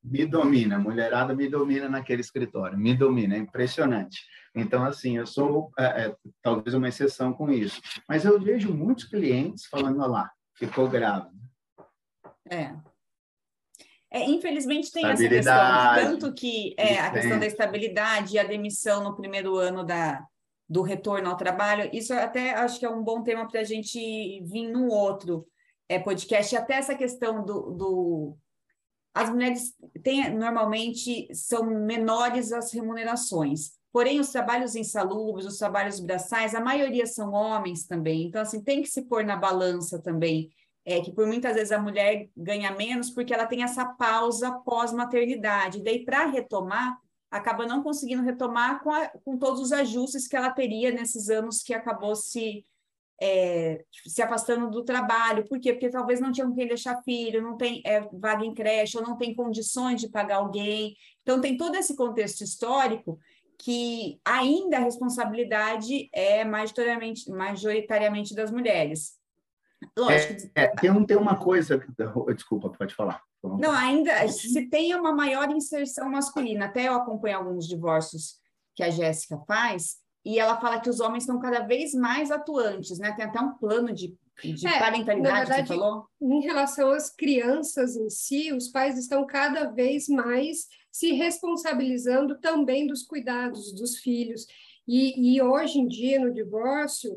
me 0.01 0.25
domina, 0.25 0.79
mulherada 0.79 1.35
me 1.35 1.49
domina 1.49 1.89
naquele 1.89 2.21
escritório, 2.21 2.77
me 2.77 2.95
domina, 2.95 3.35
é 3.35 3.39
impressionante. 3.39 4.21
Então, 4.55 4.85
assim, 4.85 5.17
eu 5.17 5.27
sou 5.27 5.69
é, 5.77 5.83
é, 5.83 6.15
talvez 6.41 6.73
uma 6.73 6.87
exceção 6.87 7.33
com 7.33 7.51
isso, 7.51 7.81
mas 8.07 8.23
eu 8.23 8.39
vejo 8.39 8.73
muitos 8.73 9.03
clientes 9.03 9.65
falando, 9.65 9.99
olha 9.99 10.09
lá, 10.09 10.31
ficou 10.55 10.87
grávida. 10.87 11.35
É. 12.49 12.73
É, 14.11 14.23
infelizmente 14.23 14.91
tem 14.93 15.05
essa 15.05 15.27
questão, 15.27 15.95
tanto 15.95 16.33
que 16.33 16.73
é, 16.77 16.99
a 16.99 17.11
questão 17.11 17.37
da 17.37 17.45
estabilidade 17.45 18.35
e 18.35 18.39
a 18.39 18.43
demissão 18.45 19.03
no 19.03 19.15
primeiro 19.15 19.57
ano 19.57 19.83
da, 19.83 20.25
do 20.69 20.81
retorno 20.81 21.29
ao 21.29 21.37
trabalho, 21.37 21.89
isso 21.91 22.13
até 22.13 22.53
acho 22.53 22.79
que 22.79 22.85
é 22.85 22.89
um 22.89 23.03
bom 23.03 23.23
tema 23.23 23.47
para 23.47 23.61
a 23.61 23.63
gente 23.63 23.99
vir 24.43 24.71
no 24.71 24.87
outro 24.89 25.47
é, 25.89 25.97
podcast, 25.97 26.55
até 26.55 26.75
essa 26.75 26.93
questão 26.93 27.43
do, 27.43 27.71
do 27.71 28.37
as 29.13 29.29
mulheres 29.29 29.73
têm, 30.03 30.29
normalmente 30.29 31.27
são 31.33 31.65
menores 31.65 32.53
as 32.53 32.71
remunerações. 32.71 33.71
Porém, 33.91 34.19
os 34.19 34.29
trabalhos 34.29 34.75
insalubres, 34.75 35.47
os 35.47 35.57
trabalhos 35.57 35.99
braçais, 35.99 36.53
a 36.53 36.61
maioria 36.61 37.07
são 37.07 37.33
homens 37.33 37.87
também. 37.87 38.27
Então, 38.27 38.41
assim, 38.41 38.63
tem 38.63 38.83
que 38.83 38.87
se 38.87 39.01
pôr 39.01 39.25
na 39.25 39.35
balança 39.35 39.99
também. 39.99 40.51
É 40.85 41.01
que 41.01 41.11
por 41.11 41.25
muitas 41.25 41.55
vezes 41.55 41.71
a 41.71 41.81
mulher 41.81 42.29
ganha 42.37 42.71
menos 42.71 43.09
porque 43.09 43.33
ela 43.33 43.47
tem 43.47 43.63
essa 43.63 43.85
pausa 43.85 44.51
pós-maternidade. 44.51 45.83
Daí, 45.83 46.05
para 46.05 46.27
retomar, 46.27 46.99
acaba 47.31 47.65
não 47.65 47.83
conseguindo 47.83 48.23
retomar 48.23 48.81
com, 48.81 48.91
a, 48.91 49.07
com 49.23 49.37
todos 49.37 49.61
os 49.61 49.71
ajustes 49.71 50.27
que 50.27 50.35
ela 50.35 50.49
teria 50.51 50.91
nesses 50.91 51.29
anos 51.29 51.61
que 51.61 51.73
acabou 51.73 52.15
se 52.15 52.63
é, 53.21 53.83
se 54.07 54.21
afastando 54.21 54.69
do 54.69 54.83
trabalho. 54.83 55.47
Por 55.47 55.59
quê? 55.59 55.73
Porque 55.73 55.89
talvez 55.89 56.19
não 56.19 56.31
tinha 56.31 56.47
com 56.47 56.55
quem 56.55 56.67
deixar 56.67 57.03
filho, 57.03 57.41
não 57.41 57.57
tem 57.57 57.81
é, 57.85 58.01
vaga 58.13 58.45
em 58.45 58.53
creche, 58.53 58.97
ou 58.97 59.03
não 59.03 59.17
tem 59.17 59.35
condições 59.35 59.99
de 59.99 60.09
pagar 60.09 60.37
alguém. 60.37 60.95
Então, 61.21 61.41
tem 61.41 61.57
todo 61.57 61.75
esse 61.75 61.95
contexto 61.95 62.41
histórico 62.41 63.19
que 63.57 64.21
ainda 64.23 64.77
a 64.77 64.81
responsabilidade 64.81 66.09
é 66.13 66.45
majoritariamente, 66.45 67.29
majoritariamente 67.29 68.33
das 68.33 68.51
mulheres. 68.51 69.18
Lógico. 69.97 70.51
É, 70.55 70.63
é, 70.63 70.67
tem, 70.67 70.91
um, 70.91 71.05
tem 71.05 71.17
uma 71.17 71.37
coisa. 71.37 71.77
Desculpa, 72.35 72.69
pode 72.69 72.95
falar. 72.95 73.21
Não, 73.43 73.71
ainda 73.71 74.27
se 74.27 74.69
tem 74.69 74.93
uma 74.95 75.13
maior 75.13 75.49
inserção 75.49 76.09
masculina. 76.09 76.65
Até 76.65 76.87
eu 76.87 76.93
acompanho 76.93 77.37
alguns 77.37 77.67
divórcios 77.67 78.37
que 78.75 78.83
a 78.83 78.89
Jéssica 78.89 79.37
faz, 79.47 79.97
e 80.25 80.39
ela 80.39 80.59
fala 80.59 80.79
que 80.79 80.89
os 80.89 80.99
homens 80.99 81.23
estão 81.23 81.39
cada 81.39 81.61
vez 81.61 81.93
mais 81.93 82.31
atuantes, 82.31 82.99
né? 82.99 83.13
Tem 83.13 83.25
até 83.25 83.39
um 83.39 83.53
plano 83.53 83.93
de, 83.93 84.15
de 84.43 84.67
é, 84.67 84.79
parentalidade, 84.79 85.47
verdade, 85.47 85.67
você 85.67 85.73
falou? 85.73 86.05
Em 86.21 86.41
relação 86.41 86.91
às 86.91 87.09
crianças 87.09 87.95
em 87.95 88.09
si, 88.09 88.53
os 88.53 88.67
pais 88.69 88.97
estão 88.97 89.25
cada 89.25 89.65
vez 89.65 90.07
mais 90.07 90.67
se 90.91 91.13
responsabilizando 91.13 92.37
também 92.39 92.87
dos 92.87 93.03
cuidados 93.03 93.73
dos 93.73 93.97
filhos. 93.97 94.45
E, 94.87 95.35
e 95.35 95.41
hoje 95.41 95.79
em 95.79 95.87
dia, 95.87 96.19
no 96.19 96.33
divórcio, 96.33 97.11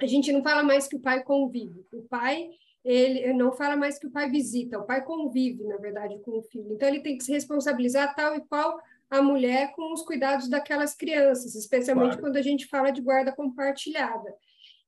a 0.00 0.06
gente 0.06 0.32
não 0.32 0.42
fala 0.42 0.62
mais 0.62 0.86
que 0.86 0.96
o 0.96 1.00
pai 1.00 1.22
convive. 1.22 1.84
O 1.92 2.02
pai 2.02 2.48
ele 2.84 3.32
não 3.34 3.52
fala 3.52 3.76
mais 3.76 3.98
que 3.98 4.06
o 4.06 4.10
pai 4.10 4.30
visita, 4.30 4.78
o 4.78 4.86
pai 4.86 5.04
convive, 5.04 5.64
na 5.64 5.76
verdade, 5.76 6.18
com 6.20 6.38
o 6.38 6.42
filho. 6.42 6.72
Então, 6.72 6.88
ele 6.88 7.00
tem 7.00 7.18
que 7.18 7.24
se 7.24 7.32
responsabilizar 7.32 8.14
tal 8.14 8.34
e 8.34 8.40
qual 8.40 8.80
a 9.10 9.20
mulher 9.20 9.72
com 9.72 9.92
os 9.92 10.02
cuidados 10.02 10.48
daquelas 10.48 10.94
crianças, 10.94 11.54
especialmente 11.54 12.12
claro. 12.12 12.22
quando 12.22 12.36
a 12.36 12.42
gente 12.42 12.66
fala 12.66 12.90
de 12.90 13.00
guarda 13.00 13.30
compartilhada. 13.32 14.34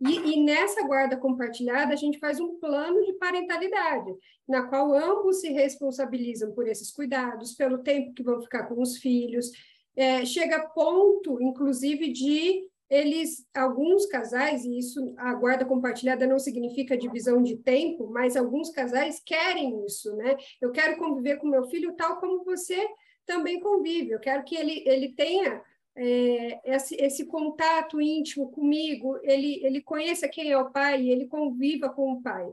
E, 0.01 0.33
e, 0.33 0.43
nessa 0.43 0.83
guarda 0.87 1.17
compartilhada, 1.17 1.93
a 1.93 1.97
gente 1.97 2.19
faz 2.19 2.41
um 2.41 2.59
plano 2.59 3.05
de 3.05 3.13
parentalidade, 3.15 4.11
na 4.49 4.63
qual 4.63 4.95
ambos 4.95 5.41
se 5.41 5.53
responsabilizam 5.53 6.53
por 6.53 6.67
esses 6.67 6.91
cuidados, 6.91 7.53
pelo 7.53 7.79
tempo 7.79 8.15
que 8.15 8.23
vão 8.23 8.41
ficar 8.41 8.65
com 8.65 8.81
os 8.81 8.97
filhos. 8.97 9.51
É, 9.95 10.25
chega 10.25 10.57
a 10.57 10.69
ponto, 10.69 11.39
inclusive, 11.43 12.11
de 12.11 12.67
eles, 12.91 13.47
alguns 13.55 14.05
casais, 14.07 14.65
e 14.65 14.79
isso 14.79 15.15
a 15.17 15.33
guarda 15.35 15.65
compartilhada 15.65 16.27
não 16.27 16.39
significa 16.39 16.99
divisão 16.99 17.41
de 17.41 17.57
tempo, 17.57 18.11
mas 18.11 18.37
alguns 18.37 18.71
casais 18.71 19.23
querem 19.25 19.85
isso, 19.87 20.15
né? 20.17 20.37
Eu 20.61 20.73
quero 20.73 20.99
conviver 20.99 21.37
com 21.37 21.47
meu 21.47 21.69
filho 21.69 21.95
tal 21.95 22.19
como 22.19 22.45
você 22.45 22.89
também 23.25 23.61
convive. 23.61 24.11
Eu 24.11 24.19
quero 24.19 24.43
que 24.43 24.57
ele, 24.57 24.83
ele 24.85 25.15
tenha 25.15 25.63
é, 25.97 26.61
esse, 26.65 26.97
esse, 26.97 27.27
contato 27.27 28.01
íntimo 28.01 28.51
comigo, 28.51 29.19
ele, 29.23 29.65
ele 29.65 29.81
conheça 29.81 30.29
quem 30.29 30.51
é 30.51 30.59
o 30.59 30.71
pai 30.71 31.09
ele 31.09 31.27
conviva 31.27 31.89
com 31.91 32.13
o 32.13 32.23
pai. 32.23 32.49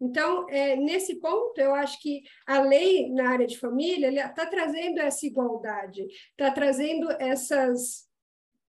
Então, 0.00 0.48
é, 0.48 0.76
nesse 0.76 1.16
ponto, 1.16 1.60
eu 1.60 1.74
acho 1.74 2.00
que 2.00 2.22
a 2.46 2.60
lei 2.60 3.10
na 3.10 3.28
área 3.30 3.46
de 3.46 3.58
família 3.58 4.08
está 4.08 4.46
trazendo 4.46 4.98
essa 4.98 5.26
igualdade, 5.26 6.06
está 6.30 6.50
trazendo 6.50 7.10
essas, 7.12 8.08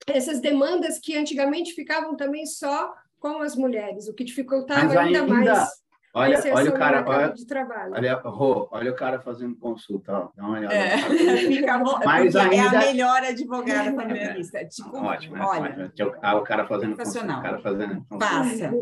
essas 0.06 0.40
demandas 0.40 0.98
que 0.98 1.16
antigamente 1.16 1.72
ficavam 1.72 2.16
também 2.16 2.46
só 2.46 2.94
com 3.18 3.42
as 3.42 3.54
mulheres, 3.54 4.08
o 4.08 4.14
que 4.14 4.24
dificultava 4.24 4.98
ainda, 4.98 5.22
ainda 5.22 5.26
mais 5.26 5.80
Olha, 6.12 6.40
olha 6.52 6.70
o 6.70 6.74
cara, 6.74 7.04
olha, 7.06 7.32
de 7.32 7.46
trabalho. 7.46 7.92
Olha, 7.94 8.14
Rô, 8.14 8.68
olha 8.72 8.90
o 8.90 8.96
cara 8.96 9.20
fazendo 9.20 9.54
consulta, 9.56 10.12
ó, 10.12 10.28
dá 10.34 10.42
uma 10.42 10.58
olhada. 10.58 10.74
É, 10.74 10.96
fica 11.46 11.78
bom, 11.78 12.00
Mas 12.04 12.34
ainda... 12.34 12.56
é 12.56 12.66
a 12.66 12.80
melhor 12.80 13.22
advogada 13.22 13.94
familiarista. 13.94 14.58
É, 14.58 14.64
tipo, 14.64 14.96
ótimo, 14.96 15.36
olha, 15.36 15.84
ótimo. 15.84 16.14
Ah, 16.20 16.36
o 16.36 16.42
cara 16.42 16.66
fazendo 16.66 16.96
consulta, 16.96 17.38
o 17.38 17.42
cara 17.42 17.58
fazendo 17.60 17.94
consulta. 18.08 18.18
Passa. 18.18 18.72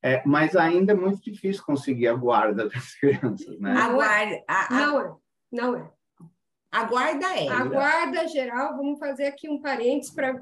É, 0.00 0.22
mas 0.24 0.54
ainda 0.54 0.92
é 0.92 0.94
muito 0.94 1.20
difícil 1.20 1.64
conseguir 1.64 2.06
a 2.06 2.14
guarda 2.14 2.68
das 2.68 2.94
crianças, 3.00 3.58
né? 3.58 3.72
A 3.72 3.88
guarda, 3.88 4.44
a, 4.46 4.66
a... 4.66 4.86
Não 4.86 5.00
é, 5.00 5.14
não 5.50 5.76
é. 5.76 5.90
A 6.70 6.84
guarda 6.84 7.26
é. 7.34 7.48
A 7.48 7.64
guarda 7.64 8.26
geral, 8.28 8.76
vamos 8.76 8.98
fazer 8.98 9.26
aqui 9.26 9.48
um 9.48 9.60
parênteses 9.60 10.12
para 10.12 10.34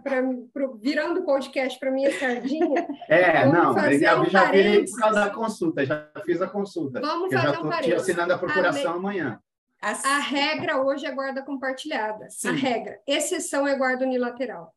virando 0.81 1.21
o 1.21 1.25
podcast 1.25 1.79
para 1.79 1.91
minha 1.91 2.11
sardinha. 2.19 2.87
É, 3.09 3.47
não, 3.47 3.77
eu 3.79 3.99
já, 3.99 4.21
um 4.21 4.25
já 4.25 4.51
virei 4.51 4.85
por 4.85 4.99
causa 4.99 5.21
da 5.21 5.31
consulta, 5.31 5.85
já 5.85 6.09
fiz 6.25 6.41
a 6.41 6.47
consulta. 6.47 7.01
Vamos 7.01 7.33
fazer 7.33 7.53
já 7.53 7.61
um 7.61 7.69
parênteses. 7.69 8.03
assinando 8.03 8.33
a 8.33 8.39
procuração 8.39 8.93
a 8.93 8.97
amanhã. 8.97 9.39
A, 9.81 9.91
a 9.91 10.19
regra 10.19 10.83
hoje 10.83 11.05
é 11.05 11.13
guarda 11.13 11.43
compartilhada. 11.43 12.27
Sim. 12.31 12.49
A 12.49 12.53
regra. 12.53 12.99
Exceção 13.07 13.69
é 13.69 13.77
guarda 13.77 14.05
unilateral. 14.05 14.75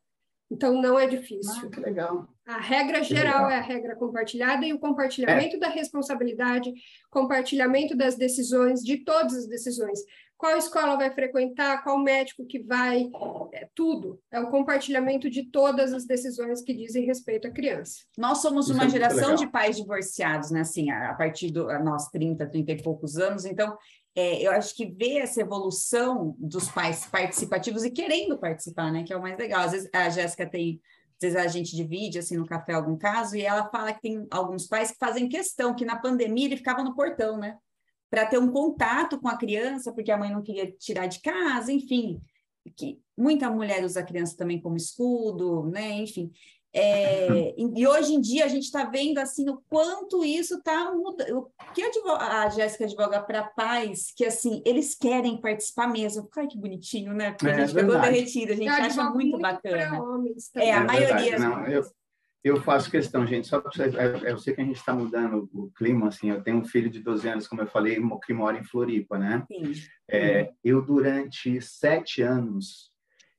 Então, 0.50 0.80
não 0.80 0.98
é 0.98 1.06
difícil. 1.06 1.66
Ah, 1.66 1.70
que 1.70 1.80
legal. 1.80 2.28
A 2.46 2.58
regra 2.58 3.02
geral 3.02 3.50
é 3.50 3.56
a 3.56 3.60
regra 3.60 3.94
compartilhada 3.94 4.64
e 4.64 4.72
o 4.72 4.78
compartilhamento 4.78 5.56
é. 5.56 5.58
da 5.58 5.68
responsabilidade, 5.68 6.72
compartilhamento 7.10 7.94
das 7.94 8.16
decisões, 8.16 8.80
de 8.80 9.04
todas 9.04 9.34
as 9.34 9.46
decisões 9.46 10.00
qual 10.38 10.56
escola 10.56 10.96
vai 10.96 11.10
frequentar, 11.10 11.82
qual 11.82 11.98
médico 11.98 12.46
que 12.46 12.60
vai, 12.60 13.10
é, 13.52 13.68
tudo. 13.74 14.20
É 14.30 14.38
o 14.38 14.48
compartilhamento 14.48 15.28
de 15.28 15.42
todas 15.50 15.92
as 15.92 16.06
decisões 16.06 16.62
que 16.62 16.72
dizem 16.72 17.04
respeito 17.04 17.48
à 17.48 17.50
criança. 17.50 18.04
Nós 18.16 18.38
somos 18.38 18.66
Isso 18.66 18.74
uma 18.74 18.84
é 18.84 18.88
geração 18.88 19.34
de 19.34 19.48
pais 19.48 19.76
divorciados, 19.76 20.52
né? 20.52 20.60
Assim, 20.60 20.90
a, 20.90 21.12
partir 21.14 21.50
do 21.50 21.68
a 21.68 21.80
nós 21.80 22.06
30, 22.08 22.46
30 22.46 22.72
e 22.72 22.82
poucos 22.82 23.18
anos, 23.18 23.44
então 23.44 23.76
é, 24.18 24.42
eu 24.42 24.52
acho 24.52 24.74
que 24.74 24.86
ver 24.86 25.18
essa 25.18 25.40
evolução 25.40 26.34
dos 26.38 26.68
pais 26.68 27.06
participativos 27.06 27.84
e 27.84 27.90
querendo 27.90 28.38
participar, 28.38 28.90
né? 28.90 29.04
Que 29.04 29.12
é 29.12 29.16
o 29.16 29.22
mais 29.22 29.38
legal. 29.38 29.60
Às 29.60 29.72
vezes 29.72 29.90
a 29.92 30.08
Jéssica 30.08 30.46
tem 30.48 30.80
às 31.16 31.22
vezes 31.22 31.36
a 31.36 31.48
gente 31.48 31.74
divide 31.74 32.20
assim 32.20 32.36
no 32.36 32.46
café 32.46 32.74
algum 32.74 32.96
caso 32.96 33.34
e 33.34 33.42
ela 33.42 33.68
fala 33.70 33.92
que 33.92 34.00
tem 34.00 34.24
alguns 34.30 34.68
pais 34.68 34.92
que 34.92 34.98
fazem 34.98 35.28
questão 35.28 35.74
que 35.74 35.84
na 35.84 35.96
pandemia 35.96 36.46
ele 36.46 36.56
ficava 36.56 36.84
no 36.84 36.94
portão, 36.94 37.36
né? 37.36 37.58
para 38.10 38.26
ter 38.26 38.38
um 38.38 38.50
contato 38.50 39.18
com 39.20 39.28
a 39.28 39.36
criança, 39.36 39.92
porque 39.92 40.10
a 40.10 40.16
mãe 40.16 40.32
não 40.32 40.42
queria 40.42 40.70
tirar 40.72 41.06
de 41.06 41.20
casa, 41.20 41.72
enfim. 41.72 42.20
Que 42.76 43.00
muita 43.16 43.50
mulher 43.50 43.84
usa 43.84 44.00
a 44.00 44.04
criança 44.04 44.36
também 44.36 44.60
como 44.60 44.76
escudo, 44.76 45.66
né? 45.66 45.92
Enfim. 46.00 46.30
É, 46.74 47.54
e 47.56 47.86
hoje 47.86 48.14
em 48.14 48.20
dia 48.20 48.44
a 48.44 48.48
gente 48.48 48.64
está 48.64 48.84
vendo 48.84 49.18
assim 49.18 49.48
o 49.48 49.60
quanto 49.68 50.24
isso 50.24 50.58
está 50.58 50.92
mudando. 50.92 51.38
O 51.38 51.50
que 51.72 51.82
a 51.82 52.48
Jéssica 52.50 52.84
advoga 52.84 53.20
para 53.22 53.42
pais 53.42 54.12
que 54.14 54.24
assim 54.24 54.62
eles 54.64 54.94
querem 54.94 55.40
participar 55.40 55.88
mesmo. 55.88 56.28
Ai, 56.36 56.46
que 56.46 56.58
bonitinho, 56.58 57.14
né? 57.14 57.32
Porque 57.32 57.48
é, 57.48 57.54
a 57.54 57.66
gente 57.66 57.80
ficou 57.80 58.00
derretida, 58.00 58.52
a 58.52 58.56
gente 58.56 58.68
acha 58.68 59.04
muito, 59.04 59.16
muito 59.16 59.38
bacana. 59.38 59.98
É, 60.56 60.72
a 60.72 60.76
é 60.76 60.84
maioria. 60.84 61.38
Não, 61.38 61.66
eu, 61.66 61.84
eu 62.44 62.62
faço 62.62 62.90
questão, 62.90 63.26
gente, 63.26 63.48
só 63.48 63.60
para 63.60 63.72
vocês, 63.72 63.94
é, 63.94 64.30
eu 64.30 64.38
sei 64.38 64.54
que 64.54 64.60
a 64.60 64.64
gente 64.64 64.76
está 64.76 64.94
mudando 64.94 65.48
o 65.52 65.70
clima, 65.70 66.08
assim, 66.08 66.30
eu 66.30 66.42
tenho 66.42 66.58
um 66.58 66.64
filho 66.64 66.88
de 66.88 67.00
12 67.00 67.28
anos, 67.28 67.48
como 67.48 67.62
eu 67.62 67.66
falei, 67.66 67.98
que 68.24 68.32
mora 68.32 68.58
em 68.58 68.64
Floripa, 68.64 69.18
né? 69.18 69.44
Sim. 69.48 69.72
É, 70.08 70.52
eu, 70.62 70.80
durante 70.80 71.60
sete 71.60 72.22
anos, 72.22 72.92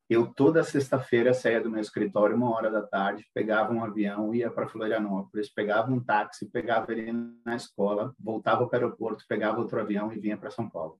eu 0.10 0.26
toda 0.26 0.64
sexta-feira 0.64 1.36
saía 1.36 1.62
do 1.62 1.70
meu 1.70 1.82
escritório 1.82 2.36
uma 2.36 2.49
hora 2.49 2.72
da 2.72 2.82
tarde, 2.82 3.30
pegava 3.32 3.72
um 3.72 3.84
avião, 3.84 4.34
ia 4.34 4.49
para 4.49 4.68
Florianópolis, 4.68 5.53
pegava 5.53 5.91
um 5.91 6.03
táxi, 6.03 6.49
pegava 6.49 6.91
ele 6.91 7.12
na 7.45 7.55
escola, 7.55 8.16
voltava 8.20 8.68
para 8.68 8.80
o 8.80 8.84
aeroporto, 8.84 9.26
pegava 9.28 9.60
outro 9.60 9.80
avião 9.80 10.12
e 10.12 10.20
vinha 10.20 10.36
para 10.36 10.49
São 10.49 10.68
Paulo. 10.68 10.99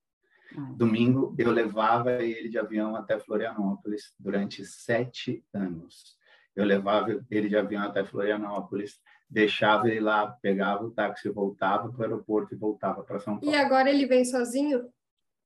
Ah. 0.56 0.74
Domingo, 0.76 1.34
eu 1.40 1.50
levava 1.50 2.24
ele 2.24 2.50
de 2.50 2.60
avião 2.60 2.96
até 2.96 3.18
Florianópolis 3.20 4.14
durante 4.20 4.64
sete 4.64 5.44
anos. 5.52 6.16
Eu 6.56 6.64
levava 6.64 7.20
ele 7.32 7.50
de 7.50 7.58
avião 7.58 7.84
até 7.84 8.04
Florianópolis, 8.04 9.00
deixava 9.28 9.90
ele 9.90 10.02
lá, 10.02 10.28
pegava 10.42 10.84
o 10.84 10.92
táxi, 10.92 11.30
voltava 11.30 11.90
para 11.90 12.00
o 12.00 12.04
aeroporto 12.04 12.54
e 12.54 12.58
voltava 12.58 13.04
para 13.04 13.20
São 13.20 13.40
Paulo. 13.40 13.56
E 13.56 13.58
agora 13.58 13.90
ele 13.90 14.06
vem 14.06 14.24
sozinho? 14.24 14.88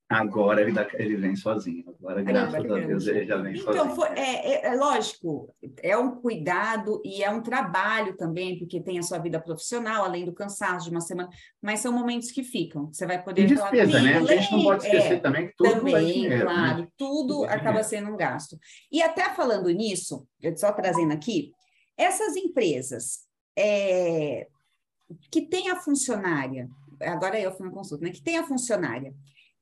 Agora 0.09 0.61
ele, 0.61 0.71
dá, 0.71 0.87
ele 0.93 1.15
vem 1.15 1.35
sozinho. 1.35 1.83
Agora, 1.87 2.21
graças 2.21 2.53
a 2.53 2.59
Deus, 2.59 3.07
ele 3.07 3.25
já 3.25 3.37
vem 3.37 3.57
então, 3.57 3.95
sozinho. 3.95 4.17
É, 4.17 4.53
é, 4.53 4.65
é, 4.67 4.75
lógico, 4.75 5.55
é 5.81 5.97
um 5.97 6.11
cuidado 6.15 7.01
e 7.03 7.23
é 7.23 7.31
um 7.31 7.41
trabalho 7.41 8.15
também, 8.15 8.59
porque 8.59 8.81
tem 8.81 8.99
a 8.99 9.03
sua 9.03 9.17
vida 9.17 9.39
profissional, 9.39 10.03
além 10.03 10.25
do 10.25 10.33
cansaço 10.33 10.85
de 10.85 10.91
uma 10.91 11.01
semana, 11.01 11.29
mas 11.61 11.79
são 11.79 11.91
momentos 11.91 12.31
que 12.31 12.43
ficam. 12.43 12.91
Você 12.91 13.07
vai 13.07 13.23
poder. 13.23 13.43
E 13.43 13.47
despesa, 13.47 14.01
né? 14.01 14.17
A 14.17 14.23
gente 14.23 14.51
não 14.51 14.63
pode 14.63 14.85
esquecer 14.85 15.13
é, 15.13 15.19
também 15.19 15.47
que 15.47 15.55
tudo 15.57 15.71
também, 15.71 16.05
dinheiro, 16.05 16.35
né? 16.35 16.41
claro, 16.41 16.81
né? 16.81 16.87
tudo, 16.97 17.27
tudo 17.27 17.45
acaba 17.45 17.83
sendo 17.83 18.11
um 18.11 18.17
gasto. 18.17 18.57
E 18.91 19.01
até 19.01 19.33
falando 19.33 19.69
nisso, 19.69 20.27
eu 20.41 20.55
só 20.55 20.71
trazendo 20.73 21.13
aqui, 21.13 21.51
essas 21.97 22.35
empresas 22.35 23.21
é, 23.57 24.47
que 25.31 25.41
têm 25.41 25.71
a 25.71 25.77
funcionária, 25.77 26.69
agora 27.01 27.39
eu 27.39 27.51
fui 27.51 27.65
na 27.65 27.71
consulta, 27.71 28.05
né? 28.05 28.11
Que 28.11 28.21
tem 28.21 28.37
a 28.37 28.45
funcionária 28.45 29.13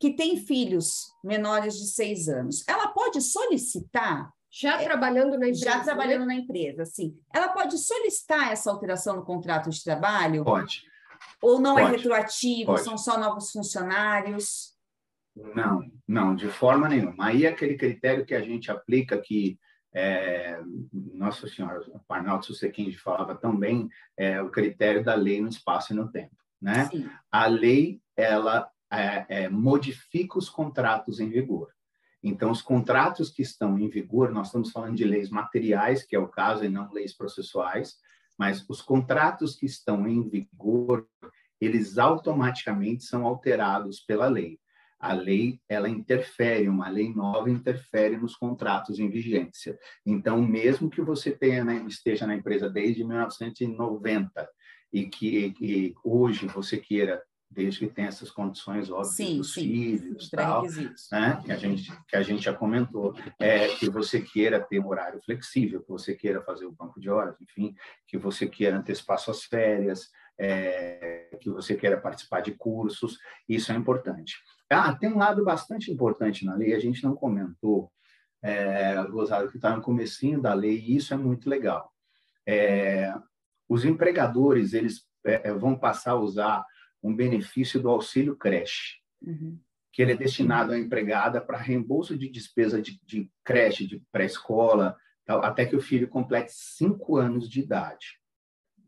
que 0.01 0.13
tem 0.13 0.35
filhos 0.35 1.13
menores 1.23 1.75
de 1.75 1.85
seis 1.85 2.27
anos, 2.27 2.63
ela 2.67 2.87
pode 2.87 3.21
solicitar. 3.21 4.33
Já 4.49 4.81
é, 4.81 4.83
trabalhando 4.83 5.37
na 5.37 5.47
empresa. 5.47 5.63
Já 5.63 5.79
trabalhando 5.79 6.25
né? 6.25 6.33
na 6.33 6.35
empresa, 6.35 6.83
sim. 6.85 7.15
Ela 7.33 7.49
pode 7.49 7.77
solicitar 7.77 8.51
essa 8.51 8.71
alteração 8.71 9.15
no 9.15 9.23
contrato 9.23 9.69
de 9.69 9.81
trabalho? 9.81 10.43
Pode. 10.43 10.81
Ou 11.39 11.61
não 11.61 11.77
é 11.77 11.83
pode. 11.83 11.93
é 11.93 11.97
retroativo, 11.97 12.71
pode. 12.71 12.83
são 12.83 12.97
só 12.97 13.19
novos 13.19 13.51
funcionários? 13.51 14.73
Não, 15.35 15.79
não, 16.07 16.35
de 16.35 16.47
forma 16.47 16.89
nenhuma. 16.89 17.27
Aí 17.27 17.45
é 17.45 17.49
aquele 17.49 17.77
critério 17.77 18.25
que 18.25 18.33
a 18.33 18.41
gente 18.41 18.71
aplica 18.71 19.21
que 19.21 19.57
é, 19.93 20.59
Nossa 20.91 21.47
Senhora, 21.47 21.79
Arnaldo 22.09 22.45
Sussequim 22.45 22.91
falava 22.93 23.35
também, 23.35 23.87
é 24.17 24.41
o 24.41 24.49
critério 24.49 25.03
da 25.03 25.13
lei 25.13 25.39
no 25.39 25.47
espaço 25.47 25.93
e 25.93 25.95
no 25.95 26.11
tempo. 26.11 26.35
Né? 26.59 26.85
Sim. 26.85 27.09
A 27.31 27.45
lei, 27.45 28.01
ela 28.17 28.70
é, 28.91 29.25
é, 29.29 29.49
modifica 29.49 30.37
os 30.37 30.49
contratos 30.49 31.19
em 31.19 31.29
vigor. 31.29 31.69
Então, 32.23 32.51
os 32.51 32.61
contratos 32.61 33.31
que 33.31 33.41
estão 33.41 33.79
em 33.79 33.89
vigor, 33.89 34.31
nós 34.31 34.47
estamos 34.47 34.71
falando 34.71 34.95
de 34.95 35.03
leis 35.03 35.29
materiais, 35.29 36.03
que 36.03 36.15
é 36.15 36.19
o 36.19 36.27
caso, 36.27 36.63
e 36.63 36.69
não 36.69 36.91
leis 36.91 37.15
processuais, 37.15 37.95
mas 38.37 38.63
os 38.69 38.81
contratos 38.81 39.55
que 39.55 39.65
estão 39.65 40.07
em 40.07 40.27
vigor, 40.27 41.07
eles 41.59 41.97
automaticamente 41.97 43.03
são 43.03 43.25
alterados 43.25 43.99
pela 44.01 44.27
lei. 44.27 44.59
A 44.99 45.13
lei, 45.13 45.59
ela 45.67 45.89
interfere, 45.89 46.69
uma 46.69 46.87
lei 46.87 47.11
nova 47.11 47.49
interfere 47.49 48.17
nos 48.17 48.35
contratos 48.35 48.99
em 48.99 49.09
vigência. 49.09 49.77
Então, 50.05 50.39
mesmo 50.43 50.91
que 50.91 51.01
você 51.01 51.31
tenha, 51.31 51.63
né, 51.63 51.83
esteja 51.87 52.27
na 52.27 52.35
empresa 52.35 52.69
desde 52.69 53.03
1990 53.03 54.47
e 54.93 55.07
que, 55.07 55.51
que 55.53 55.95
hoje 56.03 56.45
você 56.45 56.77
queira 56.77 57.21
desde 57.51 57.79
que 57.79 57.93
tenha 57.93 58.07
essas 58.07 58.31
condições 58.31 58.89
óbvias 58.89 59.15
sim, 59.15 59.37
dos 59.37 59.53
sim, 59.53 59.61
filhos, 59.61 60.29
tal, 60.29 60.63
né? 61.11 61.41
que 61.43 61.51
a 61.51 61.57
gente 61.57 61.91
que 62.07 62.15
a 62.15 62.23
gente 62.23 62.41
já 62.41 62.53
comentou, 62.53 63.13
é 63.39 63.67
que 63.75 63.89
você 63.89 64.21
queira 64.21 64.59
ter 64.59 64.79
um 64.79 64.87
horário 64.87 65.21
flexível, 65.21 65.81
que 65.81 65.89
você 65.89 66.15
queira 66.15 66.41
fazer 66.41 66.65
o 66.65 66.71
banco 66.71 66.99
de 66.99 67.09
horas, 67.09 67.35
enfim, 67.41 67.75
que 68.07 68.17
você 68.17 68.47
queira 68.47 68.77
antecipar 68.77 69.19
suas 69.19 69.43
férias, 69.43 70.09
é, 70.39 71.37
que 71.41 71.49
você 71.49 71.75
queira 71.75 71.99
participar 71.99 72.41
de 72.41 72.53
cursos, 72.53 73.19
isso 73.47 73.71
é 73.71 73.75
importante. 73.75 74.35
Ah, 74.69 74.95
tem 74.95 75.11
um 75.11 75.17
lado 75.17 75.43
bastante 75.43 75.91
importante 75.91 76.45
na 76.45 76.55
lei, 76.55 76.73
a 76.73 76.79
gente 76.79 77.03
não 77.03 77.15
comentou, 77.15 77.91
é, 78.41 78.95
que 79.51 79.57
está 79.57 79.75
no 79.75 79.81
comecinho 79.81 80.41
da 80.41 80.53
lei, 80.53 80.79
e 80.79 80.95
isso 80.95 81.13
é 81.13 81.17
muito 81.17 81.49
legal. 81.49 81.91
É, 82.47 83.13
os 83.69 83.85
empregadores 83.85 84.73
eles 84.73 85.05
é, 85.25 85.53
vão 85.53 85.77
passar 85.77 86.11
a 86.11 86.19
usar 86.19 86.65
um 87.01 87.15
benefício 87.15 87.79
do 87.79 87.89
auxílio 87.89 88.35
creche, 88.35 88.97
uhum. 89.21 89.59
que 89.91 90.01
ele 90.01 90.13
é 90.13 90.17
destinado 90.17 90.73
à 90.73 90.79
empregada 90.79 91.41
para 91.41 91.57
reembolso 91.57 92.17
de 92.17 92.29
despesa 92.29 92.81
de, 92.81 92.99
de 93.05 93.29
creche, 93.43 93.87
de 93.87 94.01
pré-escola, 94.11 94.95
até 95.27 95.65
que 95.65 95.75
o 95.75 95.81
filho 95.81 96.07
complete 96.07 96.51
cinco 96.51 97.17
anos 97.17 97.49
de 97.49 97.61
idade, 97.61 98.19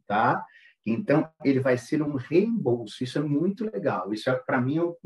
tá? 0.05 0.43
Então, 0.85 1.29
ele 1.43 1.61
vai 1.61 1.77
ser 1.77 2.01
um 2.01 2.15
reembolso. 2.15 3.03
Isso 3.03 3.17
é 3.17 3.21
muito 3.21 3.63
legal. 3.71 4.13
Isso 4.13 4.29
é, 4.29 4.35
para 4.35 4.59
mim, 4.59 4.75
eu, 4.75 4.97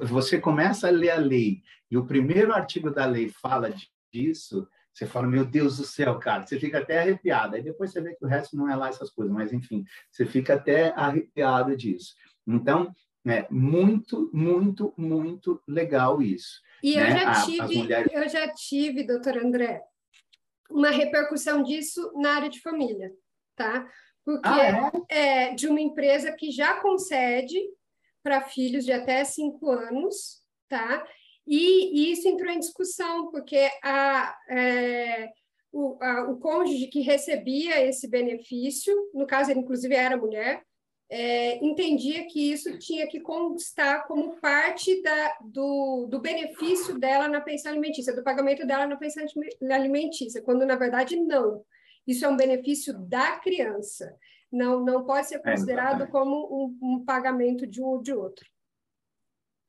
você 0.00 0.40
começa 0.40 0.88
a 0.88 0.90
ler 0.90 1.10
a 1.10 1.18
lei 1.18 1.62
e 1.90 1.98
o 1.98 2.06
primeiro 2.06 2.52
artigo 2.52 2.90
da 2.90 3.04
lei 3.04 3.28
fala 3.28 3.70
disso, 4.10 4.66
você 4.92 5.06
fala, 5.06 5.26
meu 5.26 5.44
Deus 5.44 5.78
do 5.78 5.84
céu, 5.84 6.18
cara, 6.18 6.46
você 6.46 6.58
fica 6.58 6.78
até 6.78 7.00
arrepiado. 7.00 7.56
Aí 7.56 7.62
depois 7.62 7.92
você 7.92 8.00
vê 8.00 8.14
que 8.14 8.24
o 8.24 8.28
resto 8.28 8.56
não 8.56 8.70
é 8.70 8.76
lá 8.76 8.88
essas 8.88 9.10
coisas, 9.10 9.32
mas 9.32 9.52
enfim, 9.52 9.84
você 10.10 10.24
fica 10.24 10.54
até 10.54 10.92
arrepiado 10.96 11.76
disso. 11.76 12.14
Então, 12.46 12.92
é 13.26 13.46
muito, 13.50 14.30
muito, 14.32 14.92
muito 14.96 15.62
legal 15.66 16.20
isso. 16.20 16.60
E 16.82 16.96
né? 16.96 17.08
eu 17.08 17.18
já 17.18 17.44
tive, 17.44 17.76
mulheres... 17.78 18.12
eu 18.12 18.28
já 18.28 18.52
tive, 18.52 19.06
doutor 19.06 19.38
André, 19.38 19.82
uma 20.70 20.90
repercussão 20.90 21.62
disso 21.62 22.12
na 22.16 22.34
área 22.34 22.48
de 22.48 22.60
família, 22.60 23.12
tá? 23.54 23.88
Porque 24.24 24.48
ah, 24.48 24.92
é? 25.08 25.48
é 25.48 25.54
de 25.54 25.68
uma 25.68 25.80
empresa 25.80 26.32
que 26.32 26.50
já 26.50 26.80
concede 26.80 27.60
para 28.22 28.42
filhos 28.42 28.84
de 28.84 28.92
até 28.92 29.24
cinco 29.24 29.70
anos, 29.70 30.40
tá? 30.68 31.06
E, 31.46 32.08
e 32.08 32.12
isso 32.12 32.28
entrou 32.28 32.50
em 32.50 32.58
discussão, 32.58 33.30
porque 33.30 33.68
a, 33.82 34.36
é, 34.48 35.28
o, 35.72 35.98
a, 36.02 36.30
o 36.30 36.38
cônjuge 36.38 36.86
que 36.86 37.00
recebia 37.00 37.84
esse 37.84 38.08
benefício, 38.08 38.94
no 39.12 39.26
caso 39.26 39.50
ele 39.50 39.60
inclusive 39.60 39.94
era 39.94 40.16
mulher, 40.16 40.62
é, 41.14 41.62
entendia 41.62 42.26
que 42.26 42.50
isso 42.50 42.78
tinha 42.78 43.06
que 43.06 43.20
constar 43.20 44.06
como 44.06 44.40
parte 44.40 45.02
da, 45.02 45.36
do, 45.42 46.06
do 46.08 46.18
benefício 46.18 46.98
dela 46.98 47.28
na 47.28 47.38
pensão 47.38 47.70
alimentícia, 47.70 48.16
do 48.16 48.22
pagamento 48.22 48.66
dela 48.66 48.86
na 48.86 48.96
pensão 48.96 49.22
alimentícia, 49.70 50.40
quando 50.40 50.64
na 50.64 50.74
verdade 50.74 51.16
não. 51.16 51.62
Isso 52.06 52.24
é 52.24 52.28
um 52.28 52.36
benefício 52.36 52.98
da 52.98 53.32
criança. 53.40 54.16
Não, 54.50 54.82
não 54.82 55.04
pode 55.04 55.28
ser 55.28 55.34
é, 55.34 55.38
considerado 55.38 56.04
é, 56.04 56.06
como 56.06 56.34
um, 56.80 56.94
um 56.94 57.04
pagamento 57.04 57.66
de 57.66 57.82
um 57.82 57.88
ou 57.88 58.02
de 58.02 58.14
outro. 58.14 58.46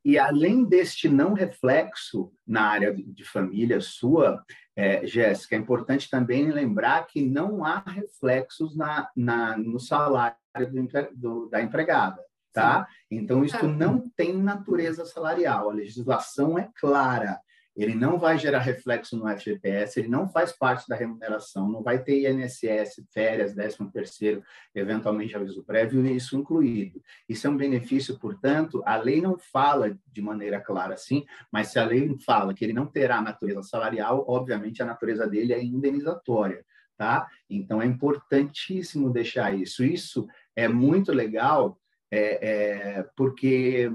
E 0.04 0.20
além 0.20 0.66
deste 0.66 1.08
não 1.08 1.34
reflexo 1.34 2.32
na 2.46 2.64
área 2.64 2.94
de 2.94 3.24
família 3.24 3.80
sua, 3.80 4.44
é, 4.76 5.06
Jéssica, 5.08 5.56
é 5.56 5.60
importante 5.60 6.10
também 6.10 6.52
lembrar 6.52 7.08
que 7.08 7.22
não 7.22 7.64
há 7.64 7.80
reflexos 7.80 8.76
na, 8.76 9.10
na 9.16 9.58
no 9.58 9.80
salário 9.80 10.36
do, 10.56 10.88
do, 11.16 11.50
da 11.50 11.62
empregada, 11.62 12.22
tá? 12.52 12.88
Então, 13.10 13.46
isso 13.46 13.66
não 13.68 14.10
tem 14.16 14.34
natureza 14.34 15.06
salarial. 15.06 15.70
A 15.70 15.74
legislação 15.74 16.58
é 16.58 16.70
clara 16.76 17.40
ele 17.76 17.96
não 17.96 18.20
vai 18.20 18.38
gerar 18.38 18.60
reflexo 18.60 19.18
no 19.18 19.28
FGTS, 19.28 20.00
ele 20.00 20.08
não 20.08 20.30
faz 20.30 20.52
parte 20.52 20.88
da 20.88 20.96
remuneração, 20.96 21.70
não 21.70 21.82
vai 21.82 22.04
ter 22.04 22.30
INSS, 22.30 23.04
férias, 23.12 23.54
13 23.54 23.92
terceiro, 23.92 24.44
eventualmente 24.76 25.36
aviso 25.36 25.64
prévio, 25.64 26.06
isso 26.06 26.38
incluído. 26.38 27.02
Isso 27.28 27.48
é 27.48 27.50
um 27.50 27.58
benefício, 27.58 28.20
portanto, 28.20 28.84
a 28.86 28.96
lei 28.96 29.22
não 29.22 29.38
fala 29.38 29.98
de 30.12 30.22
maneira 30.22 30.60
clara 30.60 30.94
assim, 30.94 31.26
mas 31.52 31.70
se 31.70 31.80
a 31.80 31.86
lei 31.86 32.16
fala 32.24 32.54
que 32.54 32.64
ele 32.64 32.74
não 32.74 32.86
terá 32.86 33.22
natureza 33.22 33.64
salarial, 33.64 34.24
obviamente 34.28 34.82
a 34.82 34.86
natureza 34.86 35.28
dele 35.28 35.54
é 35.54 35.64
indenizatória, 35.64 36.64
tá? 36.96 37.28
Então 37.50 37.82
é 37.82 37.86
importantíssimo 37.86 39.12
deixar 39.12 39.56
isso. 39.56 39.84
Isso 39.84 40.28
é 40.56 40.68
muito 40.68 41.12
legal, 41.12 41.80
é, 42.12 42.98
é 43.00 43.04
porque 43.16 43.92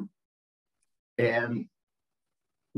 é, 1.16 1.48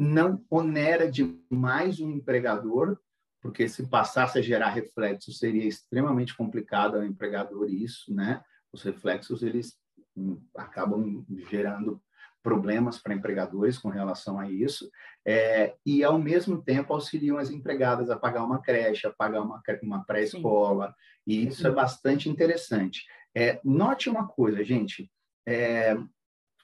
não 0.01 0.43
onera 0.49 1.11
demais 1.11 2.01
o 2.01 2.09
empregador, 2.09 2.99
porque 3.39 3.69
se 3.69 3.87
passasse 3.87 4.39
a 4.39 4.43
gerar 4.43 4.71
reflexos 4.71 5.39
seria 5.39 5.67
extremamente 5.67 6.35
complicado 6.35 6.97
ao 6.97 7.05
empregador 7.05 7.69
isso, 7.69 8.15
né? 8.15 8.43
Os 8.73 8.83
reflexos 8.83 9.43
eles 9.43 9.79
hum, 10.17 10.41
acabam 10.57 11.23
gerando 11.51 12.03
problemas 12.43 12.97
para 12.97 13.13
empregadores 13.13 13.77
com 13.77 13.91
relação 13.91 14.41
a 14.41 14.51
isso, 14.51 14.91
é, 15.27 15.75
e 15.85 16.03
ao 16.03 16.19
mesmo 16.19 16.63
tempo 16.63 16.95
auxiliam 16.95 17.37
as 17.37 17.51
empregadas 17.51 18.09
a 18.09 18.19
pagar 18.19 18.43
uma 18.45 18.63
creche, 18.63 19.07
a 19.07 19.13
pagar 19.13 19.43
uma, 19.43 19.63
uma 19.83 20.03
pré-escola, 20.07 20.95
e 21.27 21.47
isso 21.47 21.67
é 21.67 21.71
bastante 21.71 22.31
interessante. 22.31 23.05
É, 23.37 23.61
note 23.63 24.09
uma 24.09 24.27
coisa, 24.27 24.65
gente, 24.65 25.11
é, 25.47 25.95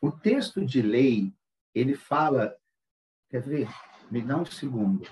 o 0.00 0.10
texto 0.10 0.64
de 0.64 0.80
lei 0.80 1.34
ele 1.74 1.94
fala 1.94 2.56
Quer 3.28 3.42
ver? 3.42 3.68
Me 4.10 4.22
dá 4.22 4.36
um 4.36 4.44
segundo. 4.44 5.06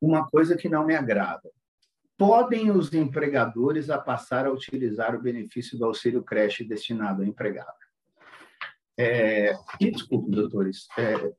Uma 0.00 0.26
coisa 0.28 0.56
que 0.56 0.68
não 0.68 0.86
me 0.86 0.94
agrada. 0.94 1.50
Podem 2.16 2.70
os 2.70 2.92
empregadores 2.92 3.90
a 3.90 3.98
passar 3.98 4.46
a 4.46 4.52
utilizar 4.52 5.14
o 5.14 5.22
benefício 5.22 5.78
do 5.78 5.84
auxílio 5.84 6.22
creche 6.22 6.64
destinado 6.64 7.22
ao 7.22 7.28
empregado. 7.28 7.76
É, 8.96 9.56
e 9.80 9.90
desculpe, 9.90 10.30
doutores, 10.30 10.88
é, 10.98 11.32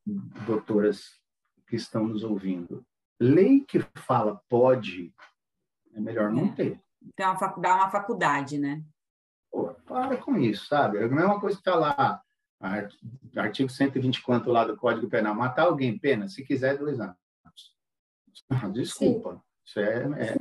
doutoras 0.46 1.20
que 1.68 1.76
estão 1.76 2.08
nos 2.08 2.24
ouvindo. 2.24 2.86
Lei 3.20 3.66
que 3.66 3.80
fala 3.96 4.42
pode, 4.48 5.14
é 5.94 6.00
melhor 6.00 6.32
não 6.32 6.54
ter. 6.54 6.82
Então, 7.02 7.36
dá 7.58 7.76
uma 7.76 7.90
faculdade, 7.90 8.58
né? 8.58 8.82
Pô, 9.52 9.74
para 9.86 10.16
com 10.18 10.38
isso, 10.38 10.68
sabe? 10.68 11.00
É 11.00 11.04
a 11.04 11.10
mesma 11.10 11.40
coisa 11.40 11.58
que 11.58 11.62
está 11.62 11.76
lá 11.76 12.22
Artigo 12.60 13.70
120 13.70 14.22
quanto 14.22 14.52
lá 14.52 14.66
do 14.66 14.76
Código 14.76 15.10
Penal. 15.10 15.34
Matar 15.34 15.64
alguém, 15.64 15.98
pena, 15.98 16.28
se 16.28 16.44
quiser, 16.44 16.78
dois 16.78 17.00
anos. 17.00 17.16
Desculpa. 18.74 19.34
Sim. 19.34 19.42
Isso 19.66 19.80
é, 19.80 20.32
é, 20.32 20.38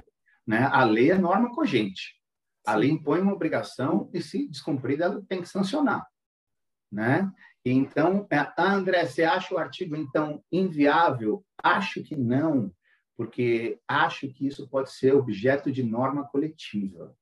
né? 0.47 0.69
A 0.73 0.85
lei 0.85 1.11
é 1.11 1.19
norma 1.19 1.55
cogente. 1.55 2.17
A 2.67 2.75
lei 2.75 2.91
impõe 2.91 3.21
uma 3.21 3.33
obrigação 3.33 4.11
e, 4.13 4.21
se 4.23 4.49
descumprida, 4.49 5.05
ela 5.05 5.23
tem 5.29 5.41
que 5.41 5.49
sancionar. 5.49 6.07
Né? 6.91 7.31
Então, 7.65 8.27
é, 8.31 8.47
André, 8.59 9.07
você 9.07 9.25
acha 9.25 9.55
o 9.55 9.59
artigo, 9.59 9.95
então, 9.95 10.43
inviável? 10.51 11.45
Acho 11.63 12.03
que 12.03 12.17
não, 12.17 12.73
porque 13.17 13.81
acho 13.87 14.29
que 14.29 14.47
isso 14.47 14.69
pode 14.69 14.93
ser 14.93 15.15
objeto 15.15 15.71
de 15.71 15.83
norma 15.83 16.27
coletiva. 16.27 17.15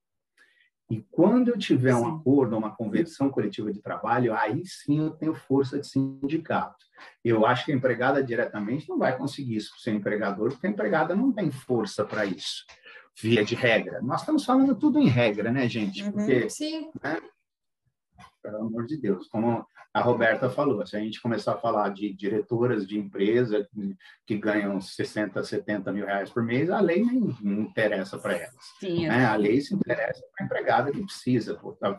E 0.89 1.05
quando 1.11 1.49
eu 1.49 1.59
tiver 1.59 1.95
um 1.95 2.07
acordo, 2.07 2.57
uma 2.57 2.75
convenção 2.75 3.29
coletiva 3.29 3.73
de 3.73 3.83
trabalho, 3.83 4.35
aí 4.35 4.65
sim 4.65 5.01
eu 5.01 5.11
tenho 5.11 5.35
força 5.35 5.81
de 5.81 5.87
sindicato. 5.87 6.87
Eu 7.25 7.45
acho 7.45 7.65
que 7.65 7.73
a 7.73 7.75
empregada 7.75 8.23
diretamente 8.23 8.89
não 8.89 8.97
vai 8.97 9.17
conseguir 9.17 9.57
isso 9.57 9.73
para 9.83 9.93
o 9.93 9.97
empregador, 9.97 10.51
porque 10.51 10.67
a 10.67 10.71
empregada 10.71 11.15
não 11.15 11.33
tem 11.33 11.51
força 11.51 12.05
para 12.05 12.25
isso, 12.25 12.65
via 13.21 13.45
de 13.45 13.57
regra. 13.57 14.01
Nós 14.01 14.21
estamos 14.21 14.45
falando 14.45 14.77
tudo 14.77 15.01
em 15.01 15.09
regra, 15.09 15.51
né, 15.51 15.69
gente? 15.69 16.05
Uhum. 16.05 16.13
Porque, 16.13 16.43
uhum, 16.43 16.51
sim. 16.51 16.91
Né? 17.03 17.19
Pelo 18.47 18.59
amor 18.59 18.87
de 18.87 18.97
Deus, 18.97 19.27
como 19.27 19.67
a 19.93 20.01
Roberta 20.01 20.49
falou, 20.49 20.87
se 20.87 20.97
a 20.97 21.01
gente 21.01 21.21
começar 21.21 21.55
a 21.55 21.59
falar 21.59 21.89
de 21.89 22.13
diretoras 22.13 22.87
de 22.87 22.97
empresa 22.97 23.67
que 24.25 24.39
ganham 24.39 24.81
60, 24.81 25.43
70 25.43 25.93
mil 25.93 26.07
reais 26.07 26.31
por 26.31 26.45
mês, 26.45 26.71
a 26.71 26.79
lei 26.79 27.05
nem, 27.05 27.35
não 27.43 27.63
interessa 27.63 28.17
para 28.17 28.35
elas. 28.35 28.55
Sim, 28.79 29.09
né? 29.09 29.25
A 29.25 29.35
lei 29.35 29.61
se 29.61 29.75
interessa 29.75 30.23
para 30.33 30.45
a 30.45 30.47
empregada 30.47 30.93
que 30.93 31.03
precisa. 31.03 31.59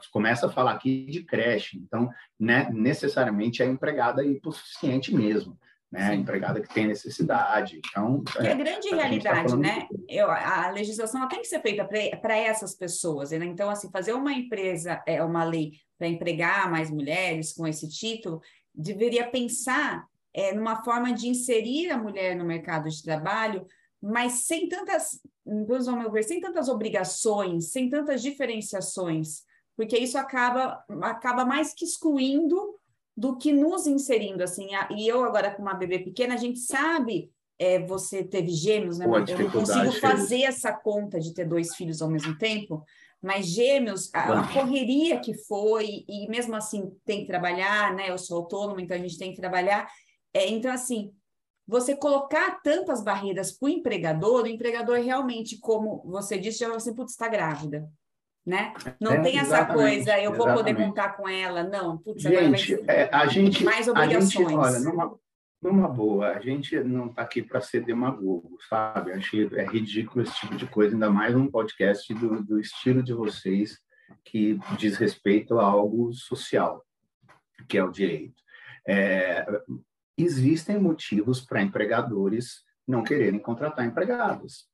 Começa 0.10 0.46
a 0.46 0.50
falar 0.50 0.72
aqui 0.72 1.08
de 1.08 1.24
creche, 1.24 1.78
então 1.80 2.10
né, 2.40 2.70
necessariamente 2.72 3.62
é 3.62 3.66
a 3.66 3.70
empregada 3.70 4.24
hipossuficiente 4.24 5.14
mesmo. 5.14 5.58
Né, 5.90 6.16
empregada 6.16 6.60
que 6.60 6.74
tem 6.74 6.86
necessidade. 6.86 7.80
Então, 7.80 8.22
é, 8.40 8.48
é 8.48 8.52
a 8.52 8.56
grande 8.56 8.88
a 8.90 8.92
tá 8.92 8.96
realidade, 8.98 9.52
tá 9.52 9.56
né? 9.56 9.88
Eu, 10.10 10.30
a 10.30 10.70
legislação 10.72 11.26
tem 11.30 11.40
que 11.40 11.48
ser 11.48 11.62
feita 11.62 11.88
para 12.22 12.36
essas 12.36 12.76
pessoas. 12.76 13.32
Né? 13.32 13.46
Então, 13.46 13.70
assim, 13.70 13.90
fazer 13.90 14.12
uma 14.12 14.34
empresa, 14.34 15.02
é 15.08 15.24
uma 15.24 15.46
lei 15.46 15.80
para 15.98 16.08
empregar 16.08 16.70
mais 16.70 16.92
mulheres 16.92 17.54
com 17.54 17.66
esse 17.66 17.88
título, 17.88 18.42
deveria 18.76 19.30
pensar 19.30 20.06
é, 20.34 20.54
numa 20.54 20.84
forma 20.84 21.14
de 21.14 21.28
inserir 21.28 21.90
a 21.90 21.98
mulher 21.98 22.36
no 22.36 22.46
mercado 22.46 22.88
de 22.90 23.02
trabalho, 23.02 23.66
mas 24.00 24.46
sem 24.46 24.70
tantas, 24.70 25.20
ao 25.88 25.98
meu 25.98 26.12
ver, 26.12 26.24
sem 26.24 26.40
tantas 26.40 26.70
obrigações, 26.70 27.72
sem 27.72 27.90
tantas 27.90 28.22
diferenciações, 28.22 29.44
porque 29.76 29.98
isso 29.98 30.18
acaba, 30.18 30.84
acaba 31.02 31.44
mais 31.44 31.74
que 31.74 31.86
excluindo 31.86 32.77
do 33.18 33.36
que 33.36 33.52
nos 33.52 33.88
inserindo, 33.88 34.44
assim, 34.44 34.70
e 34.96 35.08
eu 35.08 35.24
agora 35.24 35.50
com 35.50 35.64
uma 35.64 35.74
bebê 35.74 35.98
pequena, 35.98 36.36
a 36.36 36.38
gente 36.38 36.60
sabe, 36.60 37.32
é, 37.58 37.80
você 37.80 38.24
teve 38.24 38.52
gêmeos, 38.52 39.00
né? 39.00 39.06
Eu 39.06 39.40
não 39.40 39.50
consigo 39.50 39.92
fazer 39.94 40.44
essa 40.44 40.72
conta 40.72 41.20
de 41.20 41.34
ter 41.34 41.46
dois 41.46 41.76
filhos 41.76 42.00
ao 42.00 42.12
mesmo 42.12 42.38
tempo, 42.38 42.84
mas 43.20 43.48
gêmeos, 43.48 44.12
a, 44.14 44.42
a, 44.42 44.54
correria 44.54 45.20
que 45.20 45.34
foi, 45.34 46.06
e 46.08 46.30
mesmo 46.30 46.56
assim 46.56 46.92
tem 47.04 47.22
que 47.22 47.26
trabalhar, 47.28 47.96
né? 47.96 48.12
Eu 48.12 48.20
sou 48.20 48.38
autônoma, 48.38 48.80
então 48.80 48.96
a 48.96 49.00
gente 49.00 49.18
tem 49.18 49.32
que 49.32 49.42
trabalhar. 49.42 49.90
É, 50.32 50.48
então, 50.48 50.72
assim, 50.72 51.12
você 51.68 51.96
colocar 51.96 52.62
tantas 52.62 53.04
barreiras 53.04 53.52
para 53.52 53.66
o 53.66 53.70
empregador, 53.70 54.44
o 54.44 54.48
empregador 54.48 55.00
realmente, 55.00 55.58
como 55.58 56.04
você 56.06 56.38
disse, 56.38 56.60
já 56.60 56.68
fala 56.68 56.78
assim, 56.78 56.94
putz, 56.94 57.14
está 57.14 57.28
grávida. 57.28 57.90
Né? 58.48 58.74
Não 58.98 59.12
é, 59.12 59.22
tem 59.22 59.38
essa 59.38 59.66
coisa, 59.66 60.18
eu 60.18 60.32
vou 60.32 60.48
exatamente. 60.48 60.76
poder 60.76 60.88
contar 60.88 61.10
com 61.18 61.28
ela, 61.28 61.66
não. 61.66 61.98
Putz, 61.98 62.22
gente, 62.22 62.76
vai... 62.78 62.96
é, 62.96 63.10
a 63.12 63.28
gente, 63.28 63.62
mais 63.62 63.90
obrigações. 63.90 64.48
A 64.48 64.50
gente, 64.50 64.56
olha, 64.56 64.80
numa, 64.80 65.20
numa 65.62 65.90
boa, 65.90 66.30
a 66.30 66.40
gente 66.40 66.80
não 66.80 67.08
está 67.08 67.24
aqui 67.24 67.42
para 67.42 67.60
ser 67.60 67.84
demagogo, 67.84 68.58
sabe? 68.70 69.12
Acho 69.12 69.54
é 69.54 69.66
ridículo 69.66 70.24
esse 70.24 70.34
tipo 70.34 70.56
de 70.56 70.66
coisa, 70.66 70.96
ainda 70.96 71.10
mais 71.10 71.36
um 71.36 71.52
podcast 71.52 72.14
do, 72.14 72.42
do 72.42 72.58
estilo 72.58 73.04
de 73.04 73.14
vocês 73.14 73.80
que 74.24 74.58
diz 74.78 74.96
respeito 74.96 75.60
a 75.60 75.66
algo 75.66 76.14
social, 76.14 76.86
que 77.68 77.78
é 77.78 77.84
o 77.84 77.92
direito. 77.92 78.42
É, 78.88 79.46
existem 80.18 80.80
motivos 80.80 81.42
para 81.42 81.62
empregadores 81.62 82.66
não 82.88 83.04
quererem 83.04 83.40
contratar 83.40 83.86
empregados. 83.86 84.70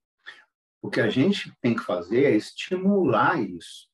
O 0.83 0.89
que 0.89 0.99
a 0.99 1.09
gente 1.09 1.49
tem 1.61 1.73
que 1.73 1.81
fazer 1.81 2.25
é 2.25 2.35
estimular 2.35 3.41
isso. 3.41 3.87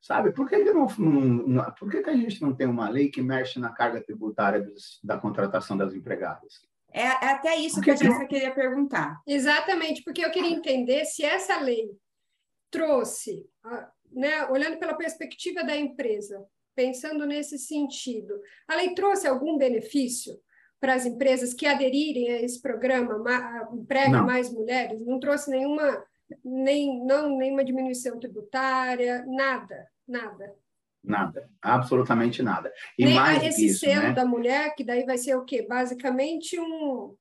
Sabe? 0.00 0.32
Por 0.32 0.48
que, 0.48 0.64
que 0.64 0.72
não, 0.72 0.86
não, 0.98 1.70
por 1.72 1.90
que, 1.90 2.02
que 2.02 2.08
a 2.08 2.16
gente 2.16 2.40
não 2.40 2.54
tem 2.54 2.66
uma 2.66 2.88
lei 2.88 3.10
que 3.10 3.20
mexe 3.20 3.58
na 3.58 3.70
carga 3.70 4.02
tributária 4.02 4.62
dos, 4.62 4.98
da 5.04 5.18
contratação 5.18 5.76
das 5.76 5.92
empregadas? 5.92 6.66
É, 6.90 7.02
é 7.02 7.28
até 7.30 7.56
isso 7.56 7.80
que 7.82 7.90
a 7.90 7.96
Jéssica 7.96 8.26
queria 8.26 8.54
perguntar. 8.54 9.20
Exatamente, 9.26 10.02
porque 10.02 10.24
eu 10.24 10.30
queria 10.30 10.50
entender 10.50 11.04
se 11.04 11.22
essa 11.22 11.60
lei 11.60 11.90
trouxe, 12.70 13.46
né, 14.10 14.46
olhando 14.46 14.78
pela 14.78 14.94
perspectiva 14.94 15.62
da 15.62 15.76
empresa, 15.76 16.42
pensando 16.74 17.26
nesse 17.26 17.58
sentido, 17.58 18.34
a 18.66 18.76
lei 18.76 18.94
trouxe 18.94 19.26
algum 19.26 19.58
benefício 19.58 20.40
para 20.80 20.94
as 20.94 21.04
empresas 21.04 21.52
que 21.52 21.66
aderirem 21.66 22.30
a 22.30 22.42
esse 22.42 22.60
programa, 22.60 23.14
emprega 23.72 24.18
não. 24.18 24.26
mais 24.26 24.50
mulheres? 24.50 25.04
Não 25.04 25.20
trouxe 25.20 25.50
nenhuma, 25.50 26.04
nem, 26.44 27.04
não, 27.04 27.36
nenhuma 27.36 27.64
diminuição 27.64 28.18
tributária, 28.18 29.24
nada. 29.26 29.88
Nada. 30.06 30.54
Nada, 31.02 31.50
absolutamente 31.60 32.42
nada. 32.42 32.72
E 32.98 33.04
Nem 33.04 33.14
mais 33.14 33.42
esse 33.44 33.66
isso, 33.66 33.80
selo 33.80 34.04
né? 34.04 34.12
da 34.12 34.24
mulher, 34.24 34.74
que 34.74 34.82
daí 34.82 35.04
vai 35.04 35.18
ser 35.18 35.36
o 35.36 35.44
quê? 35.44 35.66
Basicamente 35.68 36.58
um 36.58 37.14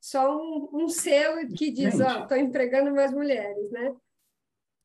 só 0.00 0.36
um, 0.36 0.68
um 0.72 0.88
selo 0.88 1.48
que 1.48 1.70
diz, 1.72 2.00
ó, 2.00 2.22
estou 2.22 2.36
empregando 2.36 2.94
mais 2.94 3.12
mulheres, 3.12 3.70
né? 3.72 3.94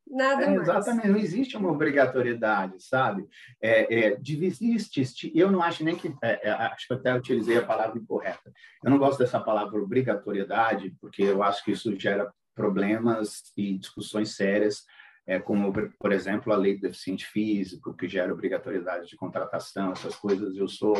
Nada 0.07 0.43
é, 0.43 0.49
mais. 0.49 0.61
Exatamente, 0.67 1.07
não 1.07 1.17
existe 1.17 1.55
uma 1.55 1.71
obrigatoriedade, 1.71 2.83
sabe? 2.83 3.27
É, 3.61 4.07
é, 4.07 4.17
existe, 4.19 5.31
eu 5.35 5.51
não 5.51 5.61
acho 5.61 5.83
nem 5.83 5.95
que, 5.95 6.13
é, 6.21 6.49
é, 6.49 6.51
acho 6.51 6.87
que 6.87 6.93
até 6.93 7.15
utilizei 7.15 7.57
a 7.57 7.65
palavra 7.65 7.97
incorreta. 7.97 8.51
Eu 8.83 8.91
não 8.91 8.97
gosto 8.97 9.19
dessa 9.19 9.39
palavra 9.39 9.81
obrigatoriedade, 9.81 10.93
porque 10.99 11.23
eu 11.23 11.41
acho 11.41 11.63
que 11.63 11.71
isso 11.71 11.97
gera 11.99 12.33
problemas 12.55 13.51
e 13.57 13.77
discussões 13.77 14.35
sérias 14.35 14.83
é, 15.25 15.39
como, 15.39 15.71
por 15.99 16.11
exemplo, 16.11 16.51
a 16.51 16.57
lei 16.57 16.75
do 16.75 16.81
deficiente 16.81 17.25
físico, 17.25 17.93
que 17.93 18.07
gera 18.07 18.33
obrigatoriedade 18.33 19.07
de 19.07 19.15
contratação, 19.15 19.93
essas 19.93 20.15
coisas, 20.15 20.55
eu 20.57 20.67
sou, 20.67 20.95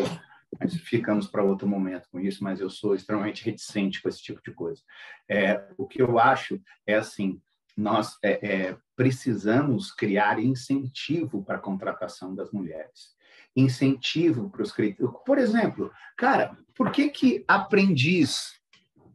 mas 0.59 0.75
ficamos 0.75 1.27
para 1.27 1.43
outro 1.43 1.67
momento 1.67 2.07
com 2.09 2.19
isso, 2.19 2.43
mas 2.43 2.59
eu 2.59 2.69
sou 2.69 2.95
extremamente 2.95 3.43
reticente 3.43 4.01
com 4.01 4.07
esse 4.07 4.21
tipo 4.21 4.41
de 4.41 4.53
coisa. 4.53 4.81
É, 5.29 5.67
o 5.77 5.85
que 5.85 6.01
eu 6.01 6.17
acho 6.17 6.59
é 6.87 6.95
assim, 6.95 7.41
nós 7.75 8.17
é, 8.23 8.69
é 8.69 8.77
precisamos 8.95 9.91
criar 9.91 10.39
incentivo 10.39 11.43
para 11.43 11.57
a 11.57 11.61
contratação 11.61 12.33
das 12.33 12.51
mulheres. 12.51 13.13
Incentivo 13.55 14.49
para 14.49 14.61
os 14.61 14.71
critérios. 14.71 15.13
Por 15.25 15.37
exemplo, 15.37 15.91
cara, 16.15 16.57
por 16.75 16.91
que 16.91 17.09
que 17.09 17.43
aprendiz 17.47 18.53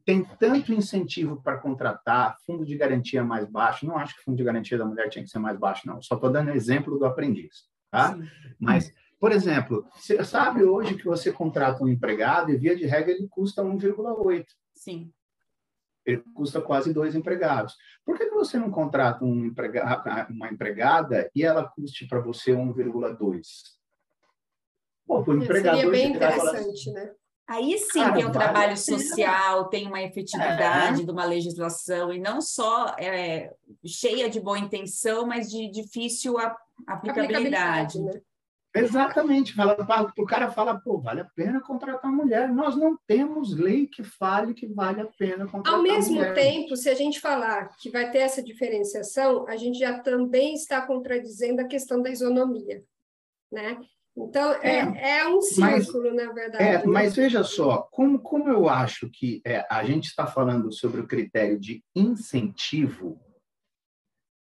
tem 0.09 0.25
tanto 0.25 0.73
incentivo 0.73 1.43
para 1.43 1.59
contratar, 1.59 2.39
fundo 2.47 2.65
de 2.65 2.75
garantia 2.79 3.23
mais 3.23 3.47
baixo. 3.47 3.85
Não 3.85 3.99
acho 3.99 4.15
que 4.15 4.23
o 4.23 4.25
fundo 4.25 4.39
de 4.39 4.43
garantia 4.43 4.79
da 4.79 4.87
mulher 4.87 5.11
tinha 5.11 5.23
que 5.23 5.29
ser 5.29 5.39
mais 5.39 5.59
baixo, 5.59 5.87
não. 5.87 6.01
Só 6.01 6.15
estou 6.15 6.33
dando 6.33 6.49
exemplo 6.49 6.99
do 6.99 7.05
aprendiz, 7.05 7.69
tá? 7.91 8.15
Sim. 8.15 8.27
Mas, 8.59 8.91
por 9.21 9.33
exemplo, 9.33 9.87
você 9.95 10.25
sabe 10.25 10.65
hoje 10.65 10.95
que 10.95 11.05
você 11.05 11.31
contrata 11.31 11.85
um 11.85 11.89
empregado 11.89 12.51
e, 12.51 12.57
via 12.57 12.75
de 12.75 12.87
regra, 12.87 13.13
ele 13.13 13.29
custa 13.29 13.63
1,8. 13.63 14.47
Sim. 14.73 15.13
Ele 16.07 16.25
custa 16.33 16.63
quase 16.63 16.91
dois 16.91 17.15
empregados. 17.15 17.77
Por 18.03 18.17
que 18.17 18.31
você 18.31 18.59
não 18.59 18.71
contrata 18.71 19.23
um 19.23 19.45
empregado, 19.45 20.33
uma 20.33 20.49
empregada 20.49 21.31
e 21.35 21.45
ela 21.45 21.69
custe 21.69 22.09
para 22.09 22.21
você 22.21 22.53
1,2? 22.53 23.43
Pô, 25.07 25.19
o 25.19 25.35
empregador... 25.35 25.81
Seria 25.81 25.91
bem 25.91 26.13
interessante, 26.15 26.93
né? 26.93 27.13
Aí 27.49 27.79
sim 27.79 28.01
Cara, 28.01 28.15
tem 28.15 28.27
um 28.27 28.31
trabalho 28.31 28.77
social, 28.77 29.69
tem 29.71 29.87
uma 29.87 30.03
efetividade 30.03 31.01
é. 31.01 31.05
de 31.05 31.11
uma 31.11 31.25
legislação, 31.25 32.13
e 32.13 32.21
não 32.21 32.43
só 32.43 32.95
é, 32.99 33.55
cheia 33.87 34.29
de 34.29 34.39
boa 34.39 34.59
intenção, 34.59 35.27
mas 35.27 35.51
de 35.51 35.71
difícil 35.71 36.37
aplicabilidade. 36.39 37.99
aplicabilidade 37.99 38.01
né? 38.01 38.21
Exatamente. 38.75 39.55
Fala, 39.55 39.77
o 40.17 40.27
cara 40.27 40.51
fala, 40.51 40.79
pô, 40.79 40.99
vale 40.99 41.23
a 41.23 41.25
pena 41.25 41.61
contratar 41.61 42.13
mulher. 42.13 42.53
Nós 42.53 42.77
não 42.77 42.99
temos 43.07 43.57
lei 43.57 43.87
que 43.87 44.05
fale 44.05 44.55
que 44.55 44.67
vale 44.67 45.01
a 45.01 45.07
pena 45.07 45.47
contratar 45.47 45.75
Ao 45.75 45.83
mesmo 45.83 46.17
mulher. 46.17 46.35
tempo, 46.35 46.77
se 46.77 46.89
a 46.89 46.95
gente 46.95 47.19
falar 47.19 47.69
que 47.79 47.91
vai 47.91 48.11
ter 48.11 48.19
essa 48.19 48.43
diferenciação, 48.43 49.47
a 49.49 49.57
gente 49.57 49.79
já 49.79 49.99
também 50.01 50.55
está 50.55 50.83
contradizendo 50.83 51.63
a 51.63 51.67
questão 51.67 52.03
da 52.03 52.11
isonomia. 52.11 52.85
Né? 53.51 53.79
Então, 54.21 54.53
é, 54.55 54.81
é, 54.81 55.19
é 55.19 55.29
um 55.29 55.41
círculo, 55.41 56.15
mas, 56.15 56.27
na 56.27 56.33
verdade. 56.33 56.65
É, 56.65 56.79
né? 56.79 56.85
Mas 56.87 57.15
veja 57.15 57.45
só, 57.45 57.89
como, 57.93 58.19
como 58.19 58.49
eu 58.49 58.69
acho 58.69 59.09
que 59.11 59.41
é, 59.45 59.65
a 59.71 59.85
gente 59.85 60.07
está 60.07 60.27
falando 60.27 60.73
sobre 60.73 61.01
o 61.01 61.07
critério 61.07 61.59
de 61.59 61.85
incentivo, 61.95 63.21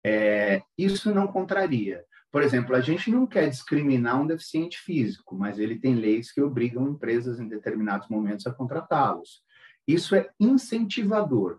é, 0.05 0.63
isso 0.77 1.15
não 1.15 1.27
contraria. 1.27 2.05
Por 2.31 2.43
exemplo, 2.43 2.75
a 2.75 2.81
gente 2.81 3.11
não 3.11 3.27
quer 3.27 3.49
discriminar 3.49 4.21
um 4.21 4.27
deficiente 4.27 4.79
físico, 4.79 5.35
mas 5.35 5.59
ele 5.59 5.79
tem 5.79 5.95
leis 5.95 6.31
que 6.31 6.43
obrigam 6.43 6.89
empresas 6.89 7.41
em 7.41 7.49
determinados 7.49 8.09
momentos 8.09 8.47
a 8.47 8.53
contratá-los. 8.53 9.43
Isso 9.87 10.15
é 10.15 10.29
incentivador. 10.39 11.59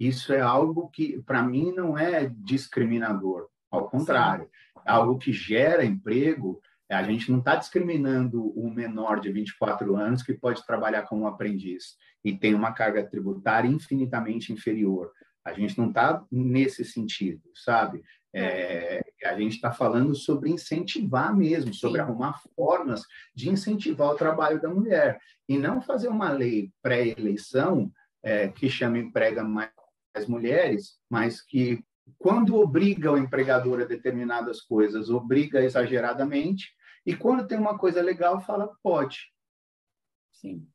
Isso 0.00 0.32
é 0.32 0.40
algo 0.40 0.88
que, 0.88 1.22
para 1.22 1.42
mim, 1.42 1.72
não 1.72 1.98
é 1.98 2.30
discriminador. 2.34 3.48
Ao 3.70 3.90
contrário, 3.90 4.44
Sim. 4.44 4.82
é 4.86 4.90
algo 4.90 5.18
que 5.18 5.32
gera 5.32 5.84
emprego 5.84 6.60
a 6.88 7.02
gente 7.02 7.30
não 7.30 7.40
está 7.40 7.56
discriminando 7.56 8.48
o 8.58 8.70
menor 8.70 9.20
de 9.20 9.32
24 9.32 9.96
anos 9.96 10.22
que 10.22 10.34
pode 10.34 10.64
trabalhar 10.64 11.02
como 11.02 11.26
aprendiz 11.26 11.96
e 12.24 12.36
tem 12.36 12.54
uma 12.54 12.72
carga 12.72 13.04
tributária 13.04 13.68
infinitamente 13.68 14.52
inferior. 14.52 15.10
A 15.44 15.52
gente 15.52 15.78
não 15.78 15.88
está 15.88 16.24
nesse 16.30 16.84
sentido, 16.84 17.42
sabe? 17.54 18.02
É, 18.34 19.00
a 19.24 19.38
gente 19.38 19.54
está 19.54 19.72
falando 19.72 20.14
sobre 20.14 20.50
incentivar 20.50 21.34
mesmo, 21.34 21.72
sobre 21.72 22.00
Sim. 22.00 22.06
arrumar 22.06 22.40
formas 22.54 23.02
de 23.34 23.48
incentivar 23.48 24.08
o 24.10 24.16
trabalho 24.16 24.60
da 24.60 24.68
mulher 24.68 25.18
e 25.48 25.56
não 25.56 25.80
fazer 25.80 26.08
uma 26.08 26.30
lei 26.30 26.70
pré-eleição 26.82 27.90
é, 28.22 28.48
que 28.48 28.68
chama 28.68 28.98
emprega 28.98 29.42
mais 29.42 29.70
mulheres, 30.28 30.98
mas 31.08 31.40
que 31.40 31.82
quando 32.18 32.56
obriga 32.56 33.12
o 33.12 33.18
empregador 33.18 33.80
a 33.80 33.84
determinadas 33.84 34.60
coisas, 34.60 35.10
obriga 35.10 35.62
exageradamente, 35.62 36.70
e 37.04 37.14
quando 37.14 37.46
tem 37.46 37.58
uma 37.58 37.78
coisa 37.78 38.02
legal, 38.02 38.40
fala 38.40 38.72
pode. 38.82 39.32
Sim. 40.32 40.66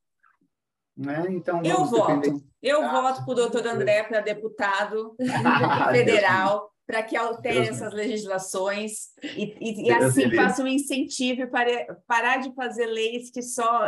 Né? 0.95 1.25
Então, 1.29 1.61
eu 1.63 1.85
voto. 1.85 2.43
Eu 2.61 2.81
voto 2.89 3.23
para 3.23 3.31
o 3.31 3.35
doutor 3.35 3.65
André 3.67 4.03
para 4.03 4.21
deputado 4.21 5.15
federal 5.91 6.71
para 6.85 7.03
que 7.03 7.15
altere 7.15 7.69
essas 7.69 7.93
legislações 7.93 9.11
e, 9.23 9.55
e, 9.61 9.87
e 9.87 9.91
assim 9.91 10.29
faça 10.35 10.61
um 10.61 10.67
incentivo 10.67 11.47
para 11.47 11.95
parar 12.05 12.37
de 12.37 12.53
fazer 12.53 12.85
leis 12.85 13.31
que 13.31 13.41
só 13.41 13.85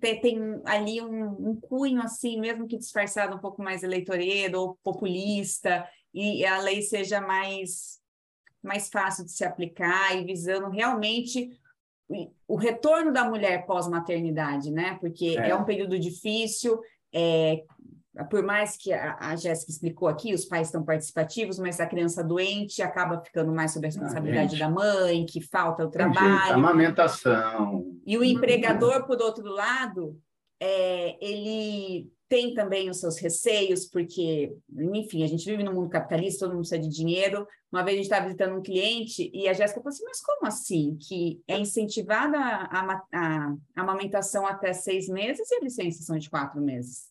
tem, 0.00 0.20
tem 0.20 0.62
ali 0.64 1.00
um, 1.00 1.50
um, 1.50 1.60
cunho 1.60 2.00
assim, 2.00 2.38
mesmo 2.38 2.68
que 2.68 2.78
disfarçado 2.78 3.34
um 3.34 3.40
pouco 3.40 3.62
mais 3.62 3.82
eleitoreiro 3.82 4.60
ou 4.60 4.78
populista, 4.84 5.84
e 6.12 6.44
a 6.44 6.60
lei 6.60 6.82
seja 6.82 7.20
mais, 7.20 7.98
mais 8.62 8.88
fácil 8.88 9.24
de 9.24 9.32
se 9.32 9.44
aplicar 9.44 10.16
e 10.16 10.24
visando 10.24 10.68
realmente 10.68 11.50
o 12.46 12.56
retorno 12.56 13.12
da 13.12 13.24
mulher 13.24 13.66
pós-maternidade, 13.66 14.70
né? 14.70 14.96
Porque 15.00 15.36
é. 15.38 15.50
é. 15.50 15.54
um 15.54 15.64
período 15.64 15.98
difícil, 15.98 16.80
é, 17.12 17.62
por 18.30 18.42
mais 18.42 18.76
que 18.76 18.92
a, 18.92 19.16
a 19.20 19.36
Jéssica 19.36 19.70
explicou 19.70 20.08
aqui, 20.08 20.34
os 20.34 20.44
pais 20.44 20.68
estão 20.68 20.82
participativos, 20.82 21.58
mas 21.58 21.78
a 21.78 21.86
criança 21.86 22.24
doente 22.24 22.82
acaba 22.82 23.22
ficando 23.22 23.52
mais 23.52 23.72
sob 23.72 23.86
a 23.86 23.90
responsabilidade 23.90 24.56
ah, 24.56 24.66
da 24.66 24.70
mãe, 24.70 25.26
que 25.26 25.40
falta 25.40 25.84
o 25.84 25.90
trabalho. 25.90 26.54
amamentação. 26.54 27.84
E 28.06 28.16
o 28.16 28.24
empregador, 28.24 29.06
por 29.06 29.20
outro 29.20 29.44
lado, 29.44 30.18
é, 30.60 31.16
ele 31.24 32.10
tem 32.28 32.52
também 32.52 32.90
os 32.90 33.00
seus 33.00 33.18
receios, 33.18 33.86
porque, 33.86 34.54
enfim, 34.76 35.24
a 35.24 35.26
gente 35.26 35.44
vive 35.44 35.62
no 35.62 35.72
mundo 35.72 35.88
capitalista, 35.88 36.44
todo 36.44 36.54
mundo 36.54 36.68
precisa 36.68 36.80
de 36.80 36.94
dinheiro. 36.94 37.46
Uma 37.72 37.82
vez 37.82 37.94
a 37.94 37.96
gente 37.96 38.04
estava 38.04 38.26
visitando 38.26 38.56
um 38.56 38.62
cliente 38.62 39.30
e 39.32 39.48
a 39.48 39.52
Jéssica 39.52 39.80
falou 39.80 39.92
assim: 39.92 40.04
Mas 40.04 40.20
como 40.20 40.46
assim? 40.46 40.98
Que 41.00 41.40
é 41.48 41.58
incentivada 41.58 42.38
a, 42.38 42.80
a, 42.80 43.02
a, 43.14 43.56
amamentação 43.76 44.46
até 44.46 44.72
seis 44.72 45.08
meses 45.08 45.50
e 45.50 45.54
a 45.56 45.60
licença 45.60 46.02
são 46.02 46.18
de 46.18 46.28
quatro 46.28 46.60
meses? 46.60 47.08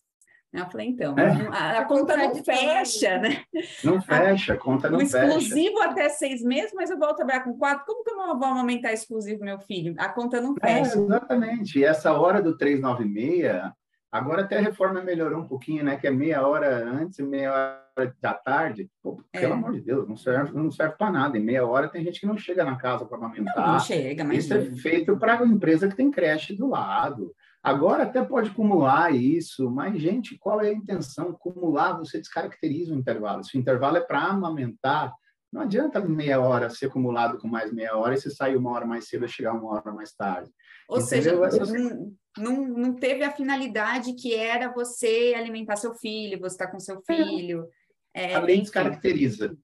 Eu 0.50 0.64
falei, 0.70 0.88
então, 0.88 1.14
é. 1.18 1.48
a, 1.52 1.80
a 1.80 1.84
conta 1.84 2.16
não 2.16 2.34
fecha, 2.34 3.18
né? 3.18 3.42
Não 3.84 4.00
fecha, 4.00 4.54
a 4.54 4.56
conta 4.56 4.88
não 4.88 4.98
fecha. 5.00 5.26
O 5.26 5.38
exclusivo 5.38 5.82
até 5.82 6.08
seis 6.08 6.42
meses, 6.42 6.72
mas 6.74 6.88
eu 6.88 6.98
vou 6.98 7.12
trabalhar 7.14 7.40
com 7.40 7.52
quatro. 7.52 7.84
Como 7.84 8.02
que 8.02 8.10
eu 8.10 8.16
vou 8.16 8.48
amamentar 8.48 8.94
exclusivo 8.94 9.44
meu 9.44 9.58
filho? 9.58 9.94
A 9.98 10.08
conta 10.08 10.40
não 10.40 10.54
é, 10.62 10.66
fecha. 10.66 10.98
É, 10.98 11.02
exatamente. 11.02 11.78
E 11.78 11.84
essa 11.84 12.12
hora 12.14 12.40
do 12.40 12.56
396 12.56 13.70
Agora 14.10 14.42
até 14.42 14.58
a 14.58 14.62
reforma 14.62 15.02
melhorou 15.02 15.42
um 15.42 15.46
pouquinho, 15.46 15.84
né? 15.84 15.96
Que 15.96 16.06
é 16.06 16.10
meia 16.10 16.46
hora 16.46 16.88
antes 16.88 17.18
meia 17.18 17.52
hora 17.52 18.16
da 18.20 18.32
tarde. 18.32 18.90
Pô, 19.02 19.22
é. 19.32 19.40
Pelo 19.40 19.52
amor 19.52 19.72
de 19.72 19.82
Deus, 19.82 20.08
não 20.08 20.16
serve, 20.16 20.52
não 20.52 20.70
serve 20.70 20.96
para 20.96 21.12
nada. 21.12 21.36
Em 21.36 21.44
meia 21.44 21.66
hora 21.66 21.88
tem 21.88 22.02
gente 22.02 22.20
que 22.20 22.26
não 22.26 22.36
chega 22.36 22.64
na 22.64 22.76
casa 22.76 23.04
para 23.04 23.18
amamentar. 23.18 23.66
Não, 23.66 23.72
não 23.74 23.80
chega, 23.80 24.24
mas... 24.24 24.44
Isso 24.44 24.54
é 24.54 24.60
feito 24.76 25.16
para 25.18 25.44
empresa 25.44 25.88
que 25.88 25.96
tem 25.96 26.10
creche 26.10 26.56
do 26.56 26.68
lado. 26.68 27.34
Agora 27.62 28.04
até 28.04 28.24
pode 28.24 28.50
acumular 28.50 29.14
isso, 29.14 29.70
mas, 29.70 30.00
gente, 30.00 30.38
qual 30.38 30.60
é 30.62 30.68
a 30.68 30.72
intenção? 30.72 31.30
Acumular, 31.30 31.98
você 31.98 32.18
descaracteriza 32.18 32.94
o 32.94 32.96
intervalo. 32.96 33.44
Se 33.44 33.56
o 33.56 33.60
intervalo 33.60 33.98
é 33.98 34.00
para 34.00 34.22
amamentar, 34.22 35.12
não 35.52 35.62
adianta 35.62 36.00
meia 36.00 36.40
hora 36.40 36.70
ser 36.70 36.86
acumulado 36.86 37.38
com 37.38 37.48
mais 37.48 37.72
meia 37.72 37.96
hora 37.96 38.14
e 38.14 38.18
você 38.18 38.30
sair 38.30 38.56
uma 38.56 38.70
hora 38.70 38.86
mais 38.86 39.08
cedo 39.08 39.24
e 39.24 39.28
chegar 39.28 39.54
uma 39.54 39.70
hora 39.70 39.92
mais 39.92 40.14
tarde. 40.14 40.50
Ou 40.88 41.00
Entendeu? 41.00 41.50
seja, 41.50 41.66
não, 41.66 42.16
não, 42.38 42.68
não 42.68 42.94
teve 42.94 43.22
a 43.22 43.30
finalidade 43.30 44.14
que 44.14 44.34
era 44.34 44.72
você 44.72 45.34
alimentar 45.36 45.76
seu 45.76 45.94
filho, 45.94 46.40
você 46.40 46.54
estar 46.54 46.66
tá 46.66 46.72
com 46.72 46.80
seu 46.80 47.02
é. 47.06 47.14
filho. 47.14 47.68
É, 48.14 48.34
a 48.34 48.40
lei 48.40 48.60
descaracteriza. 48.60 49.56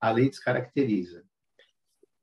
A 0.00 0.10
lei 0.10 0.30
descaracteriza. 0.30 1.22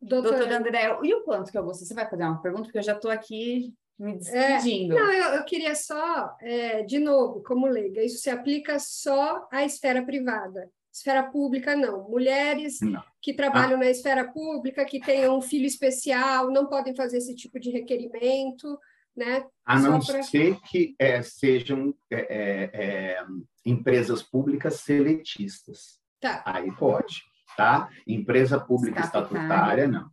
Doutor, 0.01 0.39
Doutor 0.39 0.51
André, 0.53 0.97
e 1.03 1.13
o 1.13 1.23
quanto 1.23 1.51
que 1.51 1.57
eu 1.57 1.63
gosto? 1.63 1.85
Você 1.85 1.93
vai 1.93 2.09
fazer 2.09 2.23
uma 2.23 2.41
pergunta? 2.41 2.63
Porque 2.63 2.79
eu 2.79 2.83
já 2.83 2.93
estou 2.93 3.11
aqui 3.11 3.73
me 3.99 4.13
é, 4.13 4.17
despedindo. 4.17 4.97
É, 4.97 4.99
não, 4.99 5.11
eu, 5.11 5.33
eu, 5.35 5.45
queria 5.45 5.75
só, 5.75 6.35
é, 6.41 6.83
de 6.83 6.99
novo, 6.99 7.41
como 7.43 7.67
leiga, 7.67 8.03
isso 8.03 8.17
se 8.17 8.29
aplica 8.29 8.79
só 8.79 9.47
à 9.51 9.63
esfera 9.65 10.03
privada. 10.03 10.69
Esfera 10.97 11.23
pública, 11.23 11.75
não. 11.75 12.09
Mulheres 12.09 12.79
não. 12.81 13.03
que 13.21 13.31
trabalham 13.31 13.75
ah. 13.75 13.81
na 13.81 13.89
esfera 13.89 14.27
pública, 14.27 14.83
que 14.83 14.99
tenham 14.99 15.37
um 15.37 15.41
filho 15.41 15.67
especial, 15.67 16.49
não 16.49 16.65
podem 16.65 16.95
fazer 16.95 17.17
esse 17.17 17.35
tipo 17.35 17.59
de 17.59 17.69
requerimento, 17.69 18.79
né? 19.15 19.45
A 19.63 19.79
não 19.79 19.99
pra... 19.99 20.23
ser 20.23 20.59
que 20.61 20.95
é, 20.97 21.21
sejam 21.21 21.93
é, 22.09 22.17
é, 22.17 22.69
é, 22.73 23.25
empresas 23.63 24.23
públicas 24.23 24.79
seletistas. 24.79 25.99
Tá. 26.19 26.41
Aí 26.43 26.71
pode, 26.75 27.21
tá? 27.55 27.91
Empresa 28.07 28.59
pública 28.59 28.99
estatutária, 29.01 29.43
estatutária 29.45 29.87
não. 29.87 30.09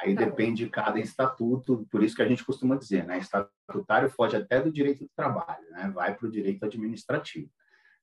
Aí 0.00 0.14
tá 0.14 0.26
depende 0.26 0.64
de 0.64 0.70
cada 0.70 1.00
estatuto, 1.00 1.86
por 1.90 2.04
isso 2.04 2.14
que 2.14 2.20
a 2.20 2.28
gente 2.28 2.44
costuma 2.44 2.76
dizer, 2.76 3.06
né? 3.06 3.16
Estatutário 3.16 4.10
foge 4.10 4.36
até 4.36 4.60
do 4.60 4.70
direito 4.70 5.04
do 5.04 5.10
trabalho, 5.16 5.70
né? 5.70 5.90
Vai 5.94 6.14
para 6.14 6.28
o 6.28 6.30
direito 6.30 6.62
administrativo 6.66 7.50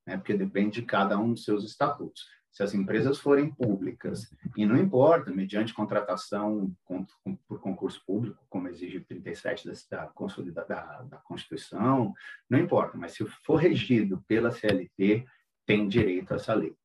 né? 0.05 0.17
porque 0.17 0.33
depende 0.33 0.81
de 0.81 0.87
cada 0.87 1.17
um 1.17 1.33
dos 1.33 1.43
seus 1.43 1.63
estatutos. 1.63 2.25
Se 2.51 2.61
as 2.61 2.75
empresas 2.75 3.17
forem 3.17 3.51
públicas, 3.51 4.31
e 4.55 4.63
não 4.63 4.77
importa, 4.77 5.31
mediante 5.31 5.73
contratação 5.73 6.71
por 7.47 7.59
concurso 7.59 7.99
público, 8.05 8.45
como 8.47 8.67
exige 8.67 8.97
o 8.97 9.05
37 9.05 9.67
da, 9.89 10.63
da, 10.63 11.01
da 11.01 11.17
Constituição, 11.17 12.13
não 12.47 12.59
importa, 12.59 12.95
mas 12.95 13.13
se 13.13 13.25
for 13.43 13.55
regido 13.55 14.23
pela 14.27 14.51
CLT, 14.51 15.25
tem 15.65 15.87
direito 15.87 16.31
a 16.31 16.35
essa 16.35 16.53
lei. 16.53 16.75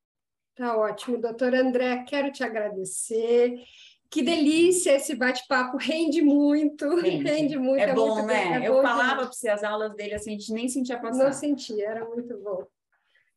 Tá 0.57 0.75
ótimo, 0.75 1.21
doutor 1.21 1.55
André, 1.55 2.03
quero 2.05 2.33
te 2.33 2.43
agradecer. 2.43 3.63
Que 4.11 4.23
delícia 4.23 4.97
esse 4.97 5.15
bate-papo, 5.15 5.77
rende 5.77 6.23
muito, 6.23 6.89
rende, 6.97 7.25
rende 7.25 7.59
muito. 7.59 7.81
É, 7.81 7.91
é 7.91 7.95
bom, 7.95 8.25
né? 8.25 8.65
É 8.65 8.69
Eu 8.69 8.81
falava 8.81 9.17
para 9.17 9.27
você 9.27 9.51
as 9.51 9.63
aulas 9.63 9.95
dele 9.95 10.15
assim, 10.15 10.31
a 10.31 10.33
gente 10.33 10.53
nem 10.53 10.67
sentia 10.67 10.99
passar. 10.99 11.25
Não 11.25 11.33
sentia, 11.33 11.91
era 11.91 12.09
muito 12.09 12.37
bom. 12.39 12.67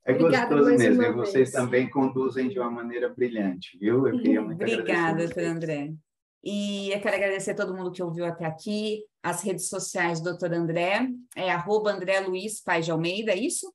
É 0.04 0.14
Obrigada 0.14 0.56
gostoso 0.56 0.78
mesmo, 0.78 1.04
e 1.04 1.12
vocês 1.14 1.52
também 1.52 1.90
conduzem 1.90 2.50
de 2.50 2.60
uma 2.60 2.72
maneira 2.72 3.10
brilhante, 3.10 3.78
viu? 3.78 4.08
Eu 4.08 4.18
queria 4.18 4.42
muito 4.42 4.62
Obrigada, 4.62 5.26
doutor 5.26 5.44
André. 5.44 5.94
E 6.44 6.92
eu 6.92 7.00
quero 7.00 7.16
agradecer 7.16 7.52
a 7.52 7.56
todo 7.56 7.76
mundo 7.76 7.92
que 7.92 8.02
ouviu 8.02 8.26
até 8.26 8.46
aqui. 8.46 9.06
As 9.22 9.44
redes 9.44 9.70
sociais 9.70 10.20
do 10.20 10.32
doutor 10.32 10.54
André 10.54 11.08
é 11.36 11.52
arroba 11.52 11.92
André 11.92 12.20
Luiz 12.22 12.62
Paz 12.62 12.86
de 12.86 12.92
Almeida, 12.92 13.32
é 13.32 13.38
isso? 13.38 13.72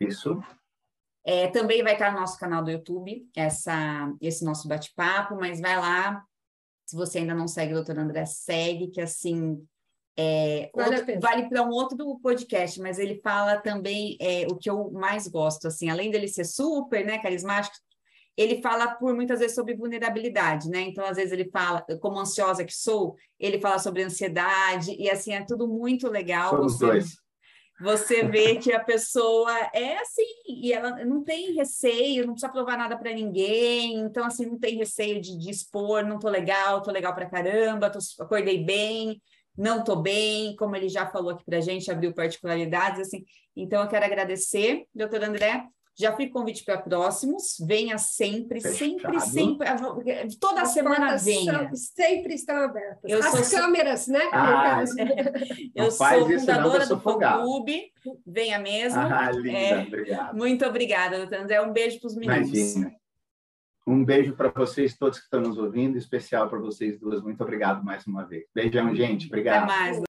Isso. 0.00 0.40
É, 1.26 1.48
também 1.48 1.82
vai 1.82 1.92
estar 1.92 2.12
no 2.12 2.20
nosso 2.20 2.38
canal 2.38 2.64
do 2.64 2.70
YouTube 2.70 3.26
essa, 3.36 4.10
esse 4.20 4.44
nosso 4.44 4.66
bate-papo, 4.66 5.36
mas 5.36 5.60
vai 5.60 5.76
lá. 5.76 6.22
Se 6.86 6.96
você 6.96 7.18
ainda 7.18 7.34
não 7.34 7.48
segue 7.48 7.72
o 7.72 7.76
doutor 7.76 7.98
André, 7.98 8.24
segue, 8.24 8.88
que 8.88 9.00
assim 9.00 9.62
é, 10.16 10.70
vale, 10.74 11.18
vale 11.18 11.48
para 11.48 11.62
um 11.62 11.70
outro 11.70 12.18
podcast, 12.20 12.80
mas 12.80 12.98
ele 12.98 13.20
fala 13.22 13.56
também 13.58 14.16
é, 14.20 14.46
o 14.48 14.56
que 14.56 14.70
eu 14.70 14.90
mais 14.92 15.26
gosto, 15.26 15.66
assim, 15.66 15.90
além 15.90 16.10
dele 16.10 16.28
ser 16.28 16.44
super, 16.44 17.04
né, 17.04 17.18
carismático, 17.18 17.76
ele 18.36 18.60
fala 18.60 18.88
por 18.88 19.14
muitas 19.14 19.38
vezes 19.38 19.54
sobre 19.54 19.76
vulnerabilidade, 19.76 20.68
né? 20.68 20.80
Então, 20.80 21.04
às 21.04 21.16
vezes 21.16 21.32
ele 21.32 21.48
fala, 21.50 21.84
como 22.00 22.18
ansiosa 22.18 22.64
que 22.64 22.74
sou, 22.74 23.16
ele 23.38 23.60
fala 23.60 23.78
sobre 23.78 24.02
ansiedade, 24.02 24.94
e 24.98 25.08
assim, 25.08 25.32
é 25.32 25.44
tudo 25.44 25.68
muito 25.68 26.08
legal. 26.08 26.50
Somos 26.50 26.72
você, 26.72 26.86
dois. 26.86 27.16
Você 27.80 28.24
vê 28.24 28.56
que 28.56 28.72
a 28.72 28.82
pessoa 28.82 29.52
é 29.72 29.98
assim, 29.98 30.26
e 30.48 30.72
ela 30.72 31.04
não 31.04 31.22
tem 31.22 31.54
receio, 31.54 32.26
não 32.26 32.34
precisa 32.34 32.52
provar 32.52 32.76
nada 32.76 32.96
para 32.96 33.12
ninguém, 33.12 34.00
então, 34.00 34.24
assim, 34.24 34.46
não 34.46 34.58
tem 34.58 34.76
receio 34.76 35.20
de, 35.20 35.36
de 35.36 35.50
expor, 35.50 36.04
não 36.04 36.18
tô 36.18 36.28
legal, 36.28 36.82
tô 36.82 36.90
legal 36.90 37.14
para 37.14 37.30
caramba, 37.30 37.90
tô, 37.90 37.98
acordei 38.20 38.64
bem, 38.64 39.20
não 39.56 39.80
estou 39.80 39.96
bem, 39.96 40.56
como 40.56 40.74
ele 40.74 40.88
já 40.88 41.06
falou 41.06 41.30
aqui 41.30 41.44
para 41.44 41.58
a 41.58 41.60
gente, 41.60 41.90
abriu 41.90 42.12
particularidades, 42.12 43.00
assim. 43.00 43.24
Então, 43.56 43.82
eu 43.82 43.88
quero 43.88 44.04
agradecer, 44.04 44.84
doutor 44.94 45.22
André. 45.22 45.64
Já 45.96 46.16
fiz 46.16 46.28
convite 46.32 46.64
para 46.64 46.78
próximos, 46.78 47.54
venha 47.64 47.96
sempre, 47.98 48.60
Fechado. 48.60 48.76
sempre, 48.76 49.20
sempre, 49.20 49.68
toda 50.40 50.62
As 50.62 50.70
semana 50.70 51.16
venha. 51.16 51.70
sempre 51.72 52.34
estão 52.34 52.56
abertas. 52.56 53.08
Eu 53.08 53.20
As 53.20 53.46
sou... 53.46 53.60
câmeras, 53.60 54.08
né? 54.08 54.28
Ah, 54.32 54.82
eu 55.72 55.92
sou 55.92 56.28
fundadora 56.40 56.84
do 56.86 57.00
Clube, 57.00 57.92
venha 58.26 58.58
mesmo. 58.58 58.98
Ah, 58.98 59.30
linda, 59.30 59.56
é, 59.56 59.82
obrigado. 59.82 60.36
Muito 60.36 60.66
obrigada, 60.66 61.18
doutor 61.18 61.38
André. 61.38 61.62
Um 61.62 61.72
beijo 61.72 62.00
para 62.00 62.08
os 62.08 62.16
meninos. 62.16 62.48
Imagina. 62.48 63.03
Um 63.86 64.02
beijo 64.02 64.34
para 64.34 64.48
vocês 64.48 64.96
todos 64.96 65.18
que 65.18 65.24
estão 65.24 65.40
nos 65.40 65.58
ouvindo, 65.58 65.98
especial 65.98 66.48
para 66.48 66.58
vocês 66.58 66.98
duas. 66.98 67.22
Muito 67.22 67.42
obrigado 67.42 67.84
mais 67.84 68.06
uma 68.06 68.24
vez. 68.24 68.44
Beijão, 68.54 68.94
gente. 68.94 69.26
Obrigado. 69.26 69.64
Até 69.64 69.66
mais. 69.66 70.00